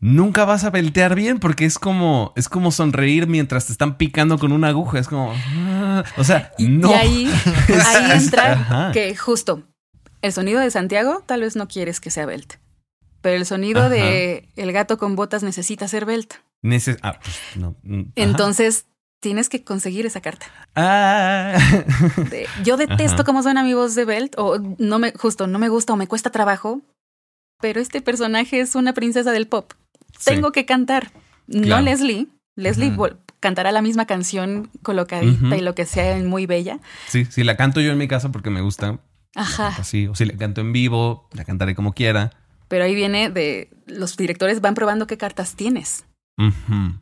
nunca 0.00 0.44
vas 0.46 0.64
a 0.64 0.70
beltear 0.70 1.14
bien 1.14 1.38
porque 1.40 1.64
es 1.66 1.78
como, 1.78 2.32
es 2.36 2.48
como 2.48 2.70
sonreír 2.70 3.26
mientras 3.26 3.66
te 3.66 3.72
están 3.72 3.98
picando 3.98 4.38
con 4.38 4.52
una 4.52 4.68
aguja. 4.68 4.98
Es 4.98 5.08
como, 5.08 5.34
ah, 5.34 6.04
o 6.16 6.24
sea, 6.24 6.52
Y, 6.56 6.68
no. 6.68 6.90
y 6.90 6.94
ahí, 6.94 7.30
ahí 7.86 8.10
entra 8.12 8.52
Ajá. 8.52 8.92
que 8.92 9.14
justo 9.16 9.64
el 10.22 10.32
sonido 10.32 10.60
de 10.60 10.70
Santiago 10.70 11.22
tal 11.26 11.42
vez 11.42 11.54
no 11.56 11.68
quieres 11.68 12.00
que 12.00 12.10
sea 12.10 12.24
belt. 12.26 12.54
Pero 13.20 13.36
el 13.36 13.44
sonido 13.46 13.80
Ajá. 13.80 13.88
de 13.90 14.48
el 14.56 14.72
gato 14.72 14.96
con 14.96 15.16
botas 15.16 15.42
necesita 15.42 15.88
ser 15.88 16.06
belt. 16.06 16.34
Neces- 16.62 16.98
ah, 17.02 17.18
pues, 17.20 17.36
no. 17.56 17.74
mm. 17.82 18.12
Entonces 18.16 18.86
tienes 19.20 19.48
que 19.48 19.64
conseguir 19.64 20.06
esa 20.06 20.20
carta. 20.20 20.46
Ah. 20.76 21.56
de, 22.30 22.46
yo 22.62 22.76
detesto 22.76 23.14
Ajá. 23.16 23.24
cómo 23.24 23.42
suena 23.42 23.64
mi 23.64 23.74
voz 23.74 23.96
de 23.96 24.04
belt 24.04 24.34
o 24.38 24.58
no 24.78 25.00
me 25.00 25.12
justo 25.12 25.48
no 25.48 25.58
me 25.58 25.68
gusta 25.68 25.92
o 25.92 25.96
me 25.96 26.06
cuesta 26.06 26.30
trabajo. 26.30 26.80
Pero 27.60 27.80
este 27.80 28.00
personaje 28.00 28.60
es 28.60 28.74
una 28.74 28.92
princesa 28.92 29.32
del 29.32 29.46
pop. 29.48 29.72
Sí. 30.18 30.30
Tengo 30.34 30.52
que 30.52 30.64
cantar. 30.66 31.10
No. 31.46 31.80
Leslie. 31.80 32.28
Leslie 32.56 32.92
cantará 33.40 33.70
la 33.72 33.82
misma 33.82 34.06
canción 34.06 34.68
colocadita 34.82 35.56
y 35.56 35.60
lo 35.60 35.74
que 35.74 35.86
sea 35.86 36.16
muy 36.18 36.46
bella. 36.46 36.80
Sí, 37.06 37.24
si 37.26 37.44
la 37.44 37.56
canto 37.56 37.80
yo 37.80 37.92
en 37.92 37.98
mi 37.98 38.08
casa 38.08 38.32
porque 38.32 38.50
me 38.50 38.60
gusta, 38.60 38.98
Ajá. 39.36 39.68
así. 39.78 40.08
O 40.08 40.14
si 40.16 40.24
la 40.24 40.36
canto 40.36 40.60
en 40.60 40.72
vivo, 40.72 41.28
la 41.32 41.44
cantaré 41.44 41.74
como 41.76 41.92
quiera. 41.94 42.32
Pero 42.66 42.84
ahí 42.84 42.94
viene 42.94 43.30
de 43.30 43.70
los 43.86 44.16
directores 44.16 44.60
van 44.60 44.74
probando 44.74 45.06
qué 45.06 45.16
cartas 45.16 45.54
tienes 45.54 46.04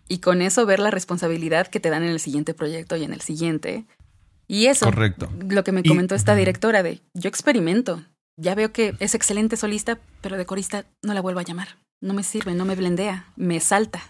y 0.09 0.19
con 0.21 0.41
eso 0.41 0.65
ver 0.65 0.79
la 0.81 0.91
responsabilidad 0.91 1.67
que 1.67 1.79
te 1.81 1.91
dan 1.91 2.03
en 2.03 2.09
el 2.09 2.21
siguiente 2.21 2.55
proyecto 2.55 2.97
y 2.97 3.05
en 3.05 3.13
el 3.13 3.21
siguiente. 3.21 3.85
Y 4.49 4.67
eso, 4.67 4.87
Correcto. 4.87 5.29
lo 5.51 5.63
que 5.65 5.73
me 5.73 5.81
Y- 5.85 5.89
comentó 5.89 6.15
esta 6.15 6.35
directora 6.35 6.83
de 6.83 7.03
yo 7.15 7.29
experimento, 7.29 8.03
ya 8.37 8.55
veo 8.55 8.73
que 8.73 8.95
es 9.01 9.15
excelente 9.15 9.57
solista, 9.57 9.99
pero 10.21 10.37
de 10.37 10.47
corista 10.47 10.87
no 11.03 11.15
la 11.15 11.21
vuelvo 11.21 11.41
a 11.41 11.45
llamar. 11.45 11.69
No 12.01 12.15
me 12.15 12.23
sirve, 12.23 12.55
no 12.55 12.65
me 12.65 12.75
blendea, 12.75 13.27
me 13.37 13.59
salta. 13.61 14.01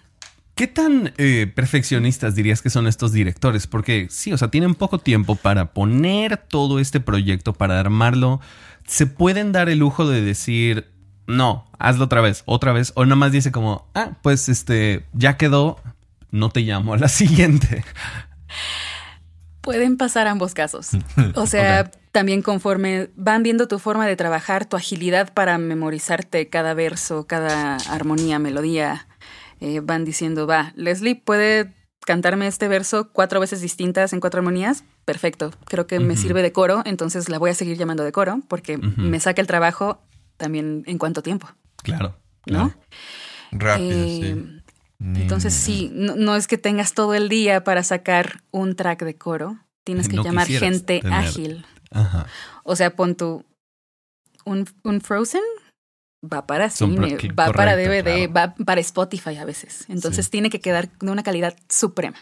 ¿Qué 0.56 0.66
tan 0.66 1.12
eh, 1.18 1.52
perfeccionistas 1.54 2.34
dirías 2.34 2.62
que 2.62 2.70
son 2.70 2.86
estos 2.86 3.12
directores? 3.12 3.66
Porque 3.66 4.08
sí, 4.10 4.32
o 4.32 4.38
sea, 4.38 4.48
tienen 4.48 4.74
poco 4.74 4.98
tiempo 4.98 5.36
para 5.36 5.72
poner 5.72 6.38
todo 6.38 6.80
este 6.80 6.98
proyecto, 6.98 7.52
para 7.52 7.78
armarlo. 7.78 8.40
¿Se 8.86 9.06
pueden 9.06 9.52
dar 9.52 9.68
el 9.68 9.78
lujo 9.78 10.08
de 10.08 10.22
decir, 10.22 10.90
no, 11.26 11.70
hazlo 11.78 12.06
otra 12.06 12.22
vez, 12.22 12.42
otra 12.46 12.72
vez? 12.72 12.92
O 12.96 13.04
nada 13.04 13.16
más 13.16 13.32
dice 13.32 13.52
como, 13.52 13.86
ah, 13.94 14.12
pues 14.22 14.48
este, 14.48 15.04
ya 15.12 15.36
quedó, 15.36 15.78
no 16.30 16.48
te 16.48 16.60
llamo 16.60 16.94
a 16.94 16.98
la 16.98 17.08
siguiente. 17.10 17.84
Pueden 19.60 19.96
pasar 19.96 20.26
ambos 20.26 20.54
casos. 20.54 20.90
O 21.34 21.46
sea. 21.46 21.90
También 22.16 22.40
conforme 22.40 23.10
van 23.14 23.42
viendo 23.42 23.68
tu 23.68 23.78
forma 23.78 24.06
de 24.06 24.16
trabajar, 24.16 24.64
tu 24.64 24.74
agilidad 24.74 25.34
para 25.34 25.58
memorizarte 25.58 26.48
cada 26.48 26.72
verso, 26.72 27.26
cada 27.26 27.76
armonía, 27.90 28.38
melodía, 28.38 29.06
eh, 29.60 29.80
van 29.80 30.06
diciendo, 30.06 30.46
va, 30.46 30.72
Leslie 30.76 31.14
puede 31.16 31.74
cantarme 32.06 32.46
este 32.46 32.68
verso 32.68 33.10
cuatro 33.12 33.38
veces 33.38 33.60
distintas 33.60 34.14
en 34.14 34.20
cuatro 34.20 34.38
armonías. 34.38 34.82
Perfecto, 35.04 35.50
creo 35.66 35.86
que 35.86 36.00
me 36.00 36.16
sirve 36.16 36.40
de 36.40 36.52
coro, 36.52 36.80
entonces 36.86 37.28
la 37.28 37.38
voy 37.38 37.50
a 37.50 37.54
seguir 37.54 37.76
llamando 37.76 38.02
de 38.02 38.12
coro 38.12 38.40
porque 38.48 38.78
me 38.78 39.20
saca 39.20 39.42
el 39.42 39.46
trabajo 39.46 40.00
también 40.38 40.84
en 40.86 40.96
cuánto 40.96 41.22
tiempo, 41.22 41.46
Claro. 41.82 42.16
¿no? 42.46 42.72
Rápido, 43.52 43.90
Eh, 44.04 44.36
sí. 44.42 44.62
Entonces 45.20 45.52
sí, 45.52 45.90
no, 45.92 46.16
no 46.16 46.34
es 46.34 46.46
que 46.46 46.56
tengas 46.56 46.94
todo 46.94 47.12
el 47.12 47.28
día 47.28 47.62
para 47.62 47.82
sacar 47.82 48.42
un 48.52 48.74
track 48.74 49.02
de 49.04 49.16
coro, 49.16 49.58
tienes 49.84 50.08
que 50.08 50.16
No 50.16 50.24
llamar 50.24 50.46
gente 50.46 51.00
tener. 51.00 51.12
ágil. 51.12 51.66
Ajá. 51.90 52.26
O 52.64 52.76
sea, 52.76 52.94
pon 52.96 53.14
tu. 53.14 53.44
Un, 54.44 54.66
un 54.84 55.00
Frozen 55.00 55.42
va 56.24 56.46
para 56.46 56.70
cine, 56.70 57.16
va 57.38 57.52
para 57.52 57.76
DVD, 57.76 58.30
claro. 58.30 58.32
va 58.32 58.64
para 58.64 58.80
Spotify 58.80 59.36
a 59.36 59.44
veces. 59.44 59.84
Entonces 59.88 60.26
Sí. 60.26 60.30
tiene 60.30 60.50
que 60.50 60.60
quedar 60.60 60.88
de 60.98 61.10
una 61.10 61.22
calidad 61.22 61.56
suprema. 61.68 62.16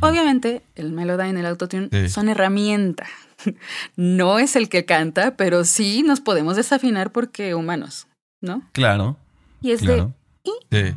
Obviamente, 0.00 0.62
el 0.74 0.90
Melodyne, 0.92 1.38
el 1.38 1.46
Autotune 1.46 1.88
Sí. 1.92 2.08
son 2.08 2.28
herramienta. 2.28 3.06
No 3.96 4.40
es 4.40 4.56
el 4.56 4.68
que 4.68 4.84
canta, 4.84 5.36
pero 5.36 5.64
sí 5.64 6.02
nos 6.02 6.20
podemos 6.20 6.56
desafinar 6.56 7.12
porque 7.12 7.54
humanos, 7.54 8.08
¿no? 8.40 8.62
Claro, 8.72 9.16
Y 9.60 9.70
es 9.70 9.80
claro. 9.80 10.12
Sí. 10.44 10.94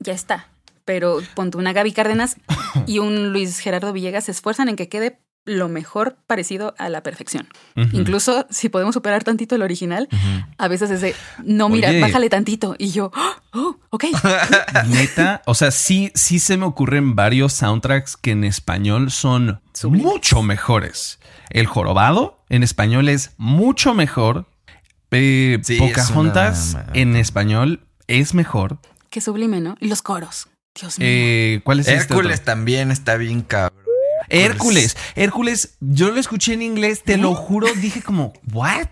ya 0.00 0.12
está. 0.12 0.48
Pero 0.84 1.18
ponte 1.34 1.56
una 1.56 1.72
Gaby 1.72 1.92
Cárdenas 1.92 2.36
y 2.88 2.98
un 2.98 3.32
Luis 3.32 3.58
Gerardo 3.60 3.92
Villegas 3.92 4.24
se 4.24 4.32
esfuerzan 4.32 4.68
en 4.68 4.74
que 4.76 4.88
quede 4.88 5.20
lo 5.46 5.68
mejor 5.68 6.16
parecido 6.26 6.74
a 6.78 6.88
la 6.88 7.02
perfección. 7.02 7.48
Incluso 7.92 8.46
si 8.50 8.68
podemos 8.70 8.94
superar 8.94 9.24
tantito 9.24 9.54
el 9.54 9.62
original, 9.62 10.08
a 10.58 10.68
veces 10.68 10.90
es 10.90 11.00
de, 11.02 11.14
no, 11.44 11.68
mira, 11.68 11.90
Oye. 11.90 12.00
bájale 12.00 12.30
tantito. 12.30 12.74
Y 12.78 12.90
yo, 12.92 13.12
oh, 13.52 13.76
ok. 13.90 14.04
Neta, 14.88 15.42
o 15.46 15.54
sea, 15.54 15.70
sí, 15.70 16.10
sí 16.14 16.38
se 16.38 16.56
me 16.56 16.64
ocurren 16.64 17.14
varios 17.14 17.52
soundtracks 17.52 18.16
que 18.16 18.30
en 18.32 18.44
español 18.44 19.10
son 19.10 19.60
Sublimes. 19.74 20.06
mucho 20.12 20.42
mejores. 20.42 21.18
El 21.50 21.66
jorobado 21.66 22.42
en 22.48 22.62
español 22.62 23.08
es 23.08 23.32
mucho 23.36 23.94
mejor. 23.94 24.46
Eh, 25.10 25.58
Sí, 25.62 25.74
es 25.74 25.80
Pocahontas 25.80 26.74
una- 26.74 26.86
en 26.94 27.16
español 27.16 27.86
es 28.08 28.34
mejor. 28.34 28.78
Qué 29.10 29.20
sublime, 29.20 29.60
¿no? 29.60 29.76
Y 29.78 29.86
los 29.88 30.02
coros. 30.02 30.48
Dios 30.78 30.98
mío. 30.98 31.06
Eh, 31.08 31.60
¿Cuál 31.62 31.78
es 31.80 31.86
este 31.88 32.14
Hércules 32.14 32.40
otro? 32.40 32.44
también 32.46 32.90
está 32.90 33.16
bien 33.16 33.42
cabrón. 33.42 33.83
Hércules. 34.28 34.96
Hércules, 35.14 35.76
yo 35.80 36.10
lo 36.10 36.20
escuché 36.20 36.54
en 36.54 36.62
inglés, 36.62 37.02
te 37.04 37.16
lo 37.16 37.34
juro, 37.34 37.68
dije 37.80 38.02
como, 38.02 38.32
¿what? 38.52 38.86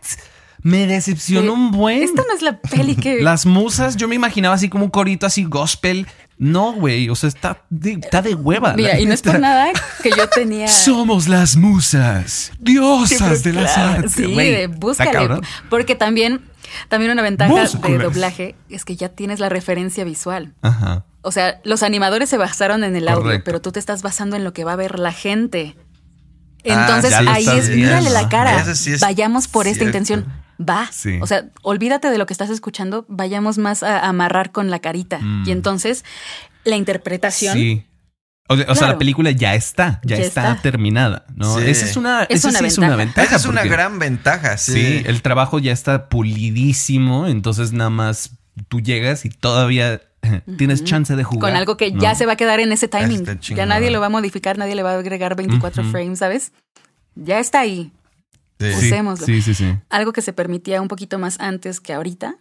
Me 0.64 0.86
decepcionó 0.86 1.48
Eh, 1.48 1.54
un 1.54 1.70
buen. 1.72 2.02
Esta 2.04 2.22
no 2.28 2.34
es 2.36 2.42
la 2.42 2.60
peli 2.60 2.94
que... 2.94 3.20
Las 3.20 3.46
musas, 3.46 3.96
yo 3.96 4.06
me 4.06 4.14
imaginaba 4.14 4.54
así 4.54 4.68
como 4.68 4.84
un 4.84 4.90
corito 4.90 5.26
así 5.26 5.42
gospel. 5.44 6.06
No, 6.38 6.72
güey, 6.72 7.08
o 7.08 7.14
sea, 7.16 7.28
está 7.28 7.62
de, 7.68 7.92
está 7.92 8.22
de 8.22 8.34
hueva. 8.34 8.74
Mira, 8.74 8.98
y 9.00 9.06
no 9.06 9.12
es 9.12 9.22
por 9.22 9.38
nada 9.40 9.70
que 10.02 10.10
yo 10.10 10.28
tenía... 10.28 10.68
Somos 10.84 11.26
las 11.28 11.56
musas, 11.56 12.52
diosas 12.60 13.42
de 13.42 13.52
las 13.54 13.72
Claro, 13.74 13.90
artes. 13.94 14.12
Sí, 14.12 14.38
está 14.38 14.76
búscale. 14.78 15.40
Porque 15.68 15.94
también, 15.96 16.40
también 16.88 17.10
una 17.12 17.22
ventaja 17.22 17.52
de 17.68 17.98
doblaje 17.98 18.54
es 18.68 18.84
que 18.84 18.94
ya 18.96 19.08
tienes 19.08 19.40
la 19.40 19.48
referencia 19.48 20.04
visual. 20.04 20.54
Ajá. 20.62 21.04
O 21.22 21.30
sea, 21.32 21.60
los 21.64 21.82
animadores 21.82 22.28
se 22.28 22.36
basaron 22.36 22.84
en 22.84 22.96
el 22.96 23.08
audio, 23.08 23.42
pero 23.44 23.60
tú 23.60 23.72
te 23.72 23.78
estás 23.78 24.02
basando 24.02 24.36
en 24.36 24.44
lo 24.44 24.52
que 24.52 24.64
va 24.64 24.72
a 24.72 24.76
ver 24.76 24.98
la 24.98 25.12
gente. 25.12 25.76
Ah, 26.68 26.86
Entonces 26.86 27.12
ahí 27.14 27.46
es, 27.48 27.68
viendo. 27.68 27.86
mírale 27.86 28.10
la 28.10 28.28
cara. 28.28 28.60
Eso 28.60 28.74
sí 28.74 28.92
es 28.92 29.00
Vayamos 29.00 29.48
por 29.48 29.66
esta 29.66 29.84
intención. 29.84 30.26
Va. 30.60 30.88
Sí. 30.92 31.18
O 31.20 31.26
sea, 31.26 31.46
olvídate 31.62 32.10
de 32.10 32.18
lo 32.18 32.26
que 32.26 32.32
estás 32.34 32.50
escuchando, 32.50 33.04
vayamos 33.08 33.58
más 33.58 33.82
a 33.82 34.06
amarrar 34.08 34.52
con 34.52 34.70
la 34.70 34.78
carita. 34.80 35.18
Mm. 35.18 35.44
Y 35.48 35.50
entonces 35.52 36.04
la 36.64 36.76
interpretación 36.76 37.54
Sí. 37.56 37.86
O, 38.48 38.56
sea, 38.56 38.64
o 38.64 38.66
sea, 38.66 38.74
Claro. 38.74 38.92
la 38.94 38.98
película 38.98 39.30
ya 39.30 39.54
está, 39.54 40.00
ya, 40.04 40.16
Ya 40.16 40.24
está, 40.24 40.50
está. 40.52 40.62
terminada, 40.62 41.24
¿no? 41.36 41.58
Sí. 41.58 41.64
Esa 41.68 41.86
es 41.86 41.96
una, 41.96 42.24
Es 42.24 42.40
esa 42.40 42.48
una 42.50 42.58
sí 42.58 42.64
es 42.66 42.78
una 42.78 42.96
ventaja. 42.96 43.26
Esa 43.26 43.36
es 43.36 43.46
una 43.46 43.64
gran 43.64 43.98
ventaja, 43.98 44.56
sí. 44.58 44.72
Sí, 44.72 45.02
el 45.06 45.22
trabajo 45.22 45.58
ya 45.58 45.72
está 45.72 46.08
pulidísimo, 46.08 47.28
entonces 47.28 47.72
nada 47.72 47.90
más 47.90 48.32
tú 48.68 48.80
llegas 48.80 49.24
y 49.24 49.30
todavía 49.30 50.00
tienes 50.58 50.84
chance 50.84 51.14
de 51.16 51.24
jugar. 51.24 51.50
con 51.52 51.56
algo 51.56 51.76
que 51.76 51.90
¿no? 51.92 52.00
ya 52.00 52.14
se 52.14 52.26
va 52.26 52.32
a 52.32 52.36
quedar 52.36 52.60
en 52.60 52.72
ese 52.72 52.88
timing. 52.88 53.24
Ya 53.54 53.66
nadie 53.66 53.90
lo 53.90 54.00
va 54.00 54.06
a 54.06 54.10
modificar, 54.10 54.58
nadie 54.58 54.74
le 54.74 54.82
va 54.82 54.92
a 54.92 54.98
agregar 54.98 55.34
24 55.36 55.82
Ujú. 55.82 55.90
frames, 55.90 56.18
¿sabes? 56.18 56.52
Ya 57.14 57.38
está 57.40 57.60
ahí. 57.60 57.92
Sí. 58.60 58.72
Sí, 58.72 58.86
usémoslo. 58.86 59.26
sí, 59.26 59.42
sí, 59.42 59.54
sí. 59.54 59.74
Algo 59.90 60.12
que 60.12 60.22
se 60.22 60.32
permitía 60.32 60.80
un 60.80 60.86
poquito 60.88 61.18
más 61.18 61.40
antes 61.40 61.80
que 61.80 61.92
ahorita, 61.92 62.36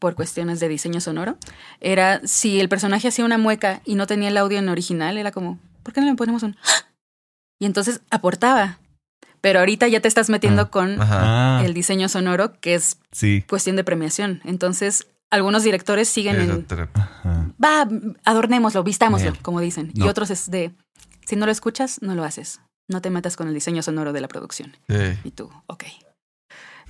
por 0.00 0.16
cuestiones 0.16 0.58
de 0.58 0.68
diseño 0.68 1.00
sonoro, 1.00 1.36
era 1.80 2.20
si 2.24 2.58
el 2.60 2.68
personaje 2.68 3.08
hacía 3.08 3.24
una 3.24 3.38
mueca 3.38 3.80
y 3.84 3.94
no 3.94 4.06
tenía 4.08 4.28
el 4.28 4.36
audio 4.36 4.58
en 4.58 4.68
original, 4.68 5.18
era 5.18 5.30
como, 5.30 5.60
¿por 5.84 5.94
qué 5.94 6.00
no 6.00 6.08
le 6.08 6.14
ponemos 6.16 6.42
un... 6.42 6.56
Y 7.60 7.66
entonces 7.66 8.00
aportaba. 8.10 8.78
Pero 9.40 9.60
ahorita 9.60 9.86
ya 9.88 10.00
te 10.00 10.08
estás 10.08 10.30
metiendo 10.30 10.62
Ah, 10.62 10.70
con 10.70 11.00
Ajá. 11.00 11.58
Ah, 11.58 11.64
el 11.64 11.74
diseño 11.74 12.08
sonoro, 12.08 12.58
que 12.60 12.74
es 12.74 12.98
sí. 13.12 13.44
cuestión 13.48 13.76
de 13.76 13.84
premiación. 13.84 14.40
Entonces, 14.44 15.06
algunos 15.32 15.64
directores 15.64 16.08
siguen 16.08 16.40
en, 16.40 16.66
Ajá. 16.94 17.50
va, 17.62 17.88
adornémoslo, 18.24 18.84
vistámoslo, 18.84 19.32
Bien. 19.32 19.42
como 19.42 19.60
dicen. 19.60 19.90
Y 19.94 20.02
otros 20.02 20.30
es 20.30 20.50
de, 20.50 20.72
si 21.26 21.34
no 21.36 21.46
lo 21.46 21.52
escuchas, 21.52 22.00
no 22.02 22.14
lo 22.14 22.22
haces. 22.22 22.60
No 22.88 23.00
te 23.00 23.10
metas 23.10 23.36
con 23.36 23.48
el 23.48 23.54
diseño 23.54 23.82
sonoro 23.82 24.12
de 24.12 24.20
la 24.20 24.28
producción. 24.28 24.76
Sí. 24.88 25.18
Y 25.24 25.30
tú, 25.32 25.50
ok. 25.66 25.84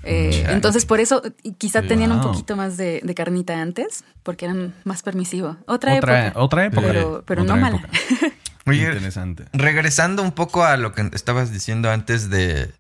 Eh, 0.05 0.47
entonces, 0.49 0.85
por 0.85 0.99
eso 0.99 1.23
quizá 1.59 1.83
tenían 1.83 2.11
un 2.11 2.21
poquito 2.21 2.57
más 2.57 2.77
de, 2.77 3.01
de 3.05 3.15
carnita 3.15 3.61
antes, 3.63 4.03
porque 4.25 4.47
eran 4.47 4.75
más 4.85 5.03
permisivos. 5.03 5.57
Otra, 5.67 5.95
Otra, 5.97 6.27
época, 6.27 6.41
otra 6.41 6.65
época. 6.67 6.87
pero, 6.89 7.23
pero 7.25 7.43
Otra 7.43 7.55
no 7.55 7.61
mala. 7.61 7.77
época. 7.77 7.93
Oye, 8.67 8.85
Interesante. 8.87 9.45
regresando 9.53 10.23
un 10.23 10.33
poco 10.33 10.65
a 10.65 10.77
lo 10.77 10.93
que 10.93 11.09
estabas 11.13 11.53
diciendo 11.53 11.91
antes 11.91 12.29
de 12.31 12.73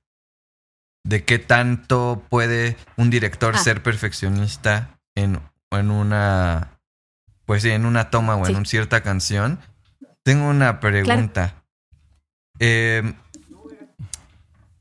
de 1.04 1.24
qué 1.24 1.40
tanto 1.40 2.22
puede 2.28 2.76
un 2.96 3.10
director 3.10 3.54
Ah. 3.56 3.58
ser 3.58 3.82
perfeccionista 3.82 4.98
en, 5.16 5.40
en 5.78 5.90
una 5.90 6.78
pues 7.46 7.62
sí, 7.62 7.70
en 7.70 7.84
una 7.86 8.10
toma 8.10 8.36
o 8.36 8.40
en 8.40 8.46
Sí. 8.46 8.52
una 8.54 8.64
cierta 8.64 9.02
canción. 9.02 9.60
Tengo 10.22 10.48
una 10.48 10.80
pregunta. 10.80 11.54
Eh, 12.60 13.14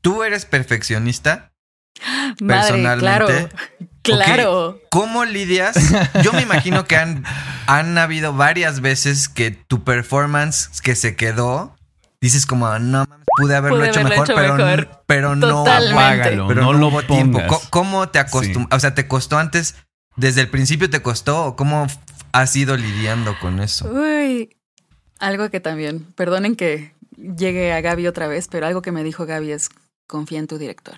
¿Tú 0.00 0.22
eres 0.22 0.44
perfeccionista? 0.46 1.52
Madre, 2.40 2.82
claro. 2.98 3.26
Personalmente. 3.26 3.56
Claro. 4.02 4.80
¿Cómo 4.90 5.24
lidias? 5.24 5.76
Yo 6.22 6.32
me 6.32 6.42
imagino 6.42 6.84
que 6.86 6.96
han, 6.96 7.24
han 7.66 7.98
habido 7.98 8.32
varias 8.32 8.80
veces 8.80 9.28
que 9.28 9.50
tu 9.52 9.84
performance 9.84 10.80
que 10.80 10.96
se 10.96 11.14
quedó, 11.14 11.76
dices 12.20 12.46
como, 12.46 12.66
no 12.80 13.04
mames, 13.08 13.26
pude 13.36 13.54
haberlo 13.54 13.78
Pude 13.78 13.88
hecho 13.90 14.00
haberlo 14.00 14.22
mejor, 14.22 14.30
hecho 14.30 14.34
pero, 14.34 14.66
mejor. 14.66 15.02
pero 15.06 15.36
no. 15.36 15.60
Apágalo, 15.60 16.48
pero 16.48 16.62
no, 16.62 16.72
no, 16.72 16.78
lo 16.78 16.88
hubo 16.88 17.02
pongas. 17.02 17.46
¿Cómo, 17.46 17.60
cómo 17.70 18.08
te 18.08 18.18
acostumbras? 18.18 18.76
O 18.76 18.80
sea, 18.80 18.94
¿te 18.94 19.06
costó 19.06 19.38
antes? 19.38 19.76
¿Desde 20.16 20.40
el 20.42 20.48
principio 20.50 20.90
te 20.90 21.02
costó? 21.02 21.46
¿O 21.46 21.56
cómo 21.56 21.86
has 22.32 22.56
ido 22.56 22.76
lidiando 22.76 23.34
con 23.40 23.60
eso? 23.60 23.88
Uy, 23.90 24.56
algo 25.18 25.50
que 25.50 25.60
también, 25.60 26.00
perdonen 26.14 26.56
que 26.56 26.92
llegue 27.16 27.72
a 27.72 27.80
Gaby 27.80 28.06
otra 28.06 28.26
vez, 28.26 28.48
pero 28.48 28.66
algo 28.66 28.82
que 28.82 28.92
me 28.92 29.04
dijo 29.04 29.26
Gaby 29.26 29.52
es, 29.52 29.68
confía 30.06 30.38
en 30.38 30.46
tu 30.46 30.58
director. 30.58 30.96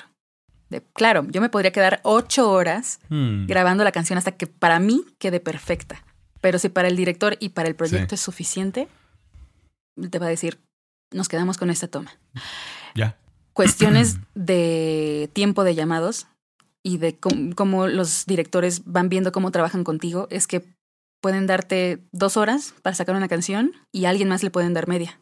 De, 0.71 0.83
claro, 0.95 1.27
yo 1.29 1.41
me 1.41 1.49
podría 1.51 1.73
quedar 1.73 2.01
ocho 2.05 2.51
horas 2.51 2.99
Hmm. 3.09 3.47
grabando 3.47 3.85
la 3.85 3.93
canción 3.93 4.19
hasta 4.19 4.33
que 4.33 4.47
para 4.47 4.79
mí 4.81 5.05
quede 5.19 5.39
perfecta. 5.41 6.03
Pero 6.41 6.59
si 6.59 6.69
para 6.69 6.89
el 6.89 6.97
director 6.97 7.37
y 7.41 7.51
para 7.51 7.69
el 7.69 7.75
proyecto 7.75 8.11
Sí. 8.11 8.15
es 8.17 8.21
suficiente, 8.21 8.89
te 10.11 10.19
va 10.19 10.27
a 10.27 10.31
decir, 10.31 10.59
nos 11.12 11.29
quedamos 11.29 11.57
con 11.59 11.71
esta 11.71 11.87
toma. 11.89 12.12
Ya. 12.95 13.17
Cuestiones 13.53 14.19
de 14.35 15.31
tiempo 15.33 15.62
de 15.65 15.75
llamados 15.75 16.27
y 16.85 16.99
de 16.99 17.16
cómo, 17.18 17.87
los 17.89 18.26
directores 18.26 18.82
van 18.85 19.09
viendo 19.09 19.32
cómo 19.32 19.51
trabajan 19.51 19.85
contigo, 19.85 20.28
es 20.30 20.47
que 20.47 20.62
pueden 21.22 21.47
darte 21.47 22.01
dos 22.12 22.37
horas 22.37 22.74
para 22.82 22.95
sacar 22.95 23.16
una 23.16 23.28
canción 23.28 23.72
y 23.91 24.05
a 24.05 24.11
alguien 24.11 24.28
más 24.28 24.43
le 24.43 24.51
pueden 24.51 24.74
dar 24.74 24.87
media. 24.87 25.18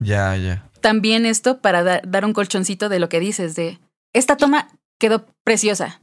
Ya, 0.00 0.36
ya. 0.36 0.70
También 0.80 1.26
esto 1.26 1.60
para 1.60 1.82
da- 1.82 2.00
dar 2.06 2.24
un 2.24 2.32
colchoncito 2.32 2.88
de 2.88 3.00
lo 3.00 3.08
que 3.08 3.18
dices, 3.18 3.56
de 3.56 3.80
esta 4.14 4.36
toma 4.36 4.68
quedó 5.00 5.26
preciosa, 5.44 6.00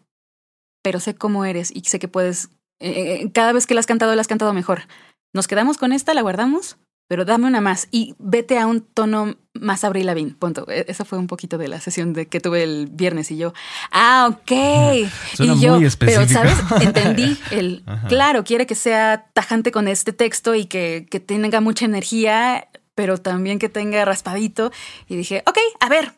pero 0.83 0.99
sé 0.99 1.15
cómo 1.15 1.45
eres 1.45 1.71
y 1.73 1.81
sé 1.85 1.97
que 1.97 2.09
puedes, 2.09 2.49
eh, 2.81 3.21
eh, 3.23 3.31
cada 3.33 3.53
vez 3.53 3.65
que 3.67 3.73
la 3.73 3.79
has 3.79 3.85
cantado, 3.85 4.13
la 4.15 4.21
has 4.21 4.27
cantado 4.27 4.51
mejor. 4.53 4.81
Nos 5.33 5.47
quedamos 5.47 5.77
con 5.77 5.93
esta, 5.93 6.13
la 6.13 6.21
guardamos, 6.21 6.77
pero 7.07 7.23
dame 7.25 7.47
una 7.47 7.61
más 7.61 7.87
y 7.91 8.15
vete 8.19 8.57
a 8.57 8.65
un 8.67 8.81
tono 8.81 9.35
más 9.53 9.83
Avril 9.83 10.07
Lavigne, 10.07 10.33
punto. 10.37 10.65
E- 10.69 10.85
Esa 10.87 11.05
fue 11.05 11.17
un 11.17 11.27
poquito 11.27 11.57
de 11.57 11.67
la 11.67 11.79
sesión 11.79 12.13
de 12.13 12.27
que 12.27 12.39
tuve 12.39 12.63
el 12.63 12.87
viernes 12.91 13.29
y 13.31 13.37
yo, 13.37 13.53
ah, 13.91 14.27
ok. 14.31 14.51
Suena 15.35 15.53
y 15.53 15.59
yo, 15.59 15.75
muy 15.79 15.89
pero 15.99 16.27
sabes, 16.27 16.55
entendí 16.81 17.37
el, 17.51 17.83
Ajá. 17.85 18.07
claro, 18.07 18.43
quiere 18.43 18.65
que 18.65 18.75
sea 18.75 19.27
tajante 19.33 19.71
con 19.71 19.87
este 19.87 20.13
texto 20.13 20.55
y 20.55 20.65
que, 20.65 21.07
que 21.09 21.19
tenga 21.19 21.61
mucha 21.61 21.85
energía, 21.85 22.67
pero 22.95 23.17
también 23.17 23.59
que 23.59 23.69
tenga 23.69 24.03
raspadito. 24.05 24.71
Y 25.07 25.15
dije, 25.15 25.43
ok, 25.45 25.57
a 25.79 25.89
ver. 25.89 26.13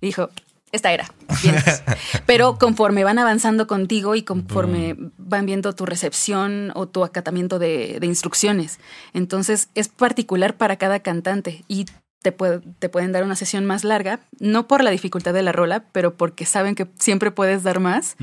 Y 0.00 0.06
dijo, 0.06 0.30
esta 0.72 0.92
era. 0.92 1.10
Pero 2.26 2.58
conforme 2.58 3.02
van 3.04 3.18
avanzando 3.18 3.66
contigo 3.66 4.14
y 4.14 4.22
conforme 4.22 4.96
van 5.28 5.44
viendo 5.46 5.72
tu 5.74 5.84
recepción 5.86 6.70
o 6.74 6.86
tu 6.86 7.04
acatamiento 7.04 7.58
de, 7.58 7.98
de 8.00 8.06
instrucciones. 8.06 8.78
Entonces 9.12 9.68
es 9.74 9.88
particular 9.88 10.56
para 10.56 10.76
cada 10.76 11.00
cantante 11.00 11.64
y 11.68 11.86
te, 12.22 12.32
puede- 12.32 12.60
te 12.78 12.88
pueden 12.88 13.12
dar 13.12 13.22
una 13.24 13.36
sesión 13.36 13.66
más 13.66 13.84
larga, 13.84 14.20
no 14.40 14.66
por 14.66 14.82
la 14.82 14.90
dificultad 14.90 15.34
de 15.34 15.42
la 15.42 15.52
rola, 15.52 15.84
pero 15.92 16.16
porque 16.16 16.46
saben 16.46 16.74
que 16.74 16.86
siempre 16.98 17.30
puedes 17.30 17.62
dar 17.62 17.78
más 17.80 18.16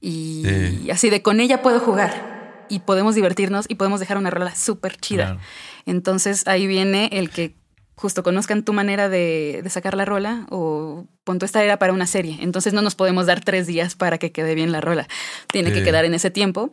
y 0.00 0.42
Sí. 0.46 0.90
así 0.90 1.10
de 1.10 1.22
con 1.22 1.40
ella 1.40 1.62
puedo 1.62 1.80
jugar 1.80 2.64
y 2.68 2.80
podemos 2.80 3.14
divertirnos 3.14 3.66
y 3.68 3.74
podemos 3.74 4.00
dejar 4.00 4.16
una 4.16 4.30
rola 4.30 4.54
súper 4.54 4.96
chida. 4.96 5.24
Claro. 5.24 5.40
Entonces 5.86 6.46
ahí 6.46 6.66
viene 6.66 7.10
el 7.12 7.28
que 7.30 7.54
justo 7.94 8.22
conozcan 8.22 8.64
tu 8.64 8.72
manera 8.72 9.08
de, 9.08 9.60
de 9.62 9.70
sacar 9.70 9.94
la 9.96 10.04
rola 10.04 10.46
o 10.50 11.06
punto 11.24 11.44
esta 11.46 11.62
era 11.62 11.78
para 11.78 11.92
una 11.92 12.06
serie. 12.06 12.38
Entonces 12.40 12.72
no 12.72 12.82
nos 12.82 12.94
podemos 12.94 13.26
dar 13.26 13.40
tres 13.44 13.66
días 13.66 13.94
para 13.94 14.18
que 14.18 14.32
quede 14.32 14.54
bien 14.54 14.72
la 14.72 14.80
rola. 14.80 15.06
Tiene 15.52 15.70
Sí. 15.70 15.76
que 15.76 15.84
quedar 15.84 16.04
en 16.04 16.14
ese 16.14 16.30
tiempo, 16.30 16.70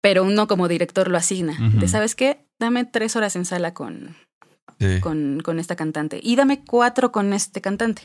pero 0.00 0.24
uno 0.24 0.46
como 0.48 0.66
director 0.68 1.08
lo 1.08 1.16
asigna. 1.18 1.56
De, 1.78 1.86
¿sabes 1.88 2.14
qué? 2.14 2.44
Dame 2.58 2.84
tres 2.84 3.14
horas 3.16 3.36
en 3.36 3.44
sala 3.44 3.74
con, 3.74 4.16
Sí. 4.80 5.00
con, 5.00 5.40
con 5.44 5.58
esta 5.60 5.76
cantante 5.76 6.18
y 6.22 6.34
dame 6.36 6.64
cuatro 6.64 7.12
con 7.12 7.32
este 7.32 7.60
cantante. 7.60 8.02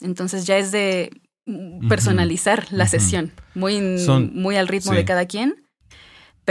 Entonces 0.00 0.46
ya 0.46 0.56
es 0.58 0.72
de 0.72 1.10
personalizar 1.88 2.66
la 2.70 2.86
sesión, 2.86 3.32
muy, 3.54 3.98
Son- 3.98 4.30
muy 4.34 4.56
al 4.56 4.68
ritmo 4.68 4.92
sí. 4.92 4.98
de 4.98 5.04
cada 5.04 5.26
quien. 5.26 5.54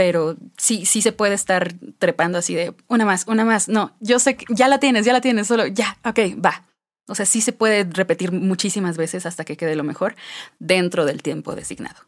Pero 0.00 0.34
sí, 0.56 0.86
sí 0.86 1.02
se 1.02 1.12
puede 1.12 1.34
estar 1.34 1.74
trepando 1.98 2.38
así 2.38 2.54
de 2.54 2.72
una 2.88 3.04
más, 3.04 3.26
una 3.26 3.44
más. 3.44 3.68
No, 3.68 3.94
yo 4.00 4.18
sé 4.18 4.34
que 4.34 4.46
ya 4.48 4.66
la 4.66 4.80
tienes, 4.80 5.04
ya 5.04 5.12
la 5.12 5.20
tienes, 5.20 5.46
solo 5.46 5.66
ya, 5.66 5.98
ok, 6.06 6.18
va. 6.42 6.64
O 7.06 7.14
sea, 7.14 7.26
sí 7.26 7.42
se 7.42 7.52
puede 7.52 7.84
repetir 7.84 8.32
muchísimas 8.32 8.96
veces 8.96 9.26
hasta 9.26 9.44
que 9.44 9.58
quede 9.58 9.76
lo 9.76 9.84
mejor 9.84 10.16
dentro 10.58 11.04
del 11.04 11.22
tiempo 11.22 11.54
designado. 11.54 12.00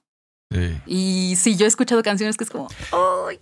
Sí. 0.50 0.80
Y 0.86 1.34
sí, 1.36 1.54
yo 1.56 1.66
he 1.66 1.68
escuchado 1.68 2.02
canciones 2.02 2.38
que 2.38 2.44
es 2.44 2.50
como, 2.50 2.68
¡ay! 3.28 3.38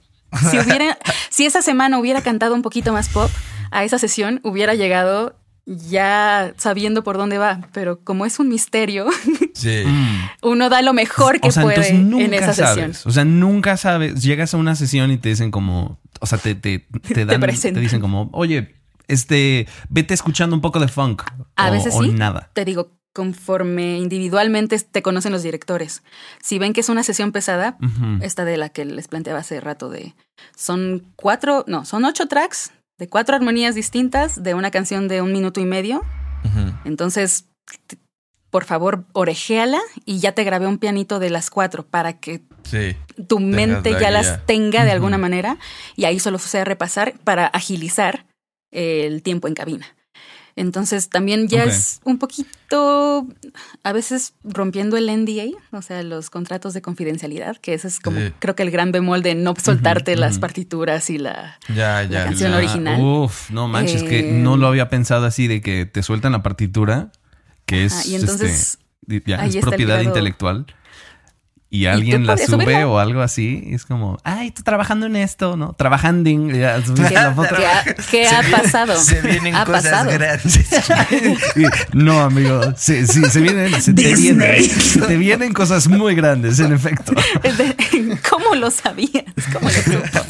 Si, 0.51 0.59
hubiera, 0.59 0.98
si 1.30 1.46
esa 1.46 1.62
semana 1.62 2.01
hubiera 2.01 2.20
cantado 2.20 2.57
un 2.57 2.62
poquito 2.62 2.92
más 2.92 3.09
pop, 3.09 3.30
a 3.70 3.84
esa 3.84 4.01
sesión 4.01 4.40
hubiera 4.42 4.74
llegado 4.74 5.36
ya 5.66 6.54
sabiendo 6.56 7.04
por 7.04 7.16
dónde 7.16 7.38
va, 7.38 7.61
pero 7.72 8.00
como 8.02 8.26
es 8.26 8.38
un 8.38 8.48
misterio, 8.48 9.06
Sí. 9.54 9.82
Mm. 9.86 10.28
uno 10.48 10.68
da 10.70 10.80
lo 10.82 10.92
mejor 10.94 11.40
que 11.40 11.48
o 11.48 11.52
sea, 11.52 11.62
puede 11.62 11.92
nunca 11.92 12.24
en 12.24 12.34
esa 12.34 12.52
sabes. 12.54 12.74
sesión. 12.96 13.11
O 13.11 13.11
sea, 13.14 13.24
nunca 13.24 13.76
sabes. 13.76 14.22
Llegas 14.22 14.54
a 14.54 14.56
una 14.56 14.74
sesión 14.74 15.11
y 15.11 15.18
te 15.18 15.28
dicen 15.28 15.50
como, 15.50 16.00
o 16.20 16.26
sea, 16.26 16.38
te, 16.38 16.54
te, 16.54 16.78
te 17.14 17.24
dan, 17.26 17.40
te, 17.40 17.72
dicen 17.72 18.00
como, 18.00 18.30
oye, 18.32 18.76
este, 19.08 19.68
vete 19.88 20.14
escuchando 20.14 20.56
un 20.56 20.62
poco 20.62 20.80
de 20.80 20.88
funk. 20.88 21.22
A 21.56 21.68
o- 21.68 21.72
veces 21.72 21.94
o 21.94 22.02
sí. 22.02 22.11
nada. 22.11 22.50
Te 22.54 22.64
digo, 22.64 22.92
conforme 23.12 23.98
individualmente 23.98 24.78
te 24.78 25.02
conocen 25.02 25.32
los 25.32 25.42
directores. 25.42 26.02
Si 26.42 26.58
ven 26.58 26.72
que 26.72 26.80
es 26.80 26.88
una 26.88 27.02
sesión 27.02 27.32
pesada, 27.32 27.76
esta 28.22 28.44
de 28.44 28.56
la 28.56 28.68
que 28.68 28.84
les 28.84 29.08
planteaba 29.08 29.40
hace 29.40 29.61
rato 29.61 29.90
de 29.90 30.14
son 30.56 31.04
cuatro, 31.16 31.64
no, 31.66 31.84
son 31.84 32.04
ocho 32.04 32.26
tracks 32.28 32.70
de 33.01 33.09
cuatro 33.09 33.34
armonías 33.34 33.74
distintas 33.74 34.42
de 34.42 34.55
una 34.55 34.70
canción 34.70 35.09
de 35.09 35.22
un 35.22 35.32
minuto 35.32 35.59
y 35.59 35.64
medio. 35.64 36.03
Entonces, 36.84 37.46
por 38.51 38.64
favor, 38.64 39.05
orejéala 39.12 39.80
y 40.05 40.18
ya 40.20 40.32
te 40.32 40.44
grabé 40.44 40.66
un 40.66 40.78
pianito 40.78 41.18
de 41.18 41.30
las 41.30 41.51
cuatro 41.51 41.84
para 41.84 42.20
que 42.20 42.42
Sí. 42.64 42.94
tu 43.26 43.40
mente 43.40 43.92
ya 43.98 44.11
las 44.11 44.44
tenga 44.46 44.84
de 44.84 44.92
alguna 44.92 45.18
manera 45.18 45.57
y 45.96 46.05
ahí 46.05 46.20
solo 46.20 46.38
sea 46.38 46.64
repasar 46.64 47.14
para 47.24 47.46
agilizar 47.46 48.26
el 48.70 49.22
tiempo 49.22 49.48
en 49.48 49.55
cabina. 49.55 49.86
Entonces 50.57 51.09
también 51.09 51.48
ya 51.48 51.64
es 51.64 52.01
un 52.05 52.18
poquito, 52.18 53.26
a 53.82 53.92
veces 53.92 54.34
rompiendo 54.44 54.96
el 54.96 55.07
NDA, 55.07 55.57
o 55.72 55.82
sea, 55.82 56.03
los 56.03 56.30
contratos 56.30 56.74
de 56.74 56.82
confidencialidad, 56.82 57.57
que 57.57 57.74
ese 57.74 57.88
es 57.88 58.01
como 58.01 58.18
Sí. 58.20 58.32
creo 58.38 58.55
que 58.57 58.62
el 58.62 58.70
gran 58.70 58.92
bemol 58.92 59.22
de 59.22 59.34
no 59.34 59.55
soltarte 59.62 60.16
las 60.16 60.38
partituras 60.38 61.09
y 61.11 61.18
la... 61.18 61.59
Ya, 61.68 62.03
ya. 62.03 62.24
canción 62.24 62.53
ya. 62.53 62.59
original. 62.59 63.01
Uf, 63.01 63.51
no 63.51 63.68
manches, 63.68 64.03
que 64.03 64.22
no 64.22 64.57
lo 64.57 64.66
había 64.66 64.88
pensado 64.88 65.26
así 65.26 65.46
de 65.46 65.61
que 65.61 65.86
te 65.86 66.03
sueltan 66.03 66.32
la 66.32 66.42
partitura, 66.42 67.12
que 67.66 67.84
es, 67.84 67.92
Ajá, 67.92 68.09
y 68.09 68.14
entonces, 68.16 68.78
este, 69.09 69.22
ya, 69.26 69.44
es 69.46 69.57
propiedad 69.57 70.01
intelectual. 70.01 70.66
Y 71.73 71.87
alguien 71.87 72.27
la 72.27 72.37
sube 72.37 72.64
subirla. 72.64 72.89
o 72.89 72.99
algo 72.99 73.21
así, 73.23 73.62
y 73.64 73.75
es 73.75 73.87
como, 73.87 74.18
ay, 74.25 74.49
estoy 74.49 74.64
trabajando 74.64 75.07
en 75.07 75.14
esto, 75.14 75.57
¿no? 75.57 75.73
Trabajando 75.75 76.29
en 76.29 76.49
ya, 76.53 76.83
¿Qué, 76.83 77.14
la 77.14 77.33
foto. 77.33 77.55
qué 77.57 77.64
ha, 77.66 77.85
qué 78.11 78.27
Se 78.29 78.35
ha 78.35 78.41
vienen- 78.43 78.51
pasado? 78.62 78.97
Se 79.01 79.21
vienen 79.23 79.55
ha 79.55 79.64
cosas 79.64 79.83
pasado. 79.85 80.11
grandes. 80.11 80.59
No, 81.93 82.21
amigo, 82.23 82.61
sí, 82.77 83.07
sí, 83.07 83.23
se 83.27 83.41
vienen, 83.41 83.81
se 83.81 83.93
te 83.95 84.14
vienen, 84.14 84.64
se 84.64 85.01
te 85.01 85.16
vienen 85.16 85.53
cosas 85.53 85.87
muy 85.87 86.14
grandes, 86.16 86.59
en 86.59 86.73
efecto. 86.73 87.12
¿Cómo 88.29 88.55
lo 88.57 88.71
sabías? 88.73 89.25
¿Cómo 89.53 89.68
lo 89.68 89.75
supo? 89.75 90.27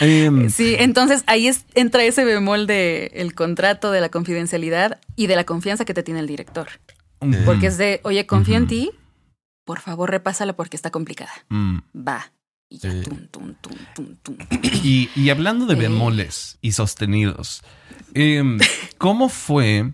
Em, 0.00 0.50
Sí, 0.50 0.76
entonces 0.78 1.22
ahí 1.26 1.46
es, 1.48 1.64
entra 1.74 2.02
ese 2.04 2.24
bemol 2.24 2.66
de 2.66 3.12
el 3.14 3.34
contrato, 3.34 3.90
de 3.92 4.00
la 4.00 4.08
confidencialidad 4.08 4.98
y 5.14 5.26
de 5.28 5.36
la 5.36 5.44
confianza 5.44 5.84
que 5.84 5.94
te 5.94 6.02
tiene 6.02 6.20
el 6.20 6.26
director. 6.26 6.66
Porque 7.44 7.68
es 7.68 7.78
de, 7.78 8.00
oye, 8.04 8.26
confío 8.26 8.56
en 8.56 8.66
ti, 8.66 8.90
por 9.66 9.80
favor 9.80 10.10
repásala 10.10 10.54
porque 10.56 10.76
está 10.76 10.90
complicada. 10.90 11.32
mm. 11.50 11.78
Va. 12.08 12.32
Y 12.68 12.78
ya, 12.78 12.90
tum, 13.02 13.28
tum, 13.30 13.54
tum. 14.24 14.36
Y, 14.82 15.08
y 15.14 15.30
hablando 15.30 15.66
de 15.66 15.74
Eh. 15.74 15.76
bemoles 15.76 16.58
y 16.62 16.72
sostenidos, 16.72 17.62
em, 18.14 18.58
¿cómo 18.98 19.28
fue 19.28 19.92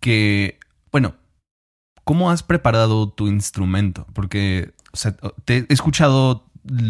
que, 0.00 0.58
bueno, 0.90 1.14
cómo 2.02 2.30
has 2.32 2.42
preparado 2.42 3.10
tu 3.10 3.28
instrumento? 3.28 4.06
Porque 4.12 4.72
o 4.92 4.96
sea, 4.96 5.14
te 5.44 5.58
he 5.58 5.66
escuchado 5.68 6.46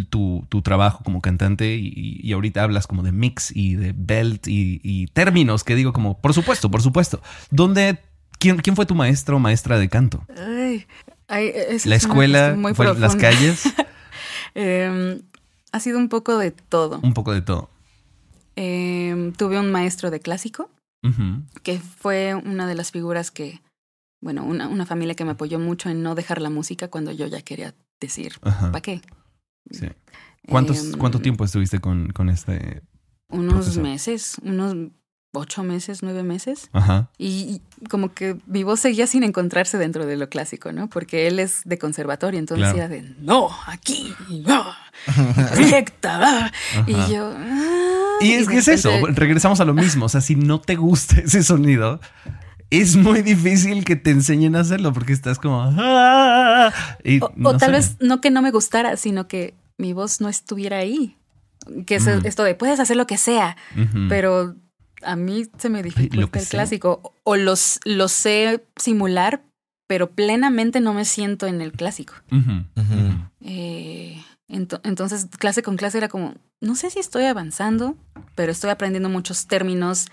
tu, 0.08 0.46
tu 0.48 0.62
trabajo 0.62 1.04
como 1.04 1.20
cantante 1.20 1.76
y, 1.76 1.92
y 2.22 2.32
ahorita 2.32 2.62
hablas 2.62 2.86
como 2.86 3.02
de 3.02 3.12
mix 3.12 3.54
y 3.54 3.74
de 3.74 3.92
belt 3.94 4.48
y, 4.48 4.80
y 4.82 5.06
términos 5.08 5.64
que 5.64 5.74
digo 5.74 5.92
como, 5.92 6.18
por 6.20 6.32
supuesto, 6.32 6.70
por 6.70 6.80
supuesto. 6.80 7.20
¿Dónde, 7.50 7.98
quién, 8.38 8.56
quién 8.56 8.74
fue 8.74 8.86
tu 8.86 8.94
maestro 8.94 9.36
o 9.36 9.38
maestra 9.38 9.78
de 9.78 9.88
canto? 9.90 10.24
Ay, 10.36 10.86
ay, 11.30 11.50
esa 11.54 11.88
¿La 11.88 11.96
escuela? 11.96 12.54
muy 12.56 12.74
¿Fue 12.74 12.94
las 12.94 13.16
calles? 13.16 13.62
Em, 14.54 15.20
ha 15.72 15.78
sido 15.80 15.96
un 15.98 16.08
poco 16.08 16.36
de 16.36 16.50
todo. 16.50 16.98
Un 17.02 17.14
poco 17.14 17.32
de 17.32 17.40
todo. 17.40 17.70
Em, 18.56 19.32
tuve 19.32 19.58
un 19.58 19.70
maestro 19.70 20.10
de 20.10 20.20
clásico 20.20 20.70
que 21.62 21.78
fue 21.78 22.34
una 22.34 22.66
de 22.66 22.74
las 22.74 22.90
figuras 22.90 23.30
que, 23.30 23.62
bueno, 24.20 24.44
una, 24.44 24.68
una 24.68 24.84
familia 24.84 25.14
que 25.14 25.24
me 25.24 25.30
apoyó 25.30 25.58
mucho 25.58 25.88
en 25.88 26.02
no 26.02 26.14
dejar 26.14 26.42
la 26.42 26.50
música 26.50 26.88
cuando 26.88 27.10
yo 27.12 27.26
ya 27.26 27.40
quería 27.42 27.74
decir. 28.00 28.38
¿para 28.40 28.80
qué? 28.80 29.00
Sí. 29.70 29.86
¿Cuántos, 30.48 30.84
Em, 30.84 30.92
¿Cuánto 30.98 31.20
tiempo 31.20 31.44
estuviste 31.44 31.78
con, 31.80 32.08
con 32.12 32.28
este? 32.28 32.82
Unos 33.30 33.54
profesor? 33.54 33.82
meses, 33.82 34.36
unos 34.42 34.74
ocho 35.32 35.62
meses, 35.62 36.02
nueve 36.02 36.22
meses. 36.24 36.68
Ajá. 36.72 37.08
Y, 37.18 37.62
y 37.82 37.86
como 37.88 38.12
que 38.14 38.36
mi 38.46 38.64
voz 38.64 38.80
seguía 38.80 39.06
sin 39.06 39.22
encontrarse 39.22 39.78
dentro 39.78 40.04
de 40.06 40.16
lo 40.16 40.28
clásico, 40.28 40.72
¿no? 40.72 40.88
Porque 40.88 41.26
él 41.28 41.38
es 41.38 41.62
de 41.64 41.78
conservatorio, 41.78 42.38
entonces 42.40 42.64
Claro. 42.72 42.78
era 42.78 42.88
de, 42.88 43.14
no, 43.20 43.48
aquí, 43.66 44.12
no, 44.28 44.64
recta, 45.70 46.18
va". 46.18 46.52
y 46.86 46.92
yo... 47.12 47.32
"Ah", 47.36 48.18
Y 48.20 48.32
es 48.32 48.48
que 48.48 48.58
es 48.58 48.68
eso, 48.68 48.90
regresamos 49.06 49.60
a 49.60 49.64
lo 49.64 49.72
mismo. 49.74 50.06
O 50.06 50.08
sea, 50.08 50.20
si 50.20 50.34
no 50.36 50.60
te 50.60 50.76
gusta 50.76 51.20
ese 51.20 51.42
sonido, 51.42 52.00
es 52.70 52.96
muy 52.96 53.22
difícil 53.22 53.84
que 53.84 53.96
te 53.96 54.10
enseñen 54.10 54.56
a 54.56 54.60
hacerlo 54.60 54.92
porque 54.92 55.12
estás 55.12 55.38
como. 55.38 55.62
"Ah", 55.78 56.72
y 57.04 57.20
O, 57.22 57.32
no 57.36 57.50
o 57.50 57.56
tal 57.56 57.72
vez 57.72 57.96
no 58.00 58.20
que 58.20 58.30
no 58.30 58.42
me 58.42 58.50
gustara, 58.50 58.96
sino 58.96 59.26
que 59.28 59.54
mi 59.78 59.92
voz 59.92 60.20
no 60.20 60.28
estuviera 60.28 60.78
ahí. 60.78 61.16
Que 61.86 61.96
es 61.96 62.04
Mm. 62.06 62.26
esto 62.26 62.42
de 62.42 62.54
puedes 62.54 62.80
hacer 62.80 62.96
lo 62.96 63.06
que 63.06 63.16
sea, 63.18 63.56
pero 64.08 64.54
a 65.02 65.16
mí 65.16 65.46
se 65.58 65.68
me 65.68 65.82
dificulta 65.82 66.38
el 66.38 66.46
clásico. 66.46 67.14
O 67.24 67.36
los, 67.36 67.80
lo 67.84 68.08
sé 68.08 68.64
simular, 68.76 69.42
pero 69.86 70.10
plenamente 70.10 70.80
no 70.80 70.94
me 70.94 71.04
siento 71.04 71.46
en 71.46 71.60
el 71.60 71.72
clásico. 71.72 72.14
Eh, 73.40 74.22
ento- 74.48 74.80
entonces, 74.84 75.26
clase 75.38 75.62
con 75.62 75.76
clase 75.76 75.98
era 75.98 76.08
como, 76.08 76.34
no 76.60 76.74
sé 76.74 76.90
si 76.90 76.98
estoy 76.98 77.24
avanzando, 77.24 77.96
pero 78.34 78.52
estoy 78.52 78.70
aprendiendo 78.70 79.08
muchos 79.08 79.46
términos 79.46 80.08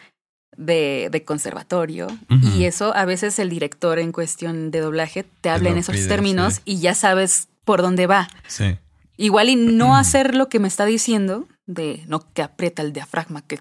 de, 0.55 1.09
de 1.11 1.23
conservatorio. 1.23 2.07
Y 2.55 2.63
eso 2.65 2.95
a 2.95 3.05
veces 3.05 3.38
el 3.39 3.49
director 3.49 3.99
en 3.99 4.11
cuestión 4.11 4.71
de 4.71 4.79
doblaje 4.79 5.25
te 5.41 5.49
habla 5.49 5.69
en 5.69 5.77
esos 5.77 5.95
pide, 5.95 6.07
términos 6.07 6.55
sí. 6.55 6.61
y 6.65 6.79
ya 6.79 6.95
sabes 6.95 7.47
por 7.65 7.81
dónde 7.81 8.07
va. 8.07 8.27
Sí. 8.47 8.77
Igual 9.17 9.49
y 9.49 9.55
no 9.55 9.95
hacer 9.97 10.35
lo 10.35 10.49
que 10.49 10.59
me 10.59 10.67
está 10.67 10.85
diciendo, 10.85 11.45
de 11.68 12.03
no 12.07 12.34
que 12.34 12.41
aprieta 12.41 12.82
el 12.82 12.93
diafragma, 12.93 13.41
que 13.41 13.59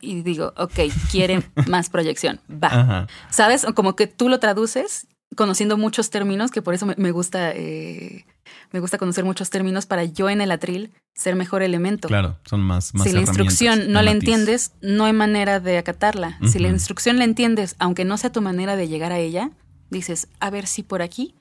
y 0.00 0.22
digo, 0.22 0.52
ok, 0.56 0.80
quiere 1.10 1.42
más 1.66 1.88
proyección, 1.88 2.40
va. 2.50 2.68
Ajá. 2.68 3.06
¿Sabes? 3.30 3.64
Como 3.74 3.96
que 3.96 4.06
tú 4.06 4.28
lo 4.28 4.38
traduces 4.40 5.06
conociendo 5.36 5.76
muchos 5.76 6.10
términos, 6.10 6.50
que 6.50 6.62
por 6.62 6.74
eso 6.74 6.86
me, 6.86 7.10
gusta 7.12 7.52
eh, 7.52 8.24
me 8.72 8.80
gusta 8.80 8.98
conocer 8.98 9.24
muchos 9.24 9.50
términos 9.50 9.86
para 9.86 10.04
yo 10.04 10.28
en 10.30 10.40
el 10.40 10.50
atril 10.50 10.92
ser 11.14 11.36
mejor 11.36 11.62
elemento. 11.62 12.08
Claro, 12.08 12.38
son 12.44 12.60
más, 12.60 12.94
más 12.94 13.06
si 13.06 13.12
la 13.12 13.20
instrucción 13.20 13.92
no 13.92 14.02
la 14.02 14.10
matiz. 14.10 14.14
entiendes, 14.14 14.72
no 14.80 15.04
hay 15.04 15.12
manera 15.12 15.60
de 15.60 15.78
acatarla. 15.78 16.38
Si 16.46 16.58
la 16.58 16.68
instrucción 16.68 17.18
la 17.18 17.24
entiendes, 17.24 17.76
aunque 17.78 18.04
no 18.04 18.18
sea 18.18 18.32
tu 18.32 18.40
manera 18.40 18.76
de 18.76 18.88
llegar 18.88 19.12
a 19.12 19.18
ella, 19.18 19.50
dices, 19.90 20.28
a 20.40 20.50
ver 20.50 20.66
si 20.66 20.82
por 20.82 21.02
aquí. 21.02 21.34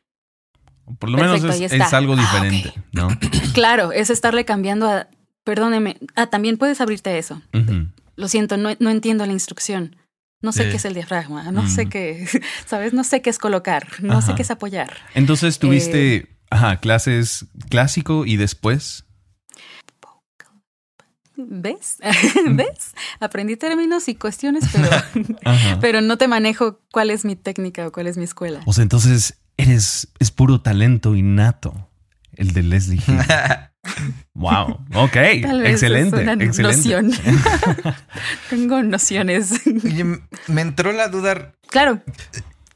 Por 1.00 1.10
lo 1.10 1.18
menos 1.18 1.44
es 1.44 1.94
algo 1.94 2.14
Ah, 2.14 2.18
diferente, 2.18 2.74
¿no? 2.92 3.08
Claro, 3.54 3.92
es 3.92 4.10
estarle 4.10 4.46
cambiando 4.46 4.88
a, 4.88 5.08
perdóneme, 5.48 5.96
ah, 6.16 6.28
también 6.28 6.58
puedes 6.58 6.82
abrirte 6.82 7.10
a 7.10 7.18
eso. 7.18 7.42
Lo 8.18 8.28
siento, 8.28 8.58
no, 8.58 8.72
no 8.80 8.90
entiendo 8.90 9.26
la 9.26 9.32
instrucción. 9.32 9.96
No 10.42 10.52
sé 10.52 10.68
qué 10.70 10.76
es 10.76 10.84
el 10.84 10.94
diafragma, 10.94 11.52
no 11.54 11.70
sé 11.70 11.88
qué, 11.88 12.28
¿sabes? 12.66 12.92
No 12.92 13.06
sé 13.06 13.22
qué 13.22 13.30
es 13.30 13.40
colocar, 13.40 13.88
no 14.02 14.22
sé 14.22 14.36
qué 14.36 14.42
es 14.42 14.52
apoyar. 14.52 14.92
Entonces 15.14 15.58
tuviste, 15.58 16.16
Eh, 16.16 16.28
ajá, 16.50 16.82
clases 16.82 17.46
clásico 17.70 18.26
y 18.26 18.36
después. 18.36 19.06
¿Ves? 21.38 22.00
¿Ves? 22.52 22.94
Aprendí 23.22 23.56
términos 23.56 24.10
y 24.10 24.16
cuestiones, 24.16 24.66
pero, 24.74 24.90
pero 25.82 26.02
no 26.02 26.18
te 26.18 26.28
manejo 26.28 26.82
cuál 26.92 27.10
es 27.10 27.24
mi 27.24 27.38
técnica 27.38 27.88
o 27.88 27.94
cuál 27.94 28.08
es 28.08 28.18
mi 28.18 28.26
escuela. 28.26 28.60
O 28.66 28.74
sea, 28.74 28.82
entonces 28.82 29.40
eres, 29.56 30.10
es 30.20 30.30
puro 30.30 30.60
talento 30.60 31.16
innato 31.16 31.87
el 32.38 32.54
de 32.54 32.64
Leslie 32.64 33.02
Hill. 33.06 33.20
Wow. 34.34 34.86
Ok. 34.96 35.14
Tal 35.42 35.62
vez 35.62 35.72
excelente. 35.72 36.18
es 36.18 36.24
una 36.24 36.44
excelente. 36.44 36.62
noción. 36.78 37.12
Tengo 38.50 38.84
nociones. 38.84 39.52
Me 40.48 40.62
entró 40.62 40.92
la 40.92 41.08
duda. 41.08 41.54
claro, 41.70 42.02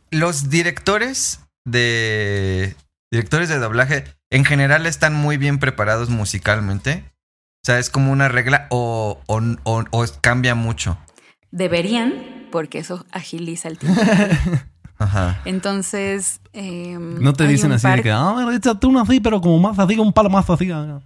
Los 0.10 0.50
directores 0.50 1.42
de. 1.66 2.76
Directores 3.12 3.50
de 3.50 3.60
doblaje 3.60 4.06
en 4.30 4.46
general 4.46 4.86
están 4.86 5.14
muy 5.14 5.36
bien 5.36 5.60
preparados 5.60 6.10
musicalmente. 6.10 7.04
O 7.62 7.66
sea, 7.66 7.78
es 7.78 7.90
como 7.90 8.12
una 8.14 8.30
regla 8.30 8.68
o, 8.70 9.20
o, 9.28 9.42
o- 9.64 9.84
o 9.92 10.06
cambia 10.22 10.56
mucho. 10.56 10.98
Deberían, 11.52 12.48
porque 12.54 12.80
eso 12.80 13.06
agiliza 13.12 13.68
el 13.68 13.78
tiempo. 13.78 14.02
Ajá. 15.02 15.42
Entonces. 15.46 16.40
em, 16.54 17.22
No 17.22 17.34
te 17.34 17.48
dicen 17.48 17.72
así 17.72 17.84
par- 17.84 17.98
de 17.98 18.04
que, 18.04 18.12
ah, 18.12 18.36
échate 18.54 18.86
una 18.88 19.02
así, 19.02 19.20
pero 19.20 19.40
como 19.42 19.58
más 19.60 19.80
así, 19.80 19.98
un 19.98 20.14
palo 20.14 20.30
más 20.30 20.50
así. 20.50 20.70
ah". 20.72 21.00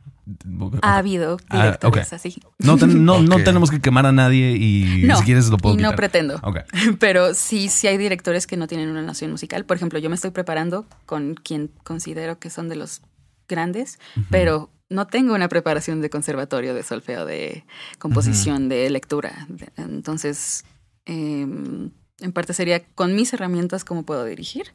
Ha 0.81 0.97
habido 0.97 1.37
Ah, 1.49 1.65
directores 1.65 2.11
así. 2.13 2.41
No, 2.57 2.77
no, 2.77 3.21
no 3.21 3.35
tenemos 3.43 3.69
que 3.69 3.79
quemar 3.79 4.07
a 4.07 4.11
nadie 4.11 4.53
y 4.57 5.03
No, 5.05 5.17
si 5.17 5.23
quieres 5.23 5.49
lo 5.49 5.57
puedo 5.57 5.75
y 5.75 5.77
no 5.77 5.89
quitar. 5.89 5.95
pretendo. 5.97 6.39
Ok. 6.41 6.61
Pero 6.99 7.35
sí, 7.35 7.69
sí 7.69 7.85
hay 7.87 7.97
directores 7.99 8.47
que 8.47 8.57
no 8.57 8.65
tienen 8.67 8.89
una 8.89 9.03
noción 9.03 9.29
musical. 9.31 9.65
Por 9.65 9.77
ejemplo, 9.77 9.99
yo 9.99 10.09
me 10.09 10.15
estoy 10.15 10.31
preparando 10.31 10.85
con 11.05 11.35
quien 11.35 11.69
considero 11.83 12.39
que 12.39 12.49
son 12.49 12.69
de 12.69 12.75
los 12.75 13.01
grandes, 13.47 13.99
pero 14.31 14.71
no 14.89 15.05
tengo 15.05 15.35
una 15.35 15.47
preparación 15.47 16.01
de 16.01 16.09
conservatorio, 16.09 16.73
de 16.73 16.81
solfeo, 16.81 17.25
de 17.27 17.63
composición, 17.99 18.67
de 18.69 18.89
lectura. 18.89 19.47
Entonces, 19.77 20.65
em, 21.05 21.91
en 22.19 22.31
parte 22.31 22.53
sería 22.53 22.83
con 22.95 23.15
mis 23.15 23.33
herramientas 23.33 23.83
cómo 23.83 24.03
puedo 24.03 24.23
dirigir, 24.25 24.71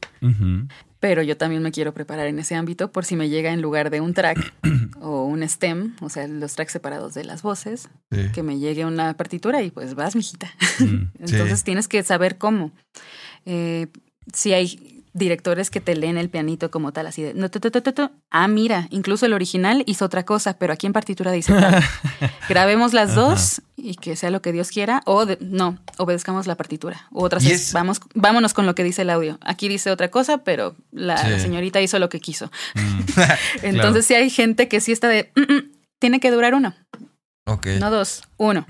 pero 0.99 1.23
yo 1.23 1.35
también 1.37 1.63
me 1.63 1.71
quiero 1.71 1.93
preparar 1.93 2.27
en 2.27 2.37
ese 2.39 2.55
ámbito 2.55 2.91
por 2.91 3.05
si 3.05 3.15
me 3.15 3.29
llega 3.29 3.51
en 3.51 3.61
lugar 3.61 3.89
de 3.89 4.01
un 4.01 4.13
track 4.13 4.53
o 5.01 5.23
un 5.25 5.41
stem, 5.43 5.95
o 6.01 6.09
sea, 6.09 6.27
los 6.27 6.53
tracks 6.53 6.71
separados 6.73 7.13
de 7.15 7.23
las 7.23 7.41
voces, 7.41 7.89
Sí. 8.11 8.31
que 8.33 8.43
me 8.43 8.59
llegue 8.59 8.85
una 8.85 9.15
partitura 9.15 9.61
y 9.63 9.71
pues 9.71 9.95
vas, 9.95 10.15
mijita. 10.15 10.51
Mm. 10.79 10.83
Entonces 11.19 11.59
Sí. 11.59 11.65
tienes 11.65 11.87
que 11.87 12.03
saber 12.03 12.37
cómo. 12.37 12.71
Eh, 13.45 13.87
si 14.33 14.53
hay 14.53 14.90
directores 15.13 15.69
que 15.69 15.81
te 15.81 15.95
leen 15.95 16.17
el 16.17 16.29
pianito 16.29 16.71
como 16.71 16.93
tal, 16.93 17.07
así 17.07 17.21
de, 17.21 17.33
no, 17.33 17.49
ah, 18.29 18.47
mira, 18.47 18.87
incluso 18.91 19.25
el 19.25 19.33
original 19.33 19.83
hizo 19.85 20.05
otra 20.05 20.23
cosa, 20.23 20.53
pero 20.57 20.71
aquí 20.71 20.87
en 20.87 20.93
partitura 20.93 21.31
dice 21.31 21.53
tal. 21.53 21.83
Grabemos 22.49 22.93
las 22.93 23.13
dos 23.13 23.61
y 23.75 23.95
que 23.95 24.15
sea 24.15 24.29
lo 24.29 24.41
que 24.41 24.51
Dios 24.53 24.69
quiera, 24.69 25.01
o 25.05 25.25
de- 25.25 25.37
no, 25.41 25.77
obedezcamos 25.97 26.47
la 26.47 26.55
partitura. 26.55 27.07
O 27.11 27.23
otras 27.23 27.43
es, 27.45 27.73
vamos, 27.73 27.99
vámonos 28.15 28.53
con 28.53 28.65
lo 28.65 28.73
que 28.75 28.83
dice 28.83 29.01
el 29.01 29.09
audio. 29.09 29.37
Aquí 29.41 29.67
dice 29.67 29.91
otra 29.91 30.09
cosa, 30.09 30.39
pero 30.39 30.75
la, 30.91 31.17
Sí. 31.17 31.29
la 31.29 31.39
señorita 31.39 31.81
hizo 31.81 31.99
lo 31.99 32.07
que 32.09 32.19
quiso. 32.21 32.49
Mm. 32.75 32.99
Entonces 33.63 34.05
sí 34.05 34.13
hay 34.13 34.29
gente 34.29 34.67
que 34.67 34.79
sí 34.79 34.91
está 34.93 35.07
de, 35.09 35.31
"Mm, 35.35 35.41
mm, 35.53 35.71
tiene 35.99 36.19
que 36.19 36.31
durar 36.31 36.53
uno, 36.55 36.73
Ok. 37.45 37.67
no 37.79 37.91
dos, 37.91 38.23
uno. 38.37 38.65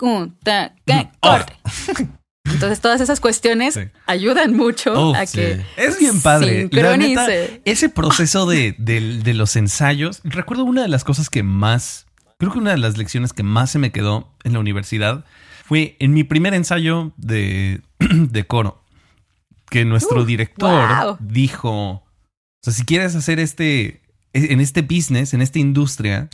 Un, 0.00 0.36
ta. 0.42 0.74
Oh. 1.22 1.28
corte. 1.30 1.54
Entonces 2.52 2.80
todas 2.80 3.00
esas 3.00 3.20
cuestiones 3.20 3.74
Sí. 3.74 3.80
ayudan 4.06 4.54
mucho 4.56 4.92
Oh, 4.94 5.14
a 5.14 5.26
sí. 5.26 5.38
que 5.38 5.64
Es 5.76 5.98
bien 5.98 6.20
padre. 6.20 6.68
La 6.72 6.96
neta, 6.96 7.26
ese 7.64 7.88
proceso 7.88 8.46
de, 8.46 8.74
de- 8.78 9.18
de 9.18 9.34
los 9.34 9.56
ensayos, 9.56 10.20
recuerdo 10.24 10.64
una 10.64 10.82
de 10.82 10.88
las 10.88 11.04
cosas 11.04 11.28
que 11.30 11.42
más, 11.42 12.06
creo 12.38 12.52
que 12.52 12.58
una 12.58 12.70
de 12.72 12.78
las 12.78 12.96
lecciones 12.98 13.32
que 13.32 13.42
más 13.42 13.70
se 13.70 13.78
me 13.78 13.90
quedó 13.92 14.32
en 14.44 14.52
la 14.52 14.60
universidad 14.60 15.24
fue 15.64 15.96
en 15.98 16.12
mi 16.14 16.22
primer 16.24 16.54
ensayo 16.54 17.12
de, 17.16 17.80
de 17.98 18.46
coro, 18.46 18.82
que 19.68 19.84
nuestro 19.84 20.22
Uh, 20.22 20.24
director 20.24 20.88
wow. 21.04 21.16
dijo, 21.20 21.70
o 21.90 22.04
sea, 22.62 22.72
si 22.72 22.84
quieres 22.84 23.16
hacer 23.16 23.40
este, 23.40 24.02
en 24.32 24.60
este 24.60 24.82
business, 24.82 25.34
en 25.34 25.42
esta 25.42 25.58
industria, 25.58 26.28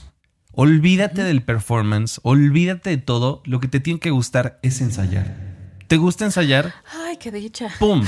olvídate 0.53 1.23
del 1.23 1.41
performance, 1.43 2.21
olvídate 2.23 2.91
de 2.91 2.99
todo, 2.99 3.43
lo 3.47 3.59
que 3.61 3.69
te 3.69 3.81
tiene 3.81 4.01
que 4.01 4.11
gustar 4.11 4.59
es 4.63 4.83
ensayar. 4.83 5.52
¿Te 5.93 5.99
gusta 5.99 6.25
ensayar? 6.25 6.73
Ay, 7.05 7.19
qué 7.19 7.31
dicha. 7.31 7.69
¡Pum! 7.79 8.03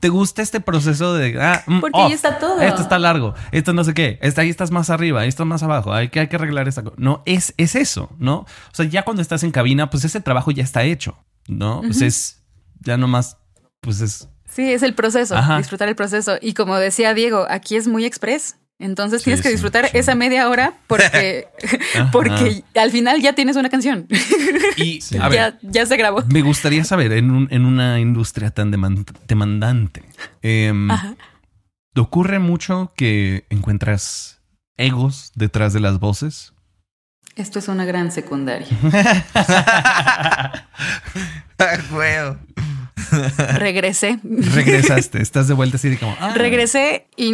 ¿Te 0.00 0.10
gusta 0.10 0.42
este 0.42 0.60
proceso 0.60 1.14
de... 1.14 1.40
Ah, 1.40 1.64
mm, 1.66 1.80
Porque 1.80 1.98
ahí 1.98 2.08
off. 2.08 2.12
está 2.12 2.38
todo. 2.38 2.60
Esto 2.60 2.82
está 2.82 2.98
largo, 2.98 3.32
esto 3.52 3.72
no 3.72 3.84
sé 3.84 3.94
qué, 3.94 4.18
ahí 4.36 4.50
estás 4.50 4.70
más 4.70 4.90
arriba, 4.90 5.24
esto 5.24 5.46
más 5.46 5.62
abajo, 5.62 5.94
hay 5.94 6.10
que, 6.10 6.20
hay 6.20 6.28
que 6.28 6.36
arreglar 6.36 6.68
esta 6.68 6.82
cosa. 6.82 6.94
No, 6.98 7.22
es, 7.24 7.54
es 7.56 7.74
eso, 7.74 8.10
¿no? 8.18 8.40
O 8.40 8.74
sea, 8.74 8.84
ya 8.84 9.04
cuando 9.06 9.22
estás 9.22 9.44
en 9.44 9.50
cabina, 9.50 9.88
pues 9.88 10.04
ese 10.04 10.20
trabajo 10.20 10.50
ya 10.50 10.62
está 10.62 10.82
hecho, 10.82 11.16
¿no? 11.48 11.80
Pues 11.80 12.02
es, 12.02 12.42
ya 12.80 12.98
nomás, 12.98 13.38
pues 13.80 14.02
es... 14.02 14.28
Sí, 14.46 14.70
es 14.70 14.82
el 14.82 14.94
proceso, 14.94 15.34
Ajá. 15.34 15.56
disfrutar 15.56 15.88
el 15.88 15.96
proceso. 15.96 16.36
Y 16.42 16.52
como 16.52 16.76
decía 16.76 17.14
Diego, 17.14 17.46
aquí 17.48 17.76
es 17.76 17.88
muy 17.88 18.04
express. 18.04 18.56
Entonces 18.82 19.20
Sí, 19.22 19.26
tienes 19.26 19.42
que 19.42 19.48
disfrutar 19.50 19.88
sí. 19.88 19.96
esa 19.98 20.14
media 20.14 20.48
hora 20.48 20.74
porque, 20.86 21.46
porque 22.12 22.64
al 22.74 22.90
final 22.90 23.20
ya 23.22 23.32
tienes 23.34 23.56
una 23.56 23.68
canción. 23.70 24.06
Y, 24.76 25.00
a 25.20 25.28
ver, 25.28 25.38
ya, 25.38 25.58
ya 25.62 25.86
se 25.86 25.96
grabó. 25.96 26.22
me 26.28 26.42
gustaría 26.42 26.84
saber, 26.84 27.12
en, 27.12 27.30
un- 27.30 27.48
en 27.50 27.64
una 27.64 28.00
industria 28.00 28.50
tan 28.50 28.72
deman- 28.72 29.06
demandante, 29.28 30.02
em. 30.42 30.88
¿te 31.94 32.00
ocurre 32.00 32.38
mucho 32.38 32.92
que 32.96 33.44
encuentras 33.50 34.40
egos 34.76 35.30
detrás 35.34 35.72
de 35.72 35.80
las 35.80 35.98
voces? 36.00 36.52
Esto 37.36 37.58
es 37.60 37.68
una 37.68 37.84
gran 37.86 38.10
secundaria. 38.12 38.66
Ah. 39.34 40.52
Regresé. 43.58 44.18
Regresaste, 44.22 45.20
estás 45.22 45.48
de 45.48 45.54
vuelta 45.54 45.76
así 45.76 45.88
de 45.88 45.98
como... 45.98 46.16
ah. 46.20 46.32
Regresé 46.34 47.06
y, 47.16 47.26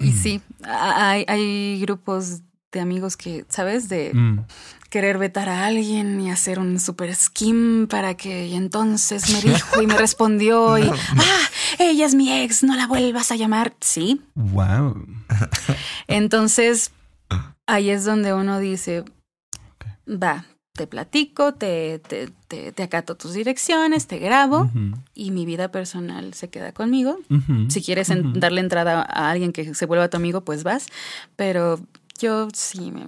y 0.00 0.12
sí, 0.12 0.40
hay, 0.64 1.24
hay 1.28 1.80
grupos 1.80 2.40
de 2.72 2.80
amigos 2.80 3.16
que, 3.16 3.44
¿sabes? 3.48 3.88
De 3.88 4.12
Mm. 4.14 4.40
querer 4.88 5.18
vetar 5.18 5.48
a 5.48 5.66
alguien 5.66 6.20
y 6.20 6.30
hacer 6.30 6.58
un 6.58 6.78
super 6.80 7.14
skim 7.14 7.86
para 7.86 8.14
que 8.14 8.46
y 8.46 8.54
entonces 8.54 9.30
me 9.30 9.40
dijo 9.52 9.82
y 9.82 9.86
me 9.86 9.96
respondió 9.96 10.78
y, 10.78 10.82
ah, 11.16 11.40
ella 11.78 12.06
es 12.06 12.14
mi 12.14 12.32
ex, 12.32 12.62
no 12.62 12.74
la 12.76 12.86
vuelvas 12.86 13.30
a 13.32 13.36
llamar. 13.36 13.74
Sí. 13.80 14.22
Wow. 14.34 15.06
Entonces, 16.08 16.92
ahí 17.66 17.90
es 17.90 18.04
donde 18.04 18.32
uno 18.34 18.58
dice, 18.58 19.04
va, 20.06 20.44
te 20.72 20.86
platico, 20.86 21.52
te, 21.52 21.98
te, 21.98 22.30
te, 22.48 22.72
te 22.72 22.82
acato 22.82 23.14
tus 23.14 23.34
direcciones, 23.34 24.06
te 24.06 24.18
grabo 24.18 24.70
y 25.14 25.30
mi 25.30 25.44
vida 25.44 25.70
personal 25.70 26.32
se 26.34 26.48
queda 26.48 26.72
conmigo. 26.72 27.18
Si 27.68 27.82
quieres 27.82 28.10
darle 28.34 28.60
entrada 28.60 29.02
a 29.02 29.30
alguien 29.30 29.52
que 29.52 29.74
se 29.74 29.86
vuelva 29.86 30.08
tu 30.08 30.16
amigo, 30.16 30.40
pues 30.42 30.62
vas. 30.64 30.86
Pero 31.36 31.78
yo 32.18 32.48
sí 32.54 32.90
me... 32.90 33.06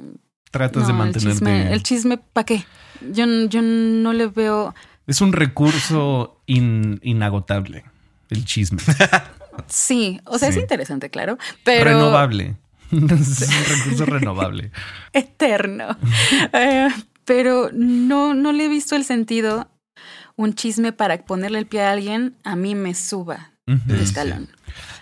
Tratas 0.50 0.86
de 0.86 0.92
no, 0.92 0.98
el 1.02 1.06
mantenerte. 1.06 1.32
chisme, 1.32 1.72
el 1.72 1.82
chisme 1.82 2.18
¿para 2.18 2.44
qué? 2.44 2.64
Yo, 3.10 3.24
yo 3.48 3.60
no 3.62 4.12
le 4.12 4.26
veo... 4.28 4.74
Es 5.06 5.20
un 5.20 5.32
recurso 5.32 6.40
in- 6.46 7.00
inagotable, 7.02 7.84
el 8.30 8.44
chisme. 8.44 8.78
Sí, 9.68 10.20
o 10.24 10.36
sea, 10.36 10.50
Sí. 10.50 10.58
es 10.58 10.62
interesante, 10.62 11.10
claro, 11.10 11.38
pero... 11.62 11.84
Renovable. 11.84 12.56
es 12.90 12.98
un 12.98 13.08
recurso 13.78 14.04
renovable. 14.04 14.72
Eterno. 15.12 15.96
Eh, 16.52 16.88
pero 17.24 17.70
no, 17.72 18.34
no 18.34 18.52
le 18.52 18.64
he 18.66 18.68
visto 18.68 18.96
el 18.96 19.04
sentido. 19.04 19.70
Un 20.36 20.54
chisme 20.54 20.92
para 20.92 21.24
ponerle 21.24 21.58
el 21.58 21.66
pie 21.66 21.82
a 21.82 21.92
alguien, 21.92 22.36
a 22.42 22.56
mí 22.56 22.74
me 22.74 22.94
suba 22.94 23.52
de 23.66 23.98
Sí, 23.98 24.02
escalón. 24.04 24.48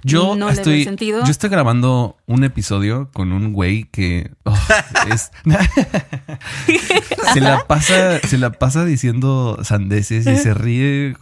Yo 0.05 0.35
No 0.37 0.49
le 0.49 0.55
estoy, 0.55 0.85
sentido. 0.85 1.25
yo 1.25 1.31
estoy 1.31 1.49
grabando 1.51 2.17
un 2.27 2.43
episodio 2.45 3.09
con 3.13 3.33
un 3.33 3.53
güey 3.53 3.85
que 3.85 4.33
oh, 4.45 4.59
es- 5.13 5.31
se 7.33 7.41
la 7.41 7.65
pasa, 7.67 8.19
se 8.21 8.39
la 8.39 8.51
pasa 8.53 8.85
diciendo 8.85 9.59
sandeces 9.63 10.27
y 10.27 10.37
se 10.37 10.55
ríe. 10.55 11.17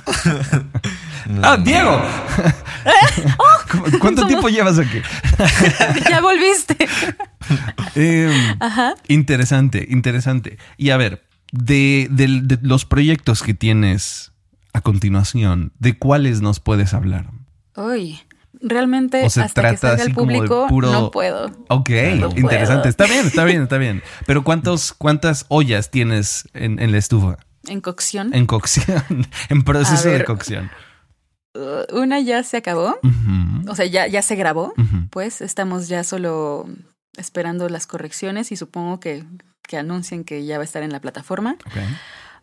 ¡Ah, 1.42 1.56
Diego! 1.58 2.00
¿Cu- 3.70 3.98
¿Cuánto 4.00 4.26
tiempo 4.26 4.48
llevas 4.48 4.78
aquí? 4.78 5.00
ya 6.08 6.20
volviste. 6.20 6.76
Em, 7.94 8.56
Ajá. 8.60 8.94
Interesante, 9.08 9.86
interesante. 9.90 10.58
Y 10.76 10.90
a 10.90 10.96
ver, 10.96 11.22
de, 11.52 12.08
del- 12.10 12.48
de 12.48 12.58
los 12.62 12.84
proyectos 12.84 13.42
que 13.42 13.54
tienes 13.54 14.32
a 14.72 14.80
continuación, 14.80 15.72
¿de 15.78 15.98
cuáles 15.98 16.40
nos 16.40 16.60
puedes 16.60 16.94
hablar? 16.94 17.26
Uy, 17.76 18.20
realmente 18.62 19.24
O 19.24 19.30
se 19.30 19.42
hasta 19.42 19.60
trata 19.62 19.70
que 19.74 19.76
salga 19.78 19.94
así 20.02 20.10
el 20.10 20.14
como 20.14 20.28
de 20.30 20.34
público 20.36 20.66
puro- 20.68 20.92
no 20.92 21.10
puedo. 21.10 21.46
Ok, 21.68 21.90
No 22.16 22.28
interesante. 22.36 22.82
puedo. 22.82 22.88
Está 22.88 23.04
bien, 23.06 23.26
está 23.26 23.44
bien, 23.44 23.62
está 23.62 23.78
bien. 23.78 24.02
Pero 24.26 24.44
¿cuántos, 24.44 24.92
¿cuántas 24.92 25.46
ollas 25.48 25.90
tienes 25.90 26.48
en, 26.54 26.78
en 26.80 26.92
la 26.92 26.98
estufa? 26.98 27.38
En 27.68 27.80
cocción, 27.80 28.32
En 28.34 28.46
cocción, 28.46 29.02
en 29.48 29.62
proceso 29.62 30.08
de 30.08 30.24
cocción. 30.24 30.70
uh, 31.54 31.98
una 31.98 32.20
ya 32.20 32.42
se 32.42 32.56
acabó. 32.56 32.98
O 33.68 33.74
sea, 33.74 33.86
ya, 33.86 34.06
ya 34.06 34.22
se 34.22 34.34
grabó. 34.36 34.72
Pues 35.10 35.40
estamos 35.42 35.88
ya 35.88 36.02
solo 36.04 36.66
esperando 37.16 37.68
las 37.68 37.86
correcciones 37.86 38.50
y 38.52 38.56
supongo 38.56 38.98
que, 39.00 39.24
que 39.68 39.76
anuncien 39.76 40.24
que 40.24 40.44
ya 40.44 40.56
va 40.56 40.62
a 40.62 40.64
estar 40.64 40.82
en 40.82 40.92
la 40.92 41.00
plataforma. 41.00 41.56
Ok. 41.66 41.76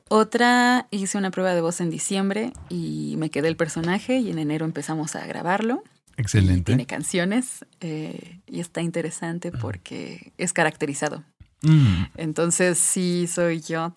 Otra, 0.09 0.87
hice 0.91 1.17
una 1.17 1.31
prueba 1.31 1.53
de 1.53 1.61
voz 1.61 1.81
en 1.81 1.89
diciembre 1.89 2.53
y 2.69 3.15
me 3.17 3.29
quedé 3.29 3.49
el 3.49 3.57
personaje 3.57 4.17
y 4.19 4.29
en 4.31 4.39
enero 4.39 4.65
empezamos 4.65 5.15
a 5.15 5.25
grabarlo. 5.25 5.83
Excelente. 6.17 6.71
tiene 6.71 6.85
canciones 6.85 7.65
eh, 7.79 8.39
y 8.47 8.59
está 8.59 8.81
interesante 8.81 9.51
porque 9.51 10.33
es 10.37 10.51
caracterizado. 10.53 11.23
Mm, 11.61 12.03
Entonces 12.17 12.77
sí 12.77 13.27
soy 13.27 13.61
yo. 13.61 13.93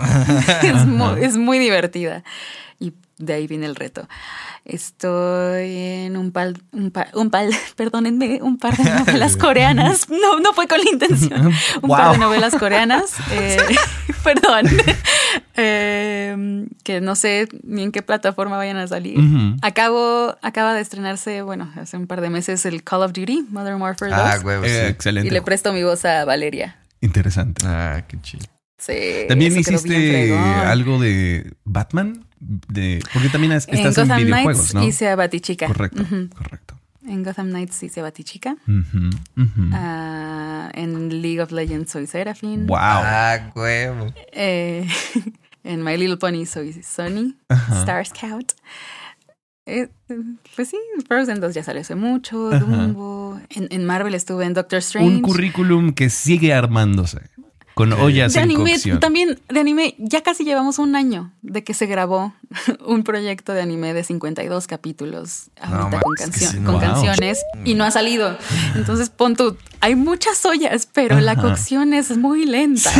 es, 0.62 0.86
muy, 0.86 1.24
es 1.24 1.36
muy 1.36 1.58
divertida. 1.58 2.24
De 3.20 3.34
ahí 3.34 3.46
viene 3.46 3.66
el 3.66 3.76
reto. 3.76 4.08
Estoy 4.64 5.76
en 5.76 6.16
un 6.16 6.32
pal, 6.32 6.56
un, 6.72 6.90
pa- 6.90 7.08
un 7.14 7.28
pal, 7.30 7.50
perdónenme, 7.76 8.40
un 8.42 8.56
par 8.56 8.76
de 8.76 8.84
novelas 8.98 9.36
coreanas. 9.36 10.08
No, 10.08 10.40
no 10.40 10.52
fue 10.54 10.66
con 10.68 10.78
la 10.78 10.90
intención. 10.90 11.52
Un 11.82 11.88
par 11.90 12.12
de 12.12 12.18
novelas 12.18 12.54
coreanas. 12.56 13.12
eh, 13.32 13.56
perdón. 14.24 14.66
Eh, 15.56 16.66
que 16.84 17.00
no 17.00 17.14
sé 17.14 17.48
ni 17.62 17.82
en 17.82 17.92
qué 17.92 18.02
plataforma 18.02 18.56
vayan 18.56 18.76
a 18.78 18.86
salir. 18.86 19.18
Acabo, 19.62 20.34
acaba 20.42 20.74
de 20.74 20.80
estrenarse, 20.80 21.42
bueno, 21.42 21.70
hace 21.76 21.96
un 21.96 22.06
par 22.06 22.20
de 22.20 22.30
meses 22.30 22.64
el 22.66 22.82
Call 22.82 23.02
of 23.02 23.12
Duty, 23.12 23.46
Modern 23.50 23.80
Warfare 23.82 24.10
2. 24.12 24.20
Ah, 24.20 24.38
huevo, 24.42 24.64
Eh, 24.64 24.68
sí. 24.68 24.90
excelente. 24.90 25.28
y 25.28 25.30
le 25.30 25.42
presto 25.42 25.72
mi 25.72 25.82
voz 25.82 26.04
a 26.04 26.24
Valeria. 26.24 26.78
Interesante. 27.00 27.64
Ah, 27.66 28.02
qué 28.08 28.20
chido. 28.20 28.44
Sí, 28.78 29.26
También 29.28 29.58
hiciste 29.58 30.34
algo 30.64 30.98
de 30.98 31.52
Batman, 31.64 32.24
de 32.40 33.02
porque 33.12 33.28
también 33.28 33.52
es- 33.52 33.68
En 33.68 33.74
estás 33.76 33.96
en, 33.98 34.04
Gotham 34.04 34.18
videojuegos, 34.24 34.56
Knights 34.56 34.74
¿no? 34.74 34.84
hice 34.84 35.08
a 35.08 35.16
Batichica. 35.16 35.66
Correcto, 35.66 36.02
correcto. 36.36 36.76
En 37.06 37.22
Gotham 37.22 37.48
Knights 37.50 37.82
hice 37.82 38.00
a 38.00 38.02
Batichica. 38.04 38.56
Ujú. 38.66 39.10
Ah, 39.72 40.70
en 40.74 41.22
League 41.22 41.40
of 41.40 41.50
Legends 41.52 41.90
soy 41.92 42.06
Seraphine. 42.06 42.66
wow. 42.66 42.76
Ah, 42.78 43.50
huevo. 43.54 44.12
Eh, 44.32 44.86
en 45.64 45.82
My 45.82 45.96
Little 45.96 46.16
Pony 46.18 46.44
soy 46.46 46.72
Sonny, 46.82 47.36
Ajá. 47.48 47.80
Star 47.80 48.06
Scout. 48.06 48.52
Eh, 49.66 49.88
pues 50.56 50.68
sí, 50.68 50.76
Frozen 51.06 51.40
2 51.40 51.54
ya 51.54 51.62
salió 51.62 51.82
hace 51.82 51.94
mucho. 51.94 52.50
Dumbo. 52.50 53.40
En, 53.50 53.68
en 53.70 53.84
Marvel 53.84 54.14
estuve 54.14 54.44
en 54.44 54.54
Doctor 54.54 54.78
Strange. 54.80 55.08
Un 55.08 55.22
currículum 55.22 55.92
que 55.92 56.10
sigue 56.10 56.52
armándose 56.52 57.20
con 57.80 57.92
ollas 57.94 58.32
de 58.34 58.40
en 58.40 58.44
anime, 58.44 58.70
cocción. 58.72 59.00
también 59.00 59.38
de 59.48 59.60
anime, 59.60 59.94
ya 59.98 60.22
casi 60.22 60.44
llevamos 60.44 60.78
un 60.78 60.94
año 60.96 61.32
de 61.42 61.64
que 61.64 61.74
se 61.74 61.86
grabó 61.86 62.32
un 62.86 63.02
proyecto 63.04 63.52
de 63.52 63.62
anime 63.62 63.92
de 63.94 64.04
52 64.04 64.66
capítulos 64.66 65.50
ahorita 65.60 65.96
No, 65.96 66.02
con, 66.02 66.14
cancio- 66.14 66.50
sí, 66.50 66.56
con. 66.58 66.72
Wow. 66.74 66.80
canciones 66.80 67.38
y 67.64 67.74
no 67.74 67.84
ha 67.84 67.90
salido. 67.90 68.36
Entonces 68.74 69.10
pon 69.10 69.36
tú, 69.36 69.56
hay 69.80 69.94
muchas 69.94 70.44
ollas, 70.44 70.88
pero 70.92 71.20
la 71.20 71.36
cocción 71.36 71.94
es 71.94 72.16
muy 72.16 72.44
lenta. 72.46 72.90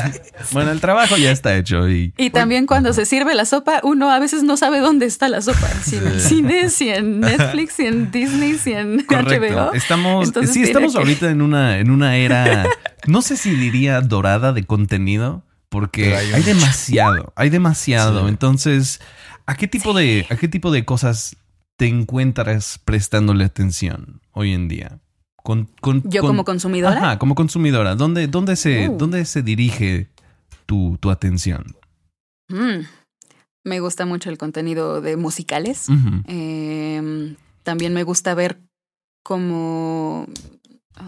bueno, 0.52 0.70
el 0.70 0.80
trabajo 0.80 1.16
ya 1.16 1.30
está 1.30 1.56
hecho 1.56 1.88
y 1.88 2.12
Y 2.16 2.30
también 2.30 2.66
cuando 2.66 2.92
se 2.92 3.06
sirve 3.06 3.34
la 3.34 3.44
sopa, 3.44 3.80
uno 3.82 4.10
a 4.10 4.18
veces 4.18 4.42
no 4.42 4.56
sabe 4.56 4.78
dónde 4.80 5.06
está 5.06 5.28
la 5.28 5.40
sopa. 5.42 5.68
Si 5.84 5.96
en 5.96 6.06
el 6.06 6.20
cine, 6.20 6.70
si 6.70 6.88
en 6.90 7.20
Netflix, 7.20 7.74
si 7.74 7.86
en 7.86 8.10
Disney, 8.10 8.58
si 8.58 8.72
en 8.72 9.04
correcto. 9.04 9.56
HBO. 9.56 9.72
Estamos 9.74 10.26
Entonces 10.28 10.52
sí 10.54 10.62
estamos 10.62 10.92
que- 10.92 10.98
ahorita 10.98 11.30
en 11.30 11.42
una 11.42 11.78
en 11.78 11.90
una 11.90 12.16
era 12.16 12.66
no 13.06 13.22
sé 13.22 13.36
si 13.36 13.50
diría 13.54 14.00
dorada 14.00 14.52
de 14.52 14.64
contenido 14.64 15.42
porque 15.68 16.16
hay 16.16 16.42
demasiado, 16.42 17.32
hay 17.36 17.50
demasiado. 17.50 18.22
Sí. 18.22 18.28
Entonces, 18.28 19.00
¿a 19.46 19.54
qué 19.56 19.68
tipo 19.68 19.92
de 19.94 20.26
a 20.30 20.36
qué 20.36 20.48
tipo 20.48 20.70
de 20.70 20.84
cosas 20.84 21.36
te 21.76 21.86
encuentras 21.86 22.80
prestándole 22.84 23.44
atención 23.44 24.20
hoy 24.32 24.52
en 24.52 24.68
día? 24.68 24.98
Con, 25.42 25.70
con- 25.80 26.02
Yo 26.10 26.20
con- 26.22 26.30
como 26.30 26.44
consumidora. 26.44 26.96
Ajá, 26.96 27.18
como 27.18 27.34
consumidora, 27.34 27.94
¿dónde, 27.94 28.26
dónde, 28.26 28.56
se, 28.56 28.88
Uh. 28.88 28.98
¿dónde 28.98 29.24
se 29.24 29.42
dirige 29.42 30.08
tu, 30.66 30.98
tu 31.00 31.10
atención? 31.10 31.76
Mm. 32.48 32.84
Me 33.64 33.80
gusta 33.80 34.04
mucho 34.06 34.30
el 34.30 34.38
contenido 34.38 35.00
de 35.00 35.16
musicales. 35.16 35.86
Eh, 36.26 37.34
también 37.62 37.92
me 37.94 38.02
gusta 38.02 38.34
ver 38.34 38.58
cómo... 39.22 40.26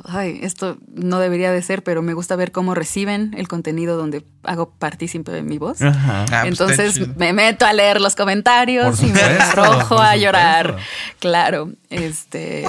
Ay, 0.05 0.39
esto 0.43 0.79
no 0.95 1.19
debería 1.19 1.51
de 1.53 1.63
ser, 1.63 1.83
pero 1.83 2.03
me 2.03 2.15
gusta 2.15 2.37
ver 2.37 2.53
cómo 2.53 2.75
reciben 2.75 3.35
el 3.37 3.49
contenido 3.49 3.97
donde 3.97 4.25
hago 4.43 4.71
partícipe 4.79 5.31
de 5.33 5.43
mi 5.43 5.59
voz. 5.59 5.83
Ajá. 5.83 6.23
Ah, 6.25 6.27
pues 6.43 6.45
Entonces 6.61 7.17
me 7.17 7.33
meto 7.33 7.67
a 7.67 7.73
leer 7.73 8.01
los 8.01 8.15
comentarios 8.17 9.03
y 9.03 9.07
me 9.07 9.21
arrojo 9.21 9.99
a 9.99 10.17
llorar. 10.17 10.77
Claro, 11.19 11.71
este, 11.91 12.65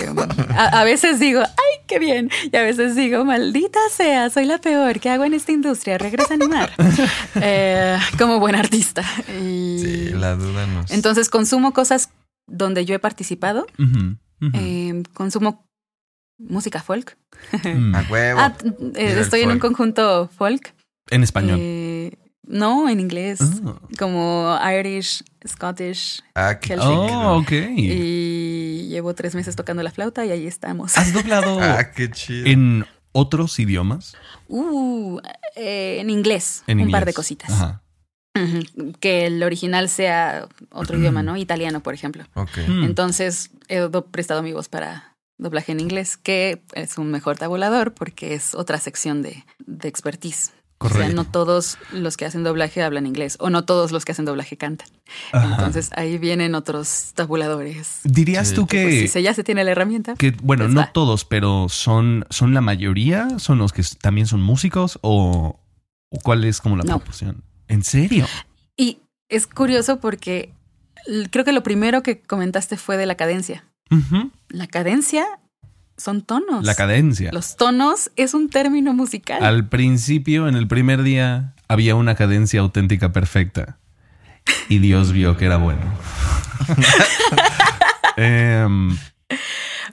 a, 0.50 0.80
a 0.80 0.84
veces 0.84 1.20
digo, 1.20 1.42
ay, 1.42 1.86
qué 1.88 2.00
bien, 2.00 2.30
y 2.52 2.56
a 2.58 2.62
veces 2.64 2.96
digo, 2.96 3.24
maldita 3.26 3.80
sea, 3.96 4.30
soy 4.30 4.46
la 4.46 4.58
peor, 4.58 5.00
¿qué 5.00 5.10
hago 5.10 5.24
en 5.24 5.34
esta 5.34 5.52
industria? 5.52 5.98
Regresa 5.98 6.32
a 6.32 6.36
animar, 6.36 6.72
Eh, 7.36 7.98
como 8.18 8.40
buen 8.40 8.56
artista. 8.56 9.04
Y 9.42 9.80
Sí, 9.80 10.10
la 10.14 10.36
duda 10.36 10.66
no 10.68 10.84
entonces 10.90 11.30
consumo 11.30 11.74
cosas 11.74 12.10
donde 12.48 12.86
yo 12.86 12.96
he 12.96 13.00
participado, 13.00 13.66
Ujú, 13.80 14.18
ujú. 14.42 14.52
eh, 14.56 15.04
consumo 15.14 15.66
música 16.50 16.82
folk. 16.82 17.18
Mm. 17.64 17.96
A 17.96 18.06
huevo. 18.10 18.40
Ah, 18.40 18.54
eh, 18.96 19.18
estoy 19.20 19.42
en 19.42 19.52
un 19.52 19.60
conjunto 19.60 20.30
folk. 20.38 20.74
en 21.10 21.24
español. 21.24 21.58
Eh, 21.62 22.18
no, 22.44 22.90
en 22.90 23.00
inglés. 23.00 23.40
Ah. 23.66 23.80
Como 23.98 24.58
Irish, 24.80 25.24
Scottish. 25.48 26.22
ah, 26.36 26.60
qué 26.60 26.70
Celtic. 26.70 26.88
Oh, 26.90 27.08
chido. 27.08 27.36
ok. 27.38 27.52
Y 27.78 28.88
llevo 28.90 29.14
tres 29.16 29.36
meses 29.36 29.56
tocando 29.56 29.84
la 29.84 29.92
flauta 29.92 30.26
y 30.26 30.32
ahí 30.32 30.48
estamos. 30.48 30.98
¿Has 30.98 31.14
doblado 31.14 31.60
Ah, 31.62 31.92
qué 31.92 32.10
chido. 32.12 32.46
en 32.48 32.86
otros 33.14 33.58
idiomas? 33.60 34.16
Uh, 34.48 35.20
eh, 35.56 35.98
en 36.00 36.10
inglés. 36.10 36.64
En 36.68 36.78
un 36.78 36.82
inglés. 36.84 36.92
par 37.00 37.06
de 37.06 37.14
cositas. 37.14 37.50
Ajá. 37.52 37.82
Que 39.02 39.26
el 39.28 39.44
original 39.44 39.90
sea 39.90 40.48
otro 40.72 40.98
idioma, 40.98 41.22
¿no? 41.22 41.36
Italiano, 41.38 41.82
por 41.84 41.94
ejemplo. 41.94 42.24
Ok. 42.34 42.58
Mm. 42.68 42.84
Entonces 42.86 43.52
he 43.68 43.80
do- 43.80 44.06
prestado 44.06 44.42
mi 44.42 44.54
voz 44.54 44.70
para 44.70 45.11
doblaje 45.42 45.74
en 45.74 45.80
inglés, 45.82 46.16
que 46.18 46.62
es 46.74 46.98
un 46.98 47.12
mejor 47.12 47.38
tabulador 47.38 47.94
porque 47.94 48.34
es 48.34 48.56
otra 48.56 48.80
sección 48.80 49.22
de, 49.22 49.44
de 49.66 49.90
expertise. 49.90 50.54
O 50.78 50.86
sea, 50.88 50.94
Correcto. 50.98 51.16
no 51.16 51.26
todos 51.26 51.78
los 51.92 52.18
que 52.18 52.26
hacen 52.26 52.44
doblaje 52.44 52.82
hablan 52.82 53.06
inglés 53.06 53.38
o 53.40 53.52
no 53.52 53.66
todos 53.66 53.92
los 53.92 54.04
que 54.04 54.14
hacen 54.14 54.26
doblaje 54.26 54.58
cantan. 54.58 54.88
Ajá. 55.32 55.46
Entonces 55.56 55.92
ahí 55.96 56.18
vienen 56.18 56.56
otros 56.56 57.12
tabuladores. 57.14 58.00
¿Dirías 58.04 58.48
Sí. 58.50 58.56
tú 58.56 58.66
que, 58.66 58.82
Pues, 58.84 58.96
si 59.02 59.08
se- 59.08 59.22
ya 59.22 59.34
se 59.36 59.44
tiene 59.44 59.64
la 59.64 59.72
herramienta. 59.72 60.16
que 60.16 60.32
bueno, 60.42 60.64
pues 60.64 60.74
no 60.74 60.82
va. 60.82 60.92
todos, 60.92 61.24
pero 61.26 61.70
son, 61.70 62.26
son 62.32 62.54
la 62.56 62.62
mayoría? 62.62 63.28
¿Son 63.38 63.60
los 63.60 63.74
que 63.74 63.84
también 64.02 64.26
son 64.26 64.42
músicos? 64.42 64.98
¿O, 65.04 65.60
o 66.10 66.20
cuál 66.24 66.46
es 66.46 66.62
como 66.62 66.78
la 66.78 66.84
No. 66.84 66.98
proporción? 66.98 67.44
¿En 67.68 67.84
serio? 67.84 68.26
Y 68.76 69.02
es 69.30 69.46
curioso 69.46 70.00
porque 70.00 70.54
creo 71.30 71.46
que 71.46 71.52
lo 71.52 71.62
primero 71.62 72.02
que 72.02 72.22
comentaste 72.24 72.76
fue 72.78 72.98
de 72.98 73.06
la 73.06 73.16
cadencia. 73.16 73.66
La 74.50 74.68
cadencia 74.68 75.26
son 75.98 76.22
tonos. 76.22 76.66
La 76.66 76.76
cadencia. 76.76 77.32
Los 77.32 77.58
tonos 77.58 78.12
es 78.16 78.34
un 78.34 78.50
término 78.50 78.94
musical. 78.94 79.44
Al 79.44 79.68
principio, 79.70 80.48
en 80.48 80.56
el 80.56 80.68
primer 80.68 81.04
día, 81.04 81.54
había 81.68 81.96
una 81.96 82.16
cadencia 82.16 82.60
auténtica 82.62 83.12
perfecta. 83.12 83.78
Y 84.70 84.80
Dios 84.80 85.12
vio 85.12 85.38
que 85.38 85.46
era 85.46 85.58
bueno. 85.58 85.82
Em, 88.18 88.98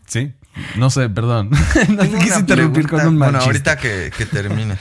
sí, 0.07 0.32
no 0.76 0.90
sé, 0.90 1.09
perdón. 1.09 1.51
no 1.88 2.03
te 2.09 2.18
quise 2.18 2.40
interrumpir 2.40 2.84
pregunta. 2.84 3.05
con 3.05 3.12
un 3.14 3.18
mal 3.18 3.30
Bueno, 3.32 3.38
chiste. 3.44 3.70
ahorita 3.70 3.76
que, 3.78 4.11
que 4.16 4.26
termines. 4.26 4.78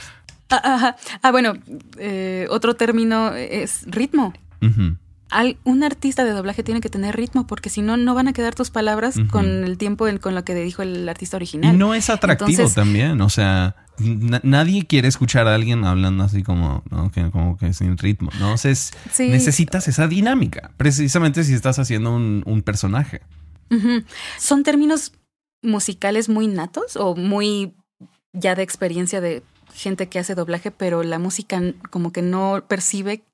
Ah. 0.50 0.96
Ah, 1.22 1.30
bueno, 1.30 1.54
eh, 1.98 2.46
otro 2.50 2.74
término 2.74 3.32
es 3.34 3.82
ritmo. 3.86 4.32
Al- 5.30 5.58
un 5.64 5.82
artista 5.84 6.24
de 6.24 6.30
doblaje 6.30 6.62
tiene 6.62 6.80
que 6.80 6.88
tener 6.88 7.14
ritmo 7.16 7.46
porque 7.46 7.68
si 7.70 7.82
no, 7.82 7.96
no 7.96 8.14
van 8.14 8.28
a 8.28 8.32
quedar 8.32 8.54
tus 8.54 8.70
palabras 8.70 9.16
con 9.30 9.44
el 9.64 9.76
tiempo 9.76 10.06
con 10.20 10.34
lo 10.34 10.44
que 10.44 10.54
dijo 10.54 10.82
el 10.82 11.08
artista 11.08 11.36
Y 11.36 11.38
original. 11.38 11.78
no 11.78 11.94
es 11.94 12.08
atractivo 12.10 12.48
Entonces- 12.50 12.74
también, 12.74 13.20
o 13.20 13.28
sea, 13.28 13.76
na- 13.98 14.40
nadie 14.42 14.86
quiere 14.86 15.08
escuchar 15.08 15.46
a 15.48 15.54
alguien 15.54 15.84
hablando 15.84 16.24
así 16.24 16.42
como, 16.42 16.82
¿no? 16.90 17.10
que, 17.10 17.30
como 17.30 17.56
que 17.58 17.74
sin 17.74 17.98
ritmo, 17.98 18.30
¿no? 18.40 18.54
O 18.54 18.56
sea, 18.56 18.70
es- 18.70 18.92
Sí. 19.12 19.28
necesitas 19.28 19.86
esa 19.88 20.06
dinámica, 20.08 20.70
precisamente 20.78 21.44
si 21.44 21.52
estás 21.52 21.78
haciendo 21.78 22.14
un, 22.14 22.42
un 22.46 22.62
personaje. 22.62 23.20
Son 24.38 24.62
términos 24.62 25.12
musicales 25.62 26.28
muy 26.28 26.46
natos 26.46 26.96
o 26.96 27.14
muy 27.16 27.74
ya 28.32 28.54
de 28.54 28.62
experiencia 28.62 29.20
de 29.20 29.42
gente 29.74 30.08
que 30.08 30.18
hace 30.18 30.34
doblaje, 30.34 30.70
pero 30.70 31.02
la 31.02 31.18
música 31.18 31.60
como 31.90 32.12
que 32.12 32.22
no 32.22 32.64
percibe 32.68 33.24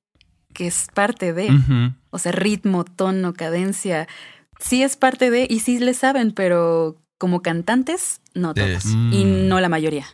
que 0.54 0.66
es 0.66 0.86
parte 0.94 1.34
de, 1.34 1.92
o 2.10 2.18
sea, 2.18 2.32
ritmo, 2.32 2.84
tono, 2.84 3.34
cadencia, 3.34 4.08
sí 4.58 4.82
es 4.82 4.96
parte 4.96 5.30
de 5.30 5.46
y 5.50 5.60
sí 5.60 5.78
le 5.78 5.92
saben, 5.92 6.32
pero 6.32 6.96
como 7.18 7.42
cantantes, 7.42 8.22
no 8.34 8.54
todos. 8.54 8.86
Mm. 8.86 9.12
Y 9.12 9.24
no 9.24 9.60
la 9.60 9.68
mayoría. 9.68 10.06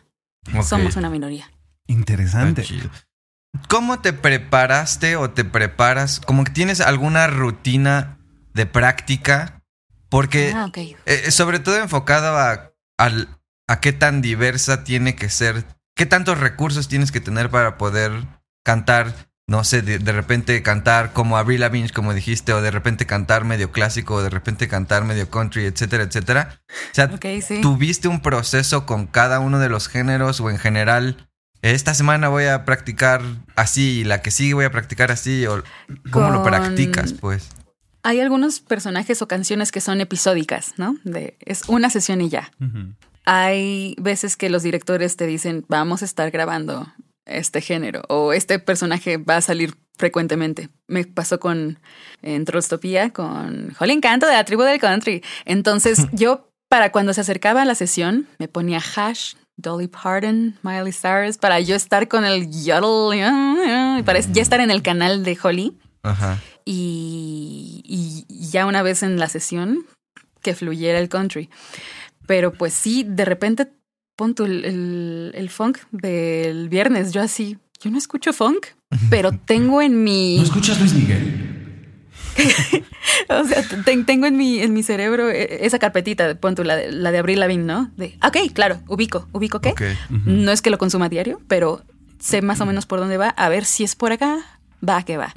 Somos 0.63 0.97
una 0.97 1.09
minoría. 1.09 1.49
Interesante. 1.87 2.65
¿Cómo 3.67 3.99
te 3.99 4.13
preparaste 4.13 5.15
o 5.15 5.29
te 5.29 5.43
preparas? 5.43 6.19
Como 6.19 6.43
que 6.43 6.51
tienes 6.51 6.81
alguna 6.81 7.27
rutina 7.27 8.17
de 8.53 8.65
práctica, 8.65 9.61
porque 10.09 10.51
Ah, 10.55 10.65
ok. 10.65 10.77
eh, 11.05 11.31
sobre 11.31 11.59
todo 11.59 11.77
enfocado 11.77 12.37
a, 12.37 12.71
a 12.97 13.79
qué 13.81 13.93
tan 13.93 14.21
diversa 14.21 14.83
tiene 14.83 15.15
que 15.15 15.29
ser, 15.29 15.65
qué 15.95 16.05
tantos 16.05 16.39
recursos 16.39 16.87
tienes 16.87 17.11
que 17.11 17.21
tener 17.21 17.49
para 17.49 17.77
poder 17.77 18.11
cantar, 18.63 19.13
no 19.51 19.65
sé, 19.65 19.81
de, 19.81 19.99
de 19.99 20.11
repente 20.13 20.63
cantar 20.63 21.11
como 21.11 21.37
Avril 21.37 21.59
Lavigne, 21.59 21.89
como 21.89 22.13
dijiste, 22.13 22.53
o 22.53 22.61
de 22.61 22.71
repente 22.71 23.05
cantar 23.05 23.43
medio 23.43 23.69
clásico, 23.73 24.15
o 24.15 24.23
de 24.23 24.29
repente 24.29 24.69
cantar 24.69 25.03
medio 25.03 25.29
country, 25.29 25.65
etcétera, 25.65 26.03
etcétera. 26.03 26.61
O 26.69 26.95
sea, 26.95 27.11
sí. 27.41 27.59
¿Tuviste 27.59 28.07
un 28.07 28.21
proceso 28.21 28.85
con 28.85 29.07
cada 29.07 29.41
uno 29.41 29.59
de 29.59 29.67
los 29.67 29.89
géneros 29.89 30.39
o 30.39 30.49
en 30.49 30.57
general? 30.57 31.27
Esta 31.61 31.93
semana 31.93 32.29
voy 32.29 32.45
a 32.45 32.63
practicar 32.63 33.21
así 33.57 33.99
y 33.99 34.03
la 34.05 34.21
que 34.21 34.31
sigue 34.31 34.53
voy 34.53 34.63
a 34.63 34.71
practicar 34.71 35.11
así 35.11 35.45
o 35.45 35.61
cómo 36.11 36.29
lo 36.29 36.43
practicas, 36.43 37.11
pues. 37.11 37.49
Hay 38.03 38.21
algunos 38.21 38.61
personajes 38.61 39.21
o 39.21 39.27
canciones 39.27 39.73
que 39.73 39.81
son 39.81 39.99
episódicas, 39.99 40.75
¿no? 40.77 40.95
De, 41.03 41.35
es 41.41 41.67
una 41.67 41.89
sesión 41.89 42.21
y 42.21 42.29
ya. 42.29 42.51
Hay 43.25 43.97
veces 43.99 44.37
que 44.37 44.49
los 44.49 44.63
directores 44.63 45.17
te 45.17 45.27
dicen, 45.27 45.65
vamos 45.67 46.03
a 46.03 46.05
estar 46.05 46.31
grabando 46.31 46.87
este 47.25 47.61
género 47.61 48.01
o 48.09 48.33
este 48.33 48.59
personaje 48.59 49.17
va 49.17 49.37
a 49.37 49.41
salir 49.41 49.75
frecuentemente. 49.97 50.69
Me 50.87 51.05
pasó 51.05 51.39
con 51.39 51.79
en 52.21 52.45
Trollstopía, 52.45 53.11
con 53.11 53.73
Holly 53.79 53.93
Encanto 53.93 54.25
de 54.25 54.33
la 54.33 54.43
tribu 54.43 54.63
del 54.63 54.79
country. 54.79 55.23
Entonces 55.45 56.07
yo, 56.11 56.49
para 56.69 56.91
cuando 56.91 57.13
se 57.13 57.21
acercaba 57.21 57.61
a 57.61 57.65
la 57.65 57.75
sesión, 57.75 58.27
me 58.39 58.47
ponía 58.47 58.79
hash, 58.79 59.35
Dolly 59.57 59.87
Parton, 59.87 60.57
Miley 60.63 60.91
Cyrus, 60.91 61.37
para 61.37 61.59
yo 61.59 61.75
estar 61.75 62.07
con 62.07 62.25
el 62.25 62.49
yodel, 62.51 63.19
y 63.99 64.03
para 64.03 64.19
ya 64.19 64.41
estar 64.41 64.59
en 64.59 64.71
el 64.71 64.81
canal 64.81 65.23
de 65.23 65.37
Holly. 65.41 65.77
Ajá. 66.03 66.39
Y, 66.65 67.83
y 67.85 68.47
ya 68.49 68.65
una 68.65 68.81
vez 68.81 69.03
en 69.03 69.19
la 69.19 69.29
sesión, 69.29 69.85
que 70.41 70.55
fluyera 70.55 70.97
el 70.99 71.09
country. 71.09 71.49
Pero 72.25 72.53
pues 72.53 72.73
sí, 72.73 73.03
de 73.07 73.25
repente 73.25 73.71
pon 74.21 74.35
tu 74.35 74.45
el, 74.45 74.63
el- 74.65 75.31
el 75.33 75.49
funk 75.49 75.79
del 75.91 76.69
viernes. 76.69 77.11
Yo 77.11 77.23
así, 77.23 77.57
yo 77.81 77.89
no 77.89 77.97
escucho 77.97 78.33
funk, 78.33 78.67
pero 79.09 79.31
tengo 79.45 79.81
en 79.81 80.03
mi. 80.03 80.37
¿No 80.37 80.43
escuchas 80.43 80.79
Luis 80.79 80.93
Miguel? 80.93 81.47
O 83.29 83.43
sea, 83.45 83.63
ten- 83.85 84.05
tengo 84.05 84.25
en 84.27 84.37
mi, 84.37 84.59
en 84.59 84.73
mi 84.73 84.83
cerebro 84.83 85.29
eh, 85.29 85.65
esa 85.65 85.79
carpetita, 85.79 86.35
pon 86.35 86.53
tú, 86.53 86.63
la 86.63 86.75
de, 86.75 86.91
la 86.91 87.11
de 87.11 87.17
Abril 87.17 87.39
Lavigne, 87.39 87.63
¿no? 87.63 87.91
De, 87.97 88.15
ok, 88.25 88.51
claro, 88.53 88.79
ubico, 88.87 89.27
ubico 89.31 89.59
qué. 89.59 89.73
No 90.25 90.51
es 90.51 90.61
que 90.61 90.69
lo 90.69 90.77
consuma 90.77 91.05
a 91.05 91.09
diario, 91.09 91.41
pero 91.47 91.81
sé 92.19 92.41
más 92.43 92.61
o 92.61 92.65
menos 92.67 92.85
por 92.85 92.99
dónde 92.99 93.17
va, 93.17 93.29
a 93.29 93.49
ver 93.49 93.65
si 93.65 93.83
es 93.83 93.95
por 93.95 94.11
acá, 94.11 94.37
va 94.87 95.01
que 95.03 95.17
va. 95.17 95.33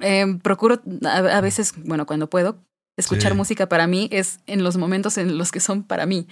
Eh, 0.00 0.38
procuro 0.42 0.80
a, 1.04 1.16
a 1.18 1.40
veces, 1.42 1.74
bueno, 1.84 2.06
cuando 2.06 2.30
puedo, 2.30 2.58
escuchar 2.96 3.32
Sí. 3.32 3.38
música 3.38 3.68
para 3.68 3.86
mí 3.86 4.08
es 4.12 4.40
en 4.46 4.62
los 4.64 4.76
momentos 4.76 5.16
en 5.18 5.38
los 5.38 5.50
que 5.50 5.60
son 5.60 5.82
para 5.82 6.06
mí. 6.06 6.26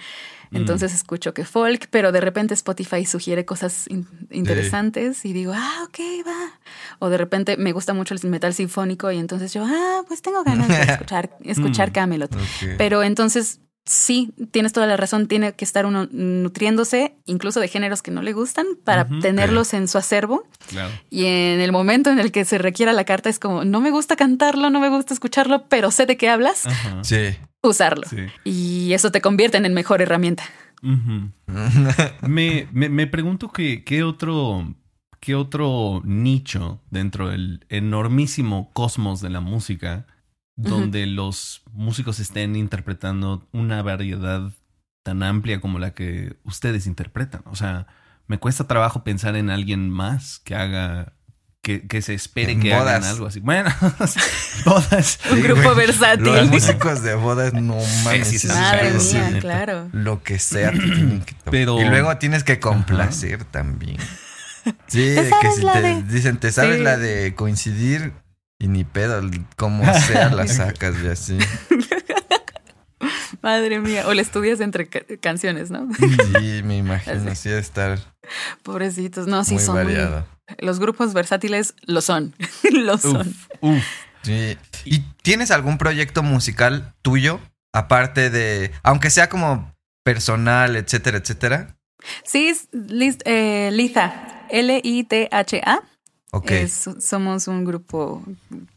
Entonces 0.53 0.93
escucho 0.93 1.33
que 1.33 1.45
folk, 1.45 1.87
pero 1.91 2.11
de 2.11 2.19
repente 2.19 2.53
Spotify 2.53 3.05
sugiere 3.05 3.45
cosas 3.45 3.85
in- 3.87 4.05
interesantes 4.31 5.23
y 5.23 5.31
digo, 5.31 5.53
ah, 5.55 5.85
ok, 5.85 5.99
va. 6.27 6.59
O 6.99 7.09
de 7.09 7.17
repente 7.17 7.55
me 7.57 7.71
gusta 7.71 7.93
mucho 7.93 8.13
el 8.13 8.19
metal 8.29 8.53
sinfónico 8.53 9.09
y 9.11 9.17
entonces 9.17 9.53
yo, 9.53 9.63
ah, 9.65 10.01
pues 10.07 10.21
tengo 10.21 10.43
ganas 10.43 10.67
de 10.67 10.81
escuchar, 10.93 11.37
escuchar 11.45 11.89
Mm. 11.89 11.93
Camelot. 11.93 12.35
Pero 12.77 13.01
entonces, 13.01 13.61
sí, 13.91 14.33
tienes 14.51 14.71
toda 14.71 14.87
la 14.87 14.95
razón, 14.95 15.27
tiene 15.27 15.53
que 15.53 15.65
estar 15.65 15.85
uno 15.85 16.07
nutriéndose 16.11 17.15
incluso 17.25 17.59
de 17.59 17.67
géneros 17.67 18.01
que 18.01 18.11
no 18.11 18.21
le 18.21 18.31
gustan 18.31 18.65
para 18.83 19.07
tenerlos 19.21 19.73
en 19.73 19.87
su 19.87 19.97
acervo. 19.97 20.47
Claro. 20.69 20.91
Y 21.09 21.25
en 21.25 21.59
el 21.59 21.71
momento 21.71 22.09
en 22.09 22.19
el 22.19 22.31
que 22.31 22.45
se 22.45 22.57
requiera 22.57 22.93
la 22.93 23.03
carta 23.03 23.29
es 23.29 23.37
como, 23.37 23.65
no 23.65 23.81
me 23.81 23.91
gusta 23.91 24.15
cantarlo, 24.15 24.69
no 24.69 24.79
me 24.79 24.89
gusta 24.89 25.13
escucharlo, 25.13 25.67
pero 25.67 25.91
sé 25.91 26.05
de 26.05 26.15
qué 26.15 26.29
hablas. 26.29 26.63
Sí. 27.03 27.35
usarlo. 27.61 28.07
Sí. 28.07 28.27
Y 28.43 28.93
eso 28.93 29.11
te 29.11 29.21
convierte 29.21 29.57
en 29.57 29.73
mejor 29.73 30.01
herramienta. 30.01 30.43
Me, 30.81 32.67
me, 32.71 32.89
me 32.89 33.05
pregunto 33.05 33.51
que, 33.51 33.83
qué 33.83 34.01
otro, 34.01 34.73
qué 35.19 35.35
otro 35.35 36.01
nicho 36.05 36.81
dentro 36.89 37.29
del 37.29 37.65
enormísimo 37.69 38.71
cosmos 38.73 39.21
de 39.21 39.29
la 39.29 39.41
música 39.41 40.07
donde 40.55 41.05
los 41.07 41.63
músicos 41.71 42.19
estén 42.19 42.55
interpretando 42.55 43.47
una 43.51 43.81
variedad 43.81 44.51
tan 45.03 45.23
amplia 45.23 45.59
como 45.61 45.79
la 45.79 45.93
que 45.93 46.37
ustedes 46.43 46.85
interpretan. 46.87 47.41
O 47.45 47.55
sea, 47.55 47.87
me 48.27 48.37
cuesta 48.37 48.67
trabajo 48.67 49.03
pensar 49.03 49.35
en 49.35 49.49
alguien 49.49 49.89
más 49.89 50.39
que 50.39 50.55
haga, 50.55 51.13
que, 51.63 51.87
que 51.87 52.01
se 52.01 52.13
espere 52.13 52.51
En 52.53 52.59
que 52.59 52.73
hagan 52.73 53.01
bodas. 53.01 53.07
algo 53.13 53.25
así. 53.27 53.39
Bueno, 53.39 53.69
bodas. 54.65 55.19
Un 55.31 55.37
Sí, 55.37 55.41
grupo 55.43 55.73
güey. 55.73 55.75
versátil. 55.87 56.25
Los 56.25 56.47
músicos 56.49 57.01
de 57.03 57.15
bodas, 57.15 57.53
no 57.53 57.77
mames. 58.03 58.27
Sí, 58.27 58.37
sí, 58.39 58.47
sí, 58.47 58.53
Madre 58.53 58.99
sí, 58.99 59.15
mía, 59.15 59.27
neta. 59.29 59.39
claro. 59.39 59.89
Lo 59.93 60.21
que 60.23 60.37
sea 60.39 60.71
que. 60.71 61.35
Pero- 61.49 61.79
Y 61.81 61.85
luego 61.85 62.15
tienes 62.17 62.43
que 62.43 62.59
complacer 62.59 63.43
también. 63.45 63.97
Sí, 64.87 65.15
¿Te 65.15 65.23
que 65.23 65.29
sabes 65.29 65.55
si 65.55 65.61
la 65.63 65.73
te 65.73 65.81
de- 65.81 66.03
dicen, 66.03 66.37
te 66.37 66.51
sabes 66.51 66.77
Sí. 66.77 66.83
la 66.83 66.97
de 66.97 67.33
coincidir 67.33 68.13
y 68.61 68.67
ni 68.67 68.83
pedo, 68.83 69.21
como 69.57 69.83
sea 69.93 70.29
la 70.29 70.47
sacas 70.47 70.95
y 71.03 71.07
así. 71.07 71.37
Madre 73.41 73.79
mía. 73.79 74.03
O 74.07 74.13
le 74.13 74.21
estudias 74.21 74.59
entre 74.59 74.87
ca- 74.87 75.01
canciones, 75.19 75.71
¿no? 75.71 75.87
Sí, 75.97 76.61
me 76.63 76.77
imagino, 76.77 77.31
Así. 77.31 77.49
de 77.49 77.59
estar 77.59 77.99
Pobrecitos. 78.63 79.25
No, 79.27 79.43
sí 79.43 79.55
muy 79.55 79.63
son. 79.63 79.75
muy- 79.75 79.85
variado. 79.85 80.27
los 80.59 80.79
grupos 80.79 81.13
versátiles 81.13 81.73
lo 81.85 82.01
son. 82.01 82.35
lo 82.71 82.97
son. 82.97 83.33
Uf. 83.61 83.83
Sí. 84.21 84.57
¿Y 84.85 84.99
tienes 85.23 85.49
algún 85.49 85.77
proyecto 85.79 86.21
musical 86.21 86.93
tuyo? 87.01 87.39
Aparte 87.73 88.29
de, 88.29 88.71
aunque 88.83 89.09
sea 89.09 89.29
como 89.29 89.73
personal, 90.03 90.75
etcétera, 90.75 91.17
etcétera. 91.17 91.77
Sí, 92.23 92.53
Liz- 92.73 93.21
eh, 93.25 93.69
Litha. 93.71 94.45
L-I-T-H-A. 94.49 95.79
Es- 96.63 96.89
somos 96.99 97.47
un 97.47 97.65
grupo 97.65 98.23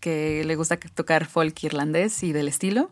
que 0.00 0.42
le 0.44 0.57
gusta 0.57 0.76
tocar 0.76 1.26
folk 1.26 1.62
irlandés 1.64 2.22
y 2.22 2.32
del 2.32 2.48
estilo. 2.48 2.90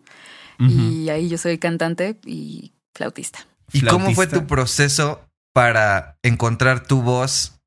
Y 0.59 1.09
ahí 1.09 1.29
yo 1.29 1.39
soy 1.39 1.59
cantante 1.59 2.21
y 2.25 2.73
flautista. 2.95 3.41
¿Y 3.73 3.81
cómo 3.85 4.13
fue 4.15 4.29
tu 4.29 4.47
proceso 4.47 5.21
para 5.53 6.17
encontrar 6.23 6.87
tu 6.87 7.03
voz 7.03 7.59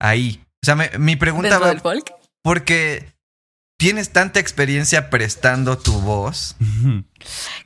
ahí? 0.00 0.40
O 0.62 0.66
sea, 0.66 0.76
me- 0.76 0.90
mi 0.98 1.16
pregunta 1.16 1.58
va 1.58 1.68
del 1.70 1.80
folk. 1.80 2.12
porque 2.44 3.12
tienes 3.76 4.10
tanta 4.12 4.38
experiencia 4.38 5.10
prestando 5.10 5.78
tu 5.78 5.98
voz 6.00 6.54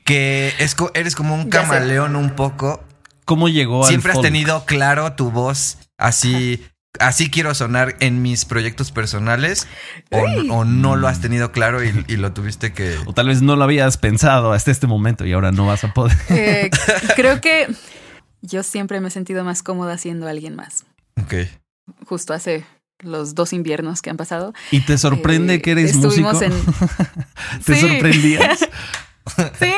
que 0.05 0.53
es 0.59 0.75
eres 0.95 1.15
como 1.15 1.35
un 1.35 1.49
camaleón 1.49 2.15
un 2.15 2.35
poco. 2.35 2.83
¿Cómo 3.25 3.47
llegó 3.47 3.83
al 3.83 3.89
Siempre 3.89 4.11
has 4.11 4.15
folk? 4.15 4.25
tenido 4.25 4.65
claro 4.65 5.13
tu 5.13 5.29
voz 5.29 5.77
así. 5.97 6.65
Así 6.97 7.29
quiero 7.29 7.53
sonar 7.53 7.95
en 7.99 8.21
mis 8.23 8.45
proyectos 8.45 8.91
personales 8.91 9.67
o, 10.49 10.65
no 10.65 10.95
lo 10.95 11.07
has 11.07 11.21
tenido 11.21 11.51
claro 11.51 11.83
y, 11.83 11.93
y 12.07 12.17
lo 12.17 12.33
tuviste 12.33 12.73
que... 12.73 12.97
O 13.05 13.13
tal 13.13 13.27
vez 13.27 13.41
no 13.43 13.55
lo 13.55 13.63
habías 13.63 13.97
pensado 13.97 14.53
hasta 14.53 14.71
este 14.71 14.87
momento 14.87 15.25
y 15.25 15.33
ahora 15.33 15.51
no 15.51 15.67
vas 15.67 15.83
a 15.83 15.93
poder. 15.93 16.17
Eh, 16.29 16.69
creo 17.15 17.41
que 17.41 17.67
yo 18.41 18.63
siempre 18.63 18.99
me 19.01 19.09
he 19.09 19.11
sentido 19.11 19.43
más 19.43 19.61
cómoda 19.61 19.97
siendo 19.99 20.27
alguien 20.27 20.55
más. 20.55 20.85
Ok. 21.21 21.33
Justo 22.07 22.33
hace 22.33 22.65
los 23.01 23.35
dos 23.35 23.53
inviernos 23.53 24.01
que 24.01 24.09
han 24.09 24.17
pasado. 24.17 24.53
¿Y 24.71 24.81
te 24.81 24.97
sorprende 24.97 25.55
eh, 25.55 25.61
que 25.61 25.71
eres 25.71 25.95
músico? 25.95 26.31
estuvimos 26.31 26.41
en- 26.41 27.63
¿Te 27.65 27.75
Sí. 27.75 27.81
sorprendías? 27.81 28.59
Sí, 29.59 29.71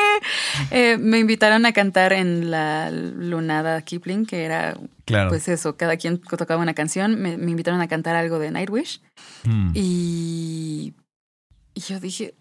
Eh, 0.70 0.96
me 0.98 1.18
invitaron 1.18 1.66
a 1.66 1.72
cantar 1.72 2.12
en 2.12 2.50
la 2.50 2.90
Lunada 2.90 3.80
Kipling, 3.82 4.26
que 4.26 4.44
era, 4.44 4.76
Claro. 5.04 5.28
pues 5.30 5.48
eso, 5.48 5.76
cada 5.76 5.96
quien 5.96 6.18
tocaba 6.18 6.62
una 6.62 6.74
canción. 6.74 7.20
Me, 7.20 7.36
me 7.36 7.50
invitaron 7.50 7.80
a 7.80 7.88
cantar 7.88 8.16
algo 8.16 8.38
de 8.38 8.50
Nightwish 8.50 9.00
Mm. 9.44 9.70
y, 9.74 10.94
y 11.74 11.80
yo 11.80 11.98
dije, 12.00 12.34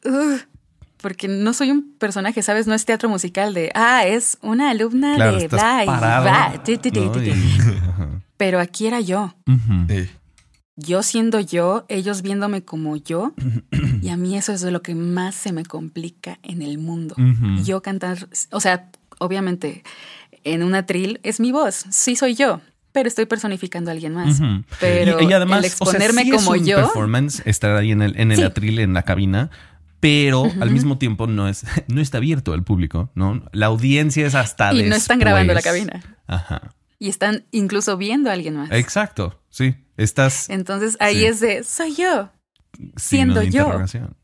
porque 0.97 1.27
no 1.27 1.53
soy 1.53 1.71
un 1.71 1.97
personaje, 1.97 2.41
¿sabes? 2.43 2.67
No 2.67 2.75
es 2.75 2.85
teatro 2.85 3.09
musical 3.09 3.53
de, 3.53 3.71
ah, 3.73 4.05
es 4.05 4.37
una 4.41 4.69
alumna 4.69 5.15
Claro, 5.15 5.37
de 5.37 5.47
bla 5.47 5.83
y 5.83 5.87
parado, 5.87 6.25
va, 6.25 6.63
ti, 6.63 6.77
ti, 6.77 6.91
ti, 6.91 6.99
¿no? 6.99 7.11
ti, 7.11 7.19
ti". 7.21 7.29
Y- 7.31 7.59
ajá. 7.89 8.07
Pero 8.37 8.59
aquí 8.59 8.87
era 8.87 8.99
yo. 9.01 9.33
Sí. 9.87 10.09
Yo 10.81 11.03
siendo 11.03 11.39
yo, 11.39 11.85
ellos 11.89 12.21
viéndome 12.21 12.63
como 12.63 12.95
yo, 12.97 13.33
y 14.01 14.09
a 14.09 14.17
mí 14.17 14.37
eso 14.37 14.51
es 14.53 14.61
de 14.61 14.71
lo 14.71 14.81
que 14.81 14.95
más 14.95 15.35
se 15.35 15.51
me 15.53 15.65
complica 15.65 16.39
en 16.43 16.61
el 16.61 16.77
mundo. 16.77 17.15
Yo 17.63 17.81
cantar, 17.81 18.27
o 18.51 18.59
sea, 18.59 18.89
obviamente 19.19 19.83
en 20.43 20.63
una 20.63 20.79
atril 20.79 21.19
es 21.23 21.39
mi 21.39 21.51
voz, 21.51 21.85
sí 21.89 22.15
soy 22.15 22.35
yo, 22.35 22.61
pero 22.91 23.07
estoy 23.07 23.25
personificando 23.25 23.89
a 23.91 23.93
alguien 23.93 24.13
más. 24.13 24.41
Pero 24.79 25.21
y, 25.21 25.25
y 25.29 25.33
además, 25.33 25.59
el 25.59 25.65
exponerme 25.65 26.21
o 26.21 26.23
sea, 26.23 26.23
sí 26.23 26.31
como 26.31 26.55
es 26.55 26.61
un 26.61 26.67
yo, 26.67 26.75
performance 26.77 27.41
estar 27.45 27.75
ahí 27.77 27.91
en 27.91 28.01
el, 28.01 28.19
en 28.19 28.31
el 28.31 28.37
Sí. 28.37 28.43
atril, 28.43 28.79
en 28.79 28.93
la 28.93 29.03
cabina, 29.03 29.49
pero 29.99 30.45
al 30.59 30.71
mismo 30.71 30.97
tiempo 30.97 31.27
no 31.27 31.47
es, 31.47 31.63
no 31.87 32.01
está 32.01 32.17
abierto 32.17 32.53
al 32.53 32.63
público, 32.63 33.11
¿no? 33.15 33.43
La 33.51 33.67
audiencia 33.67 34.25
es 34.25 34.33
hasta 34.35 34.73
y 34.73 34.83
no 34.83 34.95
están 34.95 35.19
grabando 35.19 35.53
la 35.53 35.61
cabina. 35.61 36.01
Ajá. 36.27 36.73
Y 37.01 37.09
están 37.09 37.45
incluso 37.49 37.97
viendo 37.97 38.29
a 38.29 38.33
alguien 38.33 38.55
más. 38.55 38.69
Exacto, 38.71 39.41
sí. 39.49 39.73
Estás 39.97 40.51
Entonces 40.51 40.97
ahí 40.99 41.21
Sí. 41.21 41.25
es 41.25 41.39
de, 41.39 41.63
soy 41.63 41.95
yo. 41.95 42.29
siendo 42.95 43.41
yo. 43.41 43.71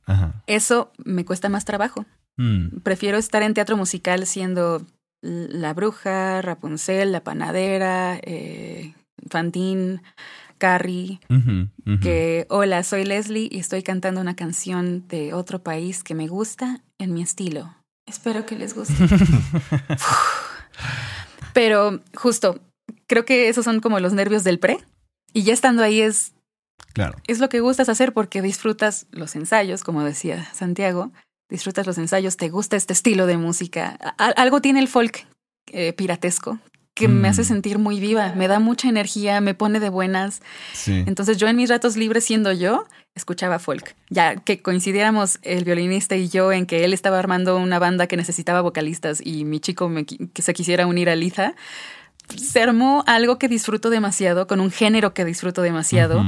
Ajá. 0.06 0.44
Eso 0.46 0.92
me 1.04 1.26
cuesta 1.26 1.50
más 1.50 1.66
trabajo. 1.66 2.06
Mm. 2.38 2.82
Prefiero 2.84 3.18
estar 3.18 3.42
en 3.42 3.56
teatro 3.56 3.78
musical 3.78 4.28
siendo 4.28 4.86
la 5.22 5.74
bruja, 5.74 6.44
Rapunzel, 6.44 7.12
la 7.12 7.24
panadera, 7.24 8.20
eh, 8.22 8.94
Fantine, 9.28 10.04
Carrie, 10.60 11.20
que 12.02 12.46
hola, 12.50 12.84
soy 12.84 13.06
Leslie 13.06 13.50
y 13.52 13.58
estoy 13.58 13.82
cantando 13.82 14.22
una 14.22 14.36
canción 14.36 15.08
de 15.08 15.34
otro 15.34 15.64
país 15.64 16.04
que 16.04 16.14
me 16.14 16.28
gusta 16.28 16.82
en 17.00 17.14
mi 17.16 17.24
estilo. 17.24 17.74
Espero 18.06 18.46
que 18.46 18.56
les 18.56 18.76
guste. 18.76 18.94
Pero 21.58 22.02
justo, 22.14 22.60
creo 23.08 23.26
que 23.26 23.50
esos 23.50 23.66
son 23.66 23.80
como 23.80 24.00
los 24.00 24.14
nervios 24.14 24.44
del 24.44 24.60
pre. 24.60 24.78
Y 25.34 25.42
ya 25.42 25.54
estando 25.54 25.82
ahí 25.82 26.02
es, 26.02 26.34
Claro. 26.94 27.18
es 27.26 27.40
lo 27.40 27.50
que 27.50 27.62
gustas 27.62 27.90
hacer 27.90 28.14
porque 28.14 28.44
disfrutas 28.44 29.08
los 29.10 29.36
ensayos, 29.36 29.84
como 29.84 30.04
decía 30.04 30.48
Santiago, 30.54 31.12
disfrutas 31.50 31.88
los 31.88 31.98
ensayos, 31.98 32.38
te 32.38 32.50
gusta 32.50 32.76
este 32.76 32.94
estilo 32.94 33.26
de 33.26 33.38
música. 33.38 33.98
Algo 34.20 34.62
tiene 34.62 34.80
el 34.82 34.88
folk 34.88 35.26
eh, 35.72 35.94
piratesco 35.94 36.60
que 36.98 37.08
me 37.08 37.28
Mm. 37.28 37.32
hace 37.32 37.44
sentir 37.44 37.78
muy 37.78 38.00
viva, 38.00 38.34
me 38.36 38.48
da 38.48 38.60
mucha 38.60 38.90
energía, 38.90 39.40
me 39.40 39.54
pone 39.54 39.80
de 39.80 39.90
buenas. 39.90 40.42
Sí. 40.74 41.04
Entonces 41.06 41.38
yo 41.38 41.48
en 41.48 41.56
mis 41.56 41.70
ratos 41.70 41.96
libres 41.96 42.24
siendo 42.26 42.52
yo, 42.52 42.86
escuchaba 43.16 43.60
folk. 43.60 43.96
Ya 44.10 44.36
que 44.36 44.62
coincidiéramos 44.62 45.38
el 45.44 45.64
violinista 45.64 46.16
y 46.16 46.28
yo 46.30 46.52
en 46.52 46.66
que 46.66 46.84
él 46.86 46.94
estaba 46.94 47.20
armando 47.20 47.58
una 47.58 47.78
banda 47.80 48.08
que 48.08 48.18
necesitaba 48.18 48.62
vocalistas 48.62 49.22
y 49.24 49.46
mi 49.46 49.60
chico 49.60 49.90
me 49.90 50.06
que 50.06 50.42
se 50.42 50.54
quisiera 50.54 50.88
unir 50.88 51.10
a 51.10 51.16
Liza, 51.16 51.54
se 52.36 52.62
armó 52.62 53.04
algo 53.08 53.38
que 53.38 53.48
disfruto 53.48 53.90
demasiado, 53.90 54.48
con 54.48 54.60
un 54.60 54.72
género 54.72 55.14
que 55.14 55.24
disfruto 55.24 55.62
demasiado 55.62 56.24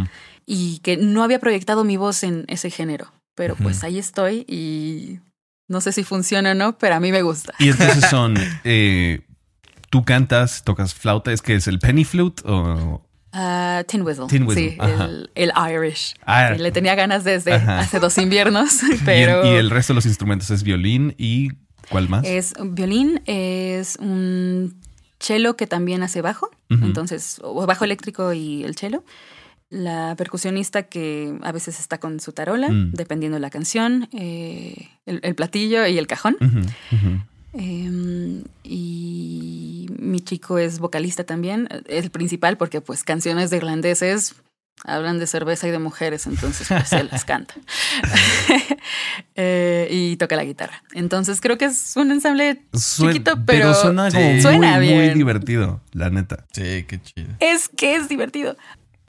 y 0.46 0.80
que 0.80 0.98
no 0.98 1.24
había 1.24 1.40
proyectado 1.40 1.84
mi 1.84 1.98
voz 1.98 2.24
en 2.24 2.46
ese 2.48 2.70
género. 2.70 3.12
Pero 3.36 3.56
pues 3.56 3.84
ahí 3.84 3.98
estoy 3.98 4.46
y 4.48 5.20
no 5.68 5.82
sé 5.82 5.92
si 5.94 6.04
funciona 6.04 6.52
o 6.52 6.56
no, 6.56 6.78
pero 6.78 6.96
a 6.96 7.00
mí 7.00 7.12
me 7.12 7.22
gusta. 7.22 7.54
Y 7.60 7.70
entonces 7.70 8.10
son, 8.10 8.36
eh, 8.64 9.22
tú 9.90 10.04
cantas, 10.04 10.64
tocas 10.64 10.94
flauta, 10.94 11.32
¿es 11.32 11.42
que 11.42 11.56
es 11.56 11.68
el 11.68 11.80
penny 11.80 12.04
flute 12.06 12.44
o...? 12.46 13.06
Ah, 13.32 13.84
Tin 13.88 14.02
Whistle. 14.02 14.26
Tin 14.28 14.44
Whistle, 14.48 14.72
Sí, 14.72 14.78
el, 14.82 15.30
el 15.36 15.52
Irish. 15.72 16.16
Ah. 16.26 16.56
le 16.58 16.72
tenía 16.72 16.96
ganas 16.96 17.24
desde 17.24 17.54
Ajá. 17.54 17.80
hace 17.80 18.00
dos 18.00 18.18
inviernos, 18.18 18.82
Y 18.90 18.92
el- 18.94 19.00
pero... 19.06 19.46
Y, 19.46 19.56
el, 19.58 19.70
resto 19.70 19.94
de 19.94 19.96
los 19.96 20.06
instrumentos 20.08 20.50
es 20.50 20.64
violín 20.64 21.14
y 21.18 21.50
¿cuál 21.92 22.10
más? 22.10 22.26
Es 22.26 22.54
un 22.60 22.74
violín, 22.74 23.22
es 23.28 23.98
un 24.00 24.82
cello 25.20 25.56
que 25.58 25.68
también 25.68 26.02
hace 26.02 26.22
bajo, 26.22 26.50
entonces, 26.70 27.40
o 27.44 27.66
bajo 27.68 27.84
eléctrico 27.86 28.34
y 28.34 28.64
el 28.64 28.76
cello. 28.76 29.04
La 29.70 30.16
percusionista 30.18 30.84
que 30.84 31.38
a 31.44 31.52
veces 31.52 31.80
está 31.80 32.00
con 32.00 32.20
su 32.20 32.32
tarola, 32.32 32.70
Mm. 32.70 32.94
dependiendo 32.94 33.36
de 33.36 33.42
la 33.42 33.52
canción, 33.52 34.10
eh, 34.14 34.88
el, 35.06 35.20
el 35.22 35.36
platillo 35.36 35.86
y 35.86 36.00
el 36.00 36.08
cajón. 36.08 36.38
Eh, 37.54 38.44
y 38.64 39.88
mi 39.98 40.20
chico 40.22 40.58
es 40.60 40.80
vocalista 40.80 41.24
también, 41.24 41.68
el 41.88 42.10
principal, 42.12 42.58
porque 42.58 42.82
pues 42.82 43.04
canciones 43.04 43.50
de 43.50 43.58
irlandeses 43.58 44.36
hablan 44.86 45.20
de 45.20 45.28
cerveza 45.28 45.68
y 45.68 45.72
de 45.72 45.80
mujeres, 45.80 46.26
entonces 46.26 46.68
pues 46.70 46.94
él 46.94 47.10
las 47.12 47.26
canta. 47.26 47.56
Eh, 49.36 49.88
y 49.90 50.16
toca 50.18 50.36
la 50.36 50.44
guitarra. 50.44 50.84
Entonces 50.94 51.40
creo 51.40 51.58
que 51.58 51.66
es 51.66 51.96
un 51.96 52.12
ensamble 52.12 52.62
chiquito, 52.76 53.34
pero, 53.46 53.74
suena 53.74 54.10
como 54.10 54.22
Sí. 54.22 54.32
muy, 54.34 54.42
suena 54.42 54.76
muy 54.78 54.88
bien. 54.88 55.14
divertido, 55.18 55.82
la 55.94 56.10
neta. 56.10 56.46
Sí, 56.52 56.84
qué 56.88 57.00
chido. 57.02 57.28
Es 57.40 57.70
que 57.70 57.96
es 57.96 58.10
divertido. 58.10 58.58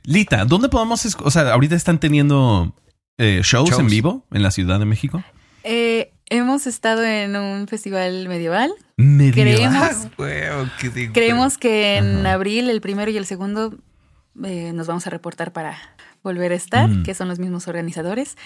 Lita, 0.04 0.44
¿dónde 0.44 0.68
podemos, 0.68 1.16
o 1.16 1.30
sea, 1.30 1.52
ahorita 1.52 1.74
están 1.74 1.98
teniendo 1.98 2.74
eh, 3.18 3.40
shows, 3.42 3.70
Shows. 3.70 3.80
en 3.80 3.88
vivo 3.88 4.24
en 4.30 4.42
la 4.42 4.50
Ciudad 4.52 4.78
de 4.78 4.84
México? 4.84 5.24
Eh, 5.64 6.12
hemos 6.30 6.66
estado 6.66 7.04
en 7.04 7.36
un 7.36 7.68
festival 7.68 8.26
medieval. 8.28 8.72
Medieval. 8.96 9.34
Creemos, 9.34 9.96
Ah, 10.18 10.72
qué 10.80 10.88
digo. 10.88 11.12
creemos 11.12 11.58
que 11.58 11.96
en 11.96 12.26
abril, 12.26 12.70
el 12.70 12.80
primero 12.80 13.10
y 13.10 13.16
el 13.16 13.26
segundo, 13.26 13.74
eh, 14.44 14.72
nos 14.72 14.86
vamos 14.86 15.06
a 15.06 15.10
reportar 15.10 15.52
para 15.52 15.76
volver 16.22 16.52
a 16.52 16.54
estar, 16.54 16.88
Mm. 16.88 17.02
que 17.02 17.14
son 17.14 17.28
los 17.28 17.38
mismos 17.38 17.68
organizadores. 17.68 18.36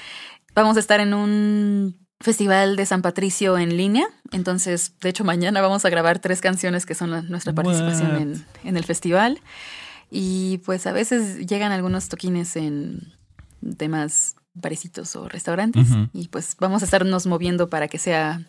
Vamos 0.55 0.77
a 0.77 0.81
estar 0.81 1.01
en 1.01 1.15
un 1.15 1.97
festival 2.21 2.77
de 2.77 2.87
San 2.87 3.03
Patricio 3.03 3.59
en 3.59 3.77
línea. 3.77 4.07
Entonces, 4.33 4.93
de 5.01 5.09
hecho, 5.11 5.25
mañana 5.25 5.61
vamos 5.61 5.85
a 5.85 5.91
grabar 5.91 6.21
tres 6.21 6.41
canciones 6.41 6.87
que 6.87 6.95
son 6.95 7.11
la- 7.11 7.23
nuestra 7.23 7.53
participación 7.53 8.17
en, 8.17 8.45
en 8.65 8.77
el 8.77 8.85
festival. 8.85 9.41
Y 10.11 10.59
pues 10.65 10.87
a 10.87 10.93
veces 10.93 11.45
llegan 11.47 11.73
algunos 11.73 12.09
toquines 12.09 12.55
en 12.57 13.13
temas 13.77 14.37
barecitos 14.55 15.15
o 15.17 15.29
restaurantes. 15.29 15.87
Y 16.13 16.29
pues 16.29 16.57
vamos 16.61 16.83
a 16.83 16.85
estarnos 16.85 17.27
moviendo 17.27 17.69
para 17.69 17.89
que 17.89 17.99
sea 17.99 18.41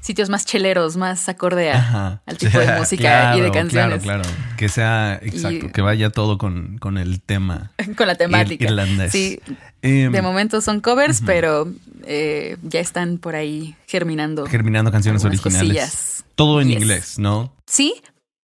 sitios 0.00 0.28
más 0.28 0.44
cheleros, 0.44 0.96
más 0.96 1.28
acorde 1.28 1.70
a- 1.70 1.78
Ajá. 1.78 2.22
al 2.26 2.36
tipo 2.38 2.58
de 2.58 2.66
música 2.78 3.36
y 3.36 3.40
de 3.40 3.50
canciones. 3.52 4.02
Claro, 4.02 4.22
claro. 4.22 4.36
Que 4.56 4.68
sea, 4.68 5.18
exacto, 5.22 5.66
Y- 5.66 5.72
que 5.72 5.80
vaya 5.80 6.10
todo 6.10 6.36
con, 6.36 6.78
con 6.78 6.98
el 6.98 7.20
tema 7.22 7.70
Con 7.96 8.06
la 8.08 8.16
temática. 8.16 8.64
ir- 8.64 8.68
irlandés. 8.70 9.12
Sí, 9.12 9.38
Em, 9.84 10.12
de 10.12 10.22
momento 10.22 10.60
son 10.60 10.80
covers, 10.80 11.22
pero 11.26 11.68
eh, 12.04 12.56
ya 12.62 12.78
están 12.80 13.18
por 13.18 13.34
ahí 13.34 13.74
germinando. 13.88 14.46
germinando 14.46 14.92
canciones 14.92 15.24
originales. 15.24 15.60
cosillas. 15.68 16.24
Todo 16.36 16.60
en 16.60 16.68
Yes. 16.68 16.76
inglés, 16.80 17.18
¿no? 17.18 17.52
Sí, 17.66 17.94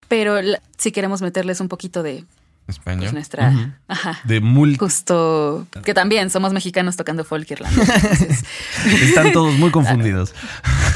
pero 0.09 0.41
la- 0.43 0.61
si 0.77 0.91
queremos 0.93 1.23
meterles 1.23 1.61
un 1.61 1.69
poquito 1.69 2.03
de 2.03 2.25
pues, 2.69 2.77
Español. 2.77 3.15
nuestra. 3.15 3.49
Ujú. 3.49 3.71
Ajá. 3.89 4.21
De 4.25 4.41
mul 4.41 4.77
Justo 4.77 5.67
que 5.85 5.95
también 5.95 6.29
somos 6.29 6.53
mexicanos 6.53 6.97
tocando 6.97 7.25
folk 7.25 7.51
irlandés. 7.51 7.89
entonces, 7.89 8.45
Están 9.09 9.33
todos 9.33 9.55
muy 9.55 9.71
confundidos. 9.71 10.35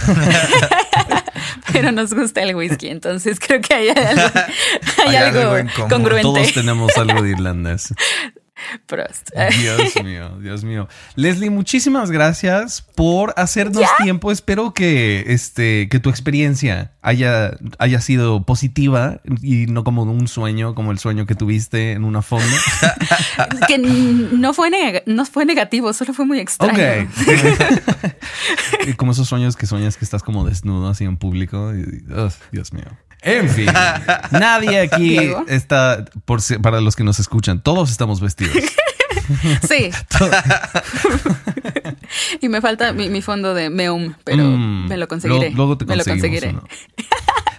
pero 1.73 1.91
nos 1.91 2.13
gusta 2.13 2.43
el 2.43 2.55
whisky, 2.55 2.89
entonces 2.89 3.41
creo 3.41 3.63
que 3.63 3.73
hay 3.73 3.89
algo, 3.89 4.31
hay 4.99 5.07
Hay 5.07 5.17
algo, 5.17 5.53
algo 5.53 5.89
congruente. 5.89 6.23
Todos 6.23 6.53
tenemos 6.53 6.95
algo 6.99 7.23
de 7.23 7.31
irlandés. 7.31 7.95
Prost. 8.87 9.31
Dios 9.61 10.03
mío, 10.05 10.39
Dios 10.41 10.65
mío. 10.65 10.89
Leslie, 11.17 11.51
muchísimas 11.51 12.11
gracias 12.11 12.83
por 12.83 13.35
hacernos 13.37 13.85
tiempo. 14.03 14.31
Espero 14.33 14.73
que 14.75 15.25
este 15.29 15.89
que 15.89 15.99
tu 16.01 16.11
experiencia 16.11 16.93
haya, 17.03 17.57
haya 17.79 18.01
sido 18.01 18.45
positiva 18.45 19.21
y 19.43 19.67
no 19.67 19.85
como 19.85 20.03
un 20.03 20.29
sueño, 20.29 20.75
como 20.75 20.93
el 20.93 20.99
sueño 20.99 21.27
que 21.27 21.35
tuviste 21.35 21.93
en 21.93 22.05
una 22.05 22.23
fonda. 22.23 22.47
que 23.69 23.79
no 23.79 24.55
fue, 24.55 24.71
neg- 24.71 25.03
no 25.07 25.25
fue 25.25 25.45
negativo, 25.45 25.93
solo 25.93 26.13
fue 26.15 26.25
muy 26.27 26.39
extraño. 26.41 27.09
Ok. 27.09 27.09
Y 28.87 28.95
como 28.95 29.13
esos 29.13 29.29
sueños 29.29 29.57
que 29.57 29.67
sueñas 29.67 29.97
que 29.97 30.05
estás 30.05 30.23
como 30.23 30.45
desnudo 30.45 30.89
así 30.89 31.05
en 31.05 31.17
público. 31.17 31.73
y- 31.75 32.03
Dios 32.51 32.73
mío. 32.73 32.85
En 33.23 33.49
fin, 33.49 33.67
nadie 34.33 34.81
aquí 34.81 35.11
Diego. 35.11 35.45
está, 35.49 36.05
por 36.25 36.43
si- 36.43 36.59
para 36.59 36.81
los 36.81 36.97
que 36.97 37.05
nos 37.05 37.21
escuchan, 37.21 37.63
todos 37.63 37.91
estamos 37.91 38.21
vestidos. 38.21 38.57
Sí. 39.69 39.91
y 42.41 42.49
me 42.49 42.61
falta 42.61 42.93
mi, 42.93 43.09
mi 43.09 43.23
fondo 43.23 43.55
de 43.55 43.71
Meum, 43.71 44.15
pero 44.25 44.45
Mm, 44.45 44.89
me 44.89 44.97
lo 44.97 45.09
conseguiré. 45.09 45.39
Luego, 45.51 45.57
luego 45.57 45.79
te 45.79 45.85
me 45.85 45.97
lo 45.97 46.05
conseguiré. 46.05 46.51
uno. 46.51 46.65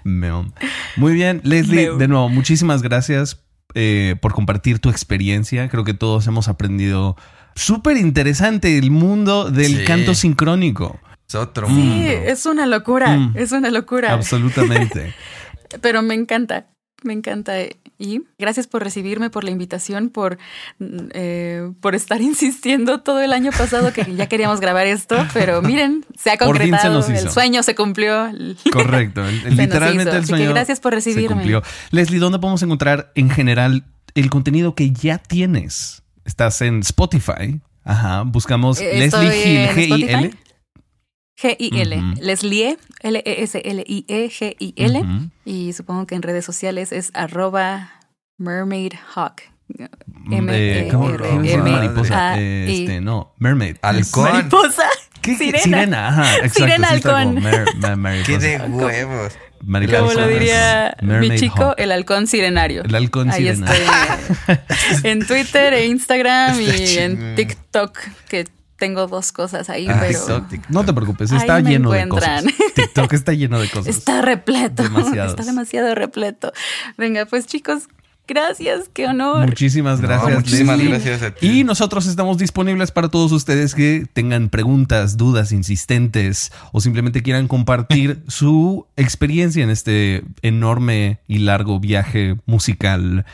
Meom. 0.03 0.51
Muy 0.97 1.13
bien, 1.13 1.41
Leslie, 1.43 1.91
de 1.97 2.07
nuevo, 2.07 2.29
muchísimas 2.29 2.81
gracias 2.81 3.39
eh, 3.75 4.15
por 4.21 4.33
compartir 4.33 4.79
tu 4.79 4.89
experiencia. 4.89 5.69
Creo 5.69 5.83
que 5.83 5.93
todos 5.93 6.27
hemos 6.27 6.47
aprendido 6.47 7.15
súper 7.55 7.97
interesante 7.97 8.77
el 8.77 8.91
mundo 8.91 9.49
del 9.49 9.77
Sí. 9.79 9.83
canto 9.85 10.13
sincrónico. 10.13 10.99
Es 11.27 11.35
otro 11.35 11.67
Sí, 11.67 11.73
mundo. 11.73 12.05
es 12.11 12.45
una 12.45 12.65
locura, 12.65 13.15
Mm. 13.17 13.33
es 13.37 13.51
una 13.53 13.71
locura. 13.71 14.11
Absolutamente. 14.13 15.15
Pero 15.81 16.01
me 16.01 16.13
encanta, 16.15 16.67
me 17.03 17.13
encanta. 17.13 17.53
Y 17.99 18.23
gracias 18.39 18.67
por 18.67 18.83
recibirme, 18.83 19.29
por 19.29 19.43
la 19.43 19.51
invitación, 19.51 20.09
por, 20.09 20.37
mm, 20.79 20.97
eh, 21.13 21.71
por 21.79 21.95
estar 21.95 22.21
insistiendo 22.31 23.01
todo 23.01 23.21
el 23.21 23.31
año 23.33 23.51
pasado 23.51 23.93
que 23.93 24.15
ya 24.15 24.27
queríamos 24.27 24.59
grabar 24.59 24.87
esto, 24.87 25.15
pero 25.33 25.61
miren, 25.61 26.03
se 26.17 26.31
ha 26.31 26.33
se 26.33 26.39
concretado, 26.39 27.05
el 27.05 27.29
sueño 27.29 27.63
se 27.63 27.75
cumplió. 27.75 28.29
Correcto. 28.71 29.25
el- 29.25 29.43
literalmente 29.57 30.11
el 30.11 30.17
Así 30.23 30.31
que 30.33 30.37
sueño. 30.37 30.49
gracias 30.53 30.79
por 30.79 30.93
recibirme. 30.93 31.45
Leslie, 31.91 32.19
¿dónde 32.19 32.39
podemos 32.39 32.61
encontrar 32.63 33.11
en 33.15 33.29
general 33.29 33.85
el 34.15 34.29
contenido 34.29 34.75
que 34.75 34.91
ya 34.91 35.17
tienes? 35.17 36.03
Estás 36.25 36.61
en 36.61 36.79
Spotify. 36.79 37.61
Ajá. 37.85 38.23
Buscamos 38.23 38.79
Eh, 38.79 38.97
Leslie 38.97 39.67
Gil, 39.73 40.09
en 40.09 40.37
G-I-L. 41.35 42.13
Leslie, 42.21 42.77
L-E-S-L-I-E, 43.01 44.29
G-I-L. 44.29 44.99
Ujú. 44.99 45.29
Y 45.45 45.73
supongo 45.73 46.05
que 46.07 46.15
en 46.15 46.21
redes 46.21 46.45
sociales 46.45 46.91
es 46.91 47.11
arroba 47.13 47.91
mermaidhawk. 48.37 49.41
Eh, 49.79 49.87
¿cómo- 50.29 50.37
M-E-R- 50.37 50.87
cómo 50.91 51.09
se 51.11 51.17
llama? 51.49 51.69
M- 51.69 51.71
mariposa. 51.71 52.31
A- 52.33 52.39
Eh, 52.39 52.65
I- 52.69 52.81
este, 52.83 53.01
no, 53.01 53.33
mermaid. 53.39 53.77
Halcón. 53.81 54.31
Mariposa. 54.31 54.83
Sirena. 55.23 55.59
Sirena, 55.59 56.07
ajá, 56.09 56.35
exacto. 56.37 56.53
Sirena 56.59 56.89
halcón. 56.89 57.41
mariposa. 57.97 58.23
Qué 58.25 58.37
de 58.39 58.57
huevos. 58.57 59.33
Mariposa. 59.65 59.99
Como 60.01 60.13
lo 60.13 60.27
diría 60.27 60.97
mi 61.01 61.35
chico, 61.39 61.63
hawk. 61.63 61.75
el 61.79 61.91
halcón 61.93 62.27
sirenario. 62.27 62.83
El 62.83 62.93
halcón 62.93 63.31
Ahí 63.31 63.37
sirenario. 63.37 63.85
estoy 64.49 64.57
en 65.11 65.25
Twitter 65.25 65.73
e 65.73 65.85
Instagram 65.85 66.59
y 66.59 66.97
en. 66.97 67.35
TikTok, 67.35 67.97
que 68.27 68.47
tengo 68.83 69.07
dos 69.07 69.31
cosas 69.31 69.69
ahí, 69.69 69.87
Ah, 69.89 69.97
pero 69.99 70.19
TikTok, 70.19 70.49
TikTok. 70.49 70.71
No 70.71 70.83
te 70.83 70.93
preocupes, 70.93 71.31
Ahí 71.31 71.37
está 71.37 71.61
me 71.61 71.69
lleno 71.71 71.91
de 71.91 72.07
cosas. 72.09 72.43
TikTok 72.75 73.13
está 73.13 73.33
lleno 73.33 73.59
de 73.59 73.69
cosas. 73.69 73.87
está 73.87 74.21
repleto. 74.21 74.83
Demasiados. 74.83 75.31
Está 75.31 75.43
demasiado 75.45 75.95
repleto. 75.95 76.51
Venga, 76.97 77.25
pues 77.25 77.45
chicos, 77.47 77.83
gracias, 78.27 78.89
qué 78.93 79.07
honor. 79.07 79.45
Muchísimas 79.47 79.99
No, 80.01 80.07
gracias. 80.07 80.35
muchísimas 80.35 80.77
Leslie. 80.77 80.91
gracias 80.93 81.21
a 81.23 81.31
ti. 81.31 81.47
Y 81.59 81.63
nosotros 81.63 82.05
estamos 82.07 82.37
disponibles 82.37 82.91
para 82.91 83.09
todos 83.09 83.31
ustedes 83.31 83.75
que 83.75 84.05
tengan 84.13 84.49
preguntas, 84.49 85.17
dudas 85.17 85.51
insistentes 85.51 86.51
o 86.71 86.81
simplemente 86.81 87.21
quieran 87.21 87.47
compartir 87.47 88.21
su 88.27 88.85
experiencia 88.97 89.63
en 89.63 89.69
este 89.69 90.23
enorme 90.41 91.19
y 91.27 91.39
largo 91.39 91.79
viaje 91.79 92.35
musical. 92.45 93.25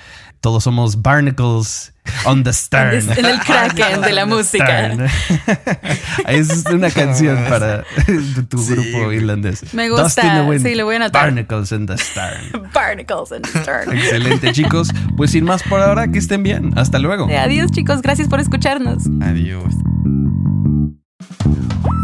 Todos 0.41 0.63
somos 0.63 1.01
Barnacles 1.01 1.93
On 2.25 2.43
the 2.43 2.53
Stern. 2.53 3.11
En 3.17 3.25
el 3.25 3.39
Kraken 3.45 4.01
de 4.01 4.13
la 4.13 4.25
música. 4.25 4.91
es 6.27 6.65
una 6.71 6.89
canción 6.89 7.43
para 7.49 7.83
tu 8.49 8.57
Sí, 8.57 8.73
grupo 8.73 9.11
irlandés. 9.11 9.73
Me 9.73 9.89
gusta. 9.89 10.45
The 10.47 10.59
Sí, 10.59 10.75
lo 10.75 10.85
voy 10.85 10.95
a 10.95 10.97
anotar. 10.97 11.25
Barnacles 11.25 11.71
in 11.71 11.85
the 11.85 11.97
Stern. 11.97 12.69
Barnacles 12.73 13.31
and 13.31 13.45
Stern. 13.47 13.97
Excelente, 13.97 14.51
chicos. 14.53 14.89
Pues 15.17 15.31
sin 15.31 15.43
más 15.43 15.61
por 15.63 15.81
ahora, 15.81 16.07
que 16.07 16.19
estén 16.19 16.43
bien. 16.43 16.71
Hasta 16.77 16.99
luego. 16.99 17.27
Adiós, 17.29 17.71
chicos. 17.71 18.01
Gracias 18.01 18.27
por 18.27 18.39
escucharnos. 18.39 19.03
Adiós. 19.21 19.73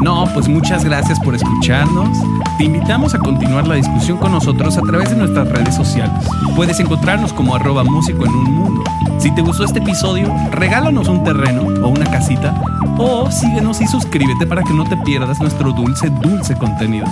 No, 0.02 0.26
pues 0.34 0.48
muchas 0.48 0.84
gracias 0.84 1.20
por 1.20 1.36
escucharnos. 1.36 2.18
Te 2.58 2.66
invitamos 2.66 3.16
a 3.16 3.20
continuar 3.20 3.68
la 3.68 3.76
discusión 3.76 4.18
con 4.18 4.32
nosotros 4.32 4.78
a 4.78 4.82
través 4.82 5.10
de 5.10 5.16
nuestras 5.16 5.50
redes 5.50 5.76
sociales. 5.76 6.26
Puedes 6.56 6.80
encontrarnos 6.80 7.34
como 7.34 7.56
arroba 7.56 7.84
músico 7.84 8.26
en 8.26 8.32
un 8.32 8.52
mundo. 8.54 8.84
Si 9.20 9.34
te 9.34 9.42
gustó 9.42 9.64
este 9.64 9.80
episodio, 9.80 10.34
regálanos 10.52 11.08
un 11.08 11.24
terreno 11.24 11.64
o 11.84 11.88
una 11.88 12.06
casita 12.06 12.54
o 12.98 13.30
síguenos 13.32 13.82
y 13.82 13.88
suscríbete 13.88 14.46
para 14.46 14.64
que 14.64 14.74
no 14.74 14.84
te 14.84 14.98
pierdas 14.98 15.40
nuestro 15.40 15.72
dulce, 15.72 16.10
dulce 16.10 16.56
contenido. 16.56 17.06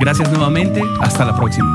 Gracias 0.00 0.30
nuevamente, 0.30 0.82
hasta 1.00 1.24
la 1.24 1.34
próxima. 1.34 1.66